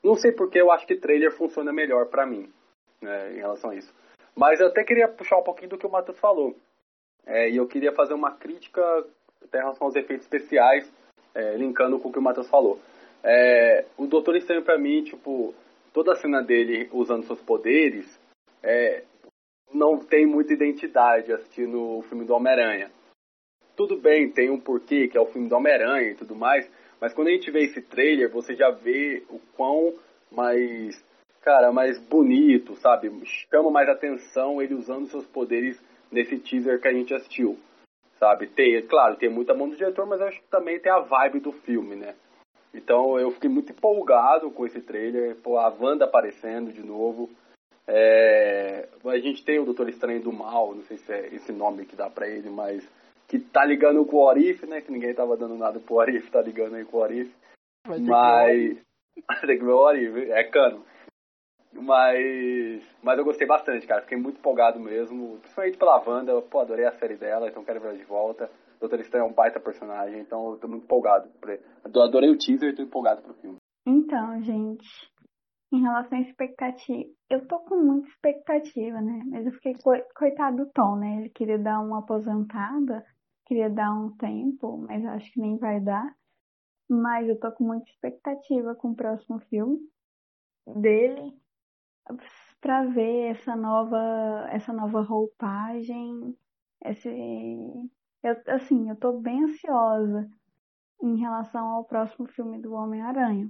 [0.03, 2.51] Não sei porque eu acho que trailer funciona melhor pra mim,
[3.01, 3.93] né, em relação a isso.
[4.35, 6.55] Mas eu até queria puxar um pouquinho do que o Matheus falou.
[7.25, 8.81] É, e eu queria fazer uma crítica
[9.43, 10.91] até em relação aos efeitos especiais,
[11.35, 12.79] é, linkando com o que o Matheus falou.
[13.23, 15.53] É, o Doutor Estranho pra mim, tipo,
[15.93, 18.19] toda a cena dele usando seus poderes,
[18.63, 19.03] é,
[19.73, 22.91] não tem muita identidade assistindo o filme do Homem-Aranha.
[23.75, 26.69] Tudo bem, tem um porquê, que é o filme do Homem-Aranha e tudo mais,
[26.99, 29.95] mas quando a gente vê esse trailer, você já vê o quão
[30.31, 31.03] mais,
[31.41, 33.11] cara, mais bonito, sabe?
[33.49, 35.81] Chama mais atenção ele usando seus poderes
[36.11, 37.57] nesse teaser que a gente assistiu,
[38.19, 38.47] sabe?
[38.47, 41.51] Tem, claro, tem muita mão do diretor, mas acho que também tem a vibe do
[41.51, 42.15] filme, né?
[42.73, 47.29] Então eu fiquei muito empolgado com esse trailer, pô, a Wanda aparecendo de novo.
[47.87, 51.85] É, a gente tem o Doutor Estranho do Mal, não sei se é esse nome
[51.85, 52.87] que dá pra ele, mas
[53.27, 54.81] que tá ligando com o Orif, né?
[54.81, 57.33] Que ninguém tava dando nada pro Orif, tá ligando aí com o Orif.
[57.87, 58.77] Mas.
[59.41, 60.85] Tem que ver o Orif, é cano.
[61.73, 62.83] Mas.
[63.01, 64.01] Mas eu gostei bastante, cara.
[64.01, 65.37] Fiquei muito empolgado mesmo.
[65.39, 66.41] Principalmente pela Wanda.
[66.41, 68.49] Pô, adorei a série dela, então quero ver ela de volta.
[68.81, 71.29] Doutor Estranho é um baita personagem, então eu tô muito empolgado.
[71.85, 73.57] Adorei o teaser e tô empolgado pro filme.
[73.85, 74.89] Então, gente,
[75.71, 79.23] em relação à expectativa, eu tô com muita expectativa, né?
[79.29, 81.17] Mas eu fiquei co coitado do Tom, né?
[81.19, 83.05] Ele queria dar uma aposentada,
[83.45, 86.15] queria dar um tempo, mas acho que nem vai dar.
[86.89, 89.79] Mas eu tô com muita expectativa com o próximo filme
[90.75, 91.33] dele
[92.59, 96.35] para ver essa nova essa nova roupagem,
[96.83, 97.09] esse
[98.23, 100.29] eu, assim, eu tô bem ansiosa
[101.01, 103.49] em relação ao próximo filme do Homem-Aranha.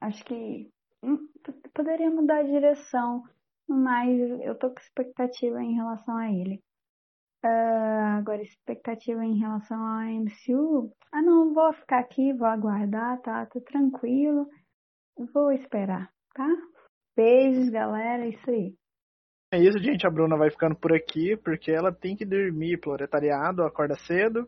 [0.00, 0.70] Acho que
[1.02, 1.28] hum,
[1.74, 3.24] poderia mudar a direção,
[3.68, 6.62] mas eu tô com expectativa em relação a ele.
[7.44, 10.92] Uh, agora, expectativa em relação ao MCU.
[11.12, 13.46] Ah, não, vou ficar aqui, vou aguardar, tá?
[13.46, 14.48] Tô tranquilo.
[15.32, 16.48] Vou esperar, tá?
[17.16, 18.77] Beijos, galera, é isso aí.
[19.50, 20.06] É isso, gente.
[20.06, 22.78] A Bruna vai ficando por aqui porque ela tem que dormir.
[22.78, 24.46] Proletariado, acorda cedo.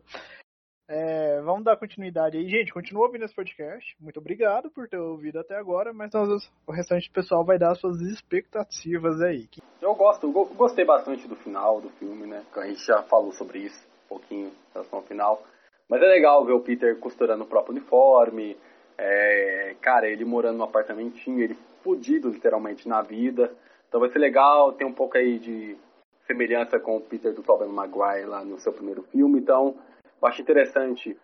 [0.87, 2.49] É, vamos dar continuidade aí.
[2.49, 3.95] Gente, continua ouvindo esse podcast.
[3.99, 7.73] Muito obrigado por ter ouvido até agora, mas nós, o restante do pessoal vai dar
[7.75, 9.47] suas expectativas aí.
[9.81, 12.43] Eu gosto, eu gostei bastante do final do filme, né?
[12.55, 15.41] A gente já falou sobre isso um pouquinho em relação ao final.
[15.89, 18.57] Mas é legal ver o Peter costurando o próprio uniforme.
[18.97, 23.49] É, cara, ele morando num apartamentinho, ele fudido literalmente na vida.
[23.91, 25.77] Então vai ser legal, tem um pouco aí de
[26.25, 29.37] semelhança com o Peter do Tobey Maguire lá no seu primeiro filme.
[29.37, 29.75] Então,
[30.21, 31.19] eu acho interessante,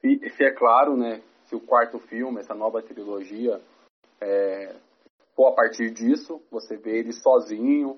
[0.00, 3.60] se, se é claro, né, se o quarto filme, essa nova trilogia,
[4.20, 4.74] é,
[5.36, 7.96] for a partir disso, você vê ele sozinho,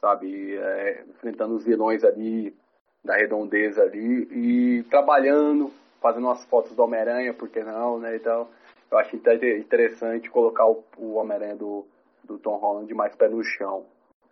[0.00, 2.56] sabe, é, enfrentando os vilões ali,
[3.04, 8.48] da redondeza ali, e trabalhando, fazendo umas fotos do Homem-Aranha, por que não, né, então,
[8.88, 11.84] eu acho interessante colocar o, o Homem-Aranha do
[12.28, 13.84] do Tom Holland mais pé no chão.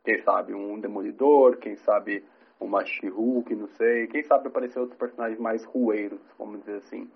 [0.05, 2.25] Quem sabe um Demolidor, quem sabe
[2.61, 4.07] uma She-Hulk, não sei.
[4.07, 7.11] Quem sabe aparecer outros personagens mais rueiros, vamos dizer assim.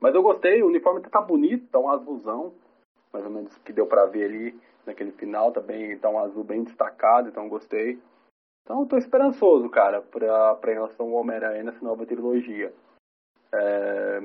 [0.00, 2.54] Mas eu gostei, o uniforme tá bonito, tá um azulzão,
[3.12, 5.60] mais ou menos que deu pra ver ali naquele final, tá,
[6.00, 7.98] tá um azul bem destacado, então gostei.
[8.62, 12.72] Então tô esperançoso, cara, pra, pra relação ao Homem-Aranha nessa nova trilogia.
[13.52, 14.20] É...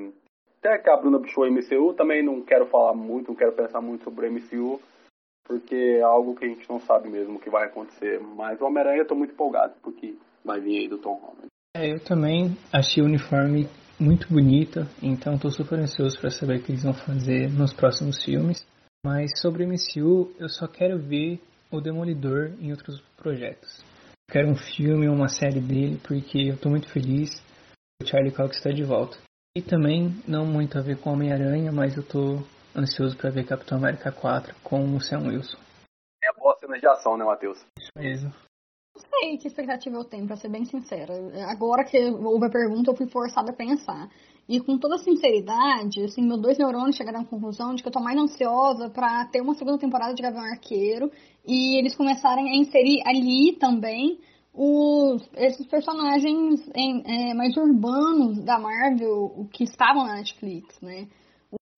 [0.59, 3.81] Até que a Bruna puxou o MCU, também não quero falar muito, não quero pensar
[3.81, 4.81] muito sobre o MCU,
[5.45, 8.19] porque é algo que a gente não sabe mesmo o que vai acontecer.
[8.19, 11.47] Mas o Homem-Aranha eu tô muito empolgado, porque vai vir aí do Tom Holland.
[11.75, 13.67] É, eu também achei o uniforme
[13.99, 18.23] muito bonito, então tô super ansioso para saber o que eles vão fazer nos próximos
[18.23, 18.65] filmes.
[19.05, 21.39] Mas sobre o MCU, eu só quero ver
[21.71, 23.83] o Demolidor em outros projetos.
[24.29, 27.29] Quero um filme ou uma série dele, porque eu tô muito feliz
[27.99, 29.17] que o Charlie Cox está de volta.
[29.55, 32.39] E também, não muito a ver com Homem-Aranha, mas eu tô
[32.75, 35.57] ansioso para ver Capitão América 4 com o Sam Wilson.
[36.23, 37.63] É a boa cena de ação, né, Matheus?
[37.79, 38.33] Isso mesmo.
[38.95, 41.13] Não sei que expectativa eu tenho, pra ser bem sincera.
[41.49, 44.09] Agora que houve a pergunta, eu fui forçada a pensar.
[44.47, 47.99] E com toda sinceridade, assim, meus dois neurônios chegaram à conclusão de que eu tô
[47.99, 51.11] mais ansiosa para ter uma segunda temporada de Gavião Arqueiro
[51.45, 54.19] e eles começarem a inserir ali também
[54.53, 61.07] os, esses personagens em, é, mais urbanos da Marvel que estavam na Netflix, né?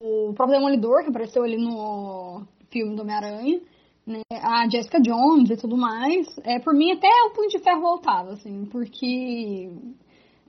[0.08, 3.62] O próprio Demolidor, que apareceu ali no filme do Homem-Aranha,
[4.06, 4.22] né?
[4.32, 6.28] a Jessica Jones e tudo mais.
[6.44, 9.70] É, por mim, até o Punho de Ferro voltava, assim, porque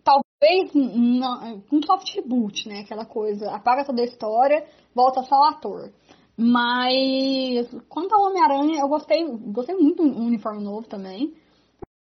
[0.05, 2.81] talvez com um soft reboot, né?
[2.81, 4.65] Aquela coisa, apaga toda a história,
[4.95, 5.93] volta só o ator.
[6.37, 11.35] Mas quanto ao Homem-Aranha, eu gostei, gostei muito do uniforme novo também.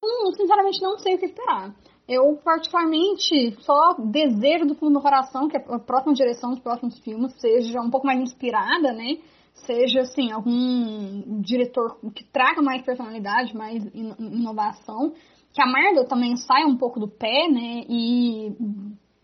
[0.03, 1.76] Eu, sinceramente, não sei o que esperar.
[2.07, 7.34] Eu, particularmente, só desejo do fundo do coração que a próxima direção dos próximos filmes
[7.40, 9.18] seja um pouco mais inspirada, né?
[9.53, 15.14] Seja, assim, algum diretor que traga mais personalidade, mais inovação.
[15.52, 17.86] Que a Marvel também saia um pouco do pé, né?
[17.90, 18.56] E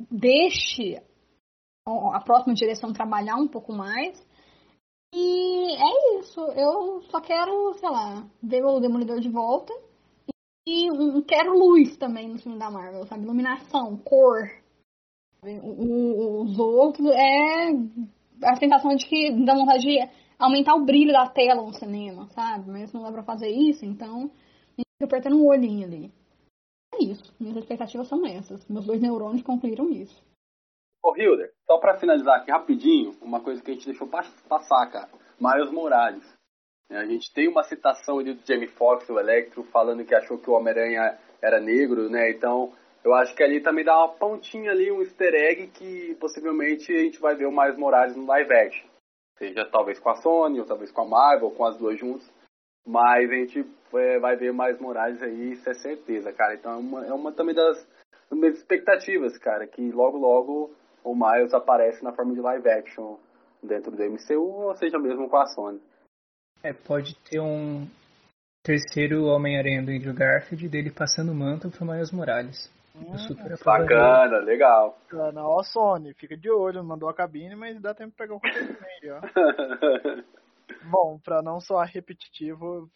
[0.10, 1.00] deixe
[1.86, 4.18] a próxima direção trabalhar um pouco mais.
[5.14, 6.40] E é isso.
[6.56, 9.74] Eu só quero, sei lá, ver o Demolidor de volta.
[10.68, 10.88] E
[11.28, 13.24] quero luz também no filme da Marvel, sabe?
[13.24, 14.50] Iluminação, cor.
[15.44, 17.72] Os outros é
[18.44, 19.98] a sensação de que dá vontade de
[20.38, 22.70] aumentar o brilho da tela no cinema, sabe?
[22.70, 24.30] Mas não dá pra fazer isso, então
[24.76, 26.12] fica apertando um olhinho ali.
[26.94, 27.34] É isso.
[27.40, 28.68] Minhas expectativas são essas.
[28.68, 30.24] Meus dois neurônios concluíram isso.
[31.04, 35.10] Ô, Hilder, só pra finalizar aqui rapidinho, uma coisa que a gente deixou passar, cara.
[35.40, 36.24] Miles Morales.
[36.92, 40.38] É, a gente tem uma citação ali do Jamie Foxx, o Electro, falando que achou
[40.38, 42.30] que o Homem-Aranha era negro, né?
[42.30, 46.94] Então, eu acho que ali também dá uma pontinha ali, um easter egg que possivelmente
[46.94, 48.88] a gente vai ver o Miles Morales no live action.
[49.38, 52.30] Seja talvez com a Sony, ou talvez com a Marvel, ou com as duas juntas.
[52.86, 56.56] Mas a gente é, vai ver mais Morales aí, isso é certeza, cara.
[56.56, 57.78] Então é uma, é uma também das,
[58.30, 63.18] das minhas expectativas, cara, que logo logo o Miles aparece na forma de live action
[63.64, 65.82] dentro do MCU, ou seja mesmo com a Sony.
[66.64, 67.88] É, pode ter um
[68.64, 72.72] terceiro Homem-Aranha do Andrew Garfield dele passando o manto pro Miles Morales.
[72.96, 74.98] Hum, super bacana, legal.
[75.04, 75.44] Bacana.
[75.44, 78.78] Ó, Sony, fica de olho, mandou a cabine, mas dá tempo de pegar o conteúdo
[79.08, 79.22] ó.
[80.90, 82.90] Bom, pra não soar repetitivo,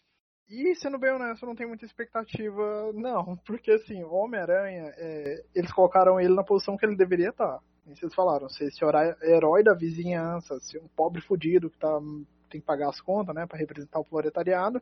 [0.47, 5.43] e sendo bem honesto, eu não tenho muita expectativa, não, porque assim, o Homem-Aranha, é,
[5.55, 7.59] eles colocaram ele na posição que ele deveria estar.
[7.87, 8.83] Vocês falaram, ser esse
[9.23, 11.99] herói da vizinhança, ser um pobre fudido que tá,
[12.55, 14.81] tem que pagar as contas, né, para representar o proletariado,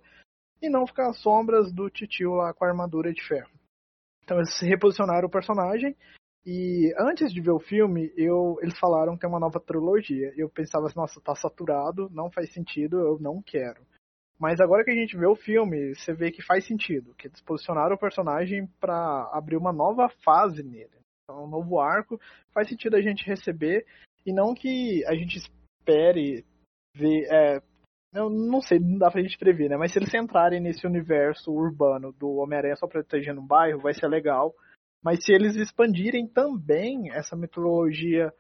[0.62, 3.50] e não ficar às sombras do titio lá com a armadura de ferro.
[4.24, 5.96] Então eles reposicionaram o personagem
[6.46, 10.34] e antes de ver o filme, eu, eles falaram que é uma nova trilogia.
[10.38, 13.82] Eu pensava assim, nossa, tá saturado, não faz sentido, eu não quero.
[14.40, 17.42] Mas agora que a gente vê o filme, você vê que faz sentido, que eles
[17.42, 20.92] posicionaram o personagem para abrir uma nova fase nele.
[21.24, 22.20] Então, um novo arco,
[22.54, 23.86] faz sentido a gente receber
[24.26, 26.46] e não que a gente espere
[26.96, 27.62] ver, é,
[28.14, 29.78] eu não sei, não dá pra gente prever, né?
[29.78, 34.08] Mas se eles entrarem nesse universo urbano do Homem-Aranha só protegendo um bairro, vai ser
[34.08, 34.54] legal.
[35.04, 38.32] Mas se eles expandirem também essa mitologia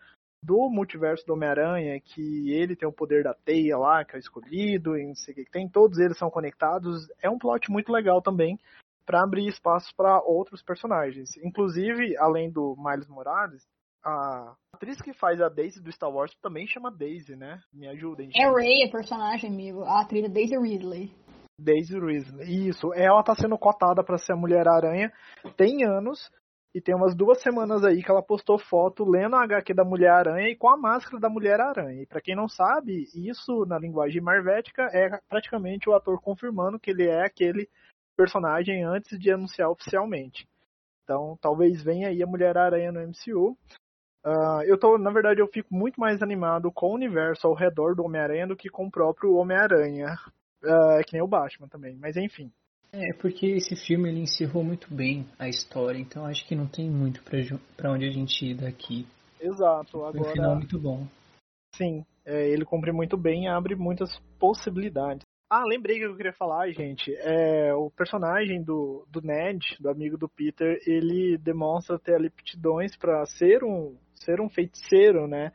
[0.43, 4.19] do multiverso do Homem-Aranha, que ele tem o poder da teia lá, que é o
[4.19, 7.91] escolhido, e não sei o que tem, todos eles são conectados, é um plot muito
[7.91, 8.59] legal também
[9.05, 11.35] para abrir espaço para outros personagens.
[11.37, 13.65] Inclusive, além do Miles Morales,
[14.03, 17.61] a atriz que faz a Daisy do Star Wars também chama Daisy, né?
[17.73, 18.29] Me ajudem.
[18.35, 19.83] É Ray a personagem, amigo.
[19.83, 21.11] A atriz é Daisy Ridley.
[21.59, 22.67] Daisy Ridley.
[22.67, 22.93] Isso.
[22.93, 25.11] Ela tá sendo cotada para ser a Mulher-Aranha
[25.55, 26.29] tem anos.
[26.75, 30.49] E tem umas duas semanas aí que ela postou foto lendo a HQ da Mulher-Aranha
[30.49, 32.01] e com a máscara da Mulher-Aranha.
[32.01, 36.89] E para quem não sabe, isso na linguagem marvética é praticamente o ator confirmando que
[36.89, 37.69] ele é aquele
[38.17, 40.47] personagem antes de anunciar oficialmente.
[41.03, 43.55] Então, talvez venha aí a Mulher-Aranha no MCU.
[44.25, 47.93] Uh, eu tô, na verdade, eu fico muito mais animado com o universo ao redor
[47.95, 50.15] do Homem-Aranha do que com o próprio Homem-Aranha.
[50.63, 52.49] Uh, é que nem o Batman também, mas enfim.
[52.93, 56.89] É, porque esse filme ele encerrou muito bem a história, então acho que não tem
[56.89, 57.23] muito
[57.75, 59.07] para onde a gente ir daqui.
[59.41, 60.29] Exato, Foi agora.
[60.29, 61.07] um final muito bom.
[61.75, 65.22] Sim, é, ele cumpre muito bem e abre muitas possibilidades.
[65.55, 67.15] Ah, lembrei que eu queria falar, gente.
[67.15, 72.97] É, o personagem do, do Ned, do amigo do Peter, ele demonstra ter ali aptidões
[72.97, 75.51] para ser um, ser um feiticeiro, né?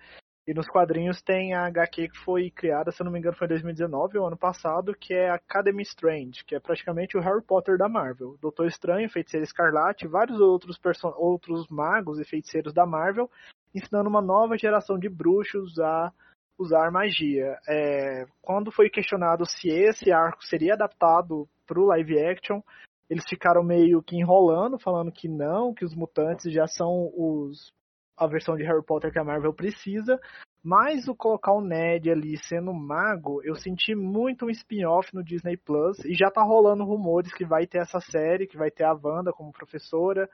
[0.46, 3.46] E nos quadrinhos tem a HQ que foi criada, se eu não me engano, foi
[3.46, 7.76] em 2019 ou ano passado, que é Academy Strange, que é praticamente o Harry Potter
[7.76, 8.38] da Marvel.
[8.40, 10.78] Doutor Estranho, Feiticeiro Escarlate, vários outros,
[11.16, 13.28] outros magos e feiticeiros da Marvel,
[13.74, 16.12] ensinando uma nova geração de bruxos a
[16.58, 17.56] usar magia.
[17.68, 22.60] É, quando foi questionado se esse arco seria adaptado para o live action,
[23.08, 27.72] eles ficaram meio que enrolando, falando que não, que os mutantes já são os
[28.16, 30.20] a versão de Harry Potter que a Marvel precisa,
[30.62, 35.56] mas o colocar o Ned ali sendo mago, eu senti muito um spin-off no Disney
[35.56, 38.92] Plus e já tá rolando rumores que vai ter essa série, que vai ter a
[38.92, 40.28] Wanda como professora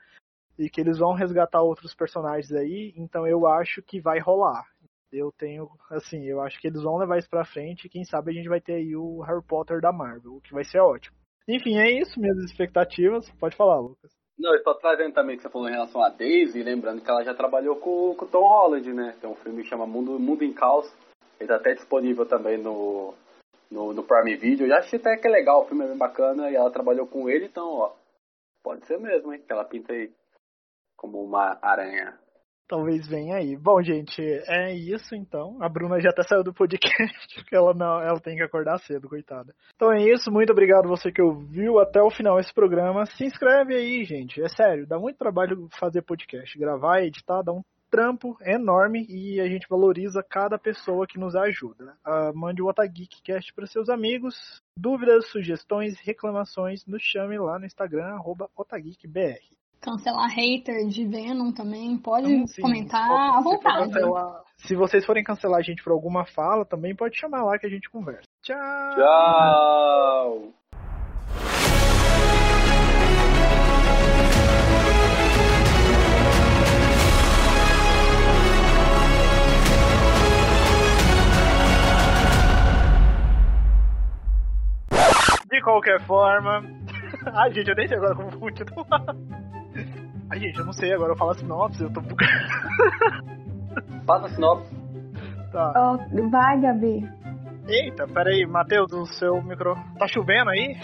[0.57, 4.65] e que eles vão resgatar outros personagens aí, então eu acho que vai rolar.
[5.15, 8.31] Eu tenho, assim, eu acho que eles vão levar isso pra frente e quem sabe
[8.31, 11.15] a gente vai ter aí o Harry Potter da Marvel, o que vai ser ótimo.
[11.47, 13.29] Enfim, é isso, minhas expectativas.
[13.39, 14.11] Pode falar, Lucas.
[14.37, 17.23] Não, eu estou trazendo também que você falou em relação a Daisy, lembrando que ela
[17.23, 19.15] já trabalhou com, com o Tom Holland, né?
[19.21, 20.91] Tem um filme que chama Mundo, Mundo em Caos.
[21.39, 23.13] Ele tá até disponível também no,
[23.71, 24.65] no, no Prime Video.
[24.65, 27.07] Eu já achei até que é legal, o filme é bem bacana e ela trabalhou
[27.07, 27.93] com ele, então, ó,
[28.63, 29.41] pode ser mesmo, hein?
[29.45, 30.11] Que ela pinta aí
[30.97, 32.17] como uma aranha
[32.67, 33.55] talvez venha aí.
[33.55, 35.57] Bom, gente, é isso então.
[35.61, 36.87] A Bruna já até saiu do podcast,
[37.35, 39.53] porque ela não, ela tem que acordar cedo, coitada.
[39.75, 43.05] Então é isso, muito obrigado você que ouviu até o final esse programa.
[43.05, 44.41] Se inscreve aí, gente.
[44.41, 49.47] É sério, dá muito trabalho fazer podcast, gravar, editar, dá um trampo enorme e a
[49.47, 51.95] gente valoriza cada pessoa que nos ajuda.
[52.05, 54.35] Uh, mande o Otageekcast para seus amigos.
[54.77, 58.17] Dúvidas, sugestões, reclamações, nos chame lá no Instagram,
[58.55, 59.39] OtageekBR.
[59.85, 63.93] Cancelar hater de Venom também, pode então, sim, comentar à vontade.
[63.93, 67.67] Cancelar, se vocês forem cancelar a gente por alguma fala, também pode chamar lá que
[67.67, 68.23] a gente conversa.
[68.41, 68.57] Tchau!
[68.95, 70.53] Tchau!
[85.47, 86.63] De qualquer forma.
[87.35, 89.15] Ai, gente, eu nem sei agora como continuar.
[90.31, 92.31] Ai, gente, eu não sei, agora eu falo sinopse, eu tô bugando.
[94.05, 94.75] Fala sinopse.
[95.51, 95.73] Tá.
[95.75, 97.09] Oh, vai, Gabi.
[97.67, 99.75] Eita, peraí, Matheus, o seu micro.
[99.97, 100.77] Tá chovendo aí?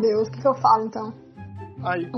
[0.00, 1.12] Deus, o que, que eu falo então?
[1.84, 2.10] Aí.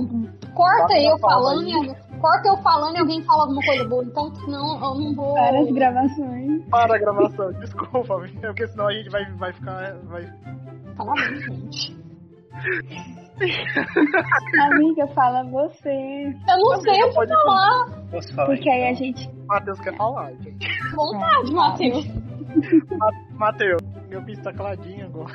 [0.54, 4.74] Corta eu falando e corta eu falando e alguém fala alguma coisa boa, então senão
[4.74, 5.34] eu não vou.
[5.34, 6.64] Para as gravações.
[6.68, 9.96] Para a gravação, desculpa, porque senão a gente vai, vai ficar.
[10.04, 10.26] Vai
[10.96, 12.02] Fala bem, gente.
[14.72, 15.88] Amiga, fala você.
[15.88, 17.86] Eu não sei o que falar.
[18.10, 18.46] Posso falar.
[18.48, 18.96] Porque aí a então?
[18.96, 19.30] gente.
[19.46, 20.68] Matheus quer falar, gente.
[20.94, 22.06] Vontade, Matheus.
[23.32, 25.32] Matheus, meu bicho tá caladinho agora.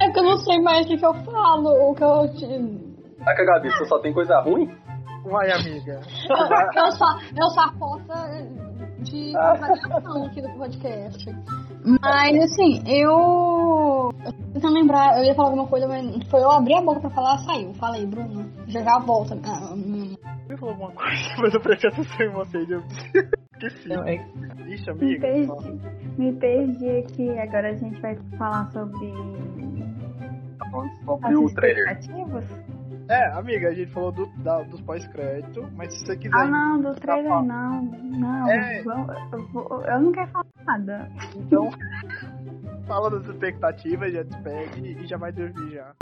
[0.00, 2.96] É que eu não sei mais o que, que eu falo, o que eu te.
[3.26, 4.68] Ah, que Gabi, você só tem coisa ruim?
[5.24, 6.00] Vai, amiga.
[6.30, 7.06] Eu, eu só,
[7.36, 8.14] eu só aposta
[9.00, 11.26] de avaliação aqui do podcast.
[11.86, 14.10] Mas assim, eu.
[14.24, 17.00] Eu tô tentando lembrar, eu ia falar alguma coisa, mas foi eu abrir a boca
[17.00, 17.72] pra falar, saiu.
[17.74, 19.38] Falei, Bruno, já já volta.
[19.44, 20.16] Ah, hum.
[20.48, 22.82] eu falou alguma coisa, mas eu prestei atenção em vocês, eu
[23.52, 23.88] esqueci.
[23.88, 24.16] Não, é...
[24.66, 25.28] Ixi, amiga.
[25.28, 25.80] Me perdi.
[26.18, 29.12] Me perdi aqui, agora a gente vai falar sobre.
[30.58, 31.98] Tá falando sobre o trailer.
[33.08, 36.34] É, amiga, a gente falou do, da, dos pós-crédito, mas se você quiser.
[36.34, 37.82] Ah, não, do trailer não.
[37.82, 38.80] Não, é...
[38.80, 41.08] eu, eu, não quero falar nada.
[41.36, 41.70] Então,
[42.86, 45.94] fala das expectativas, já despede e já vai dormir já.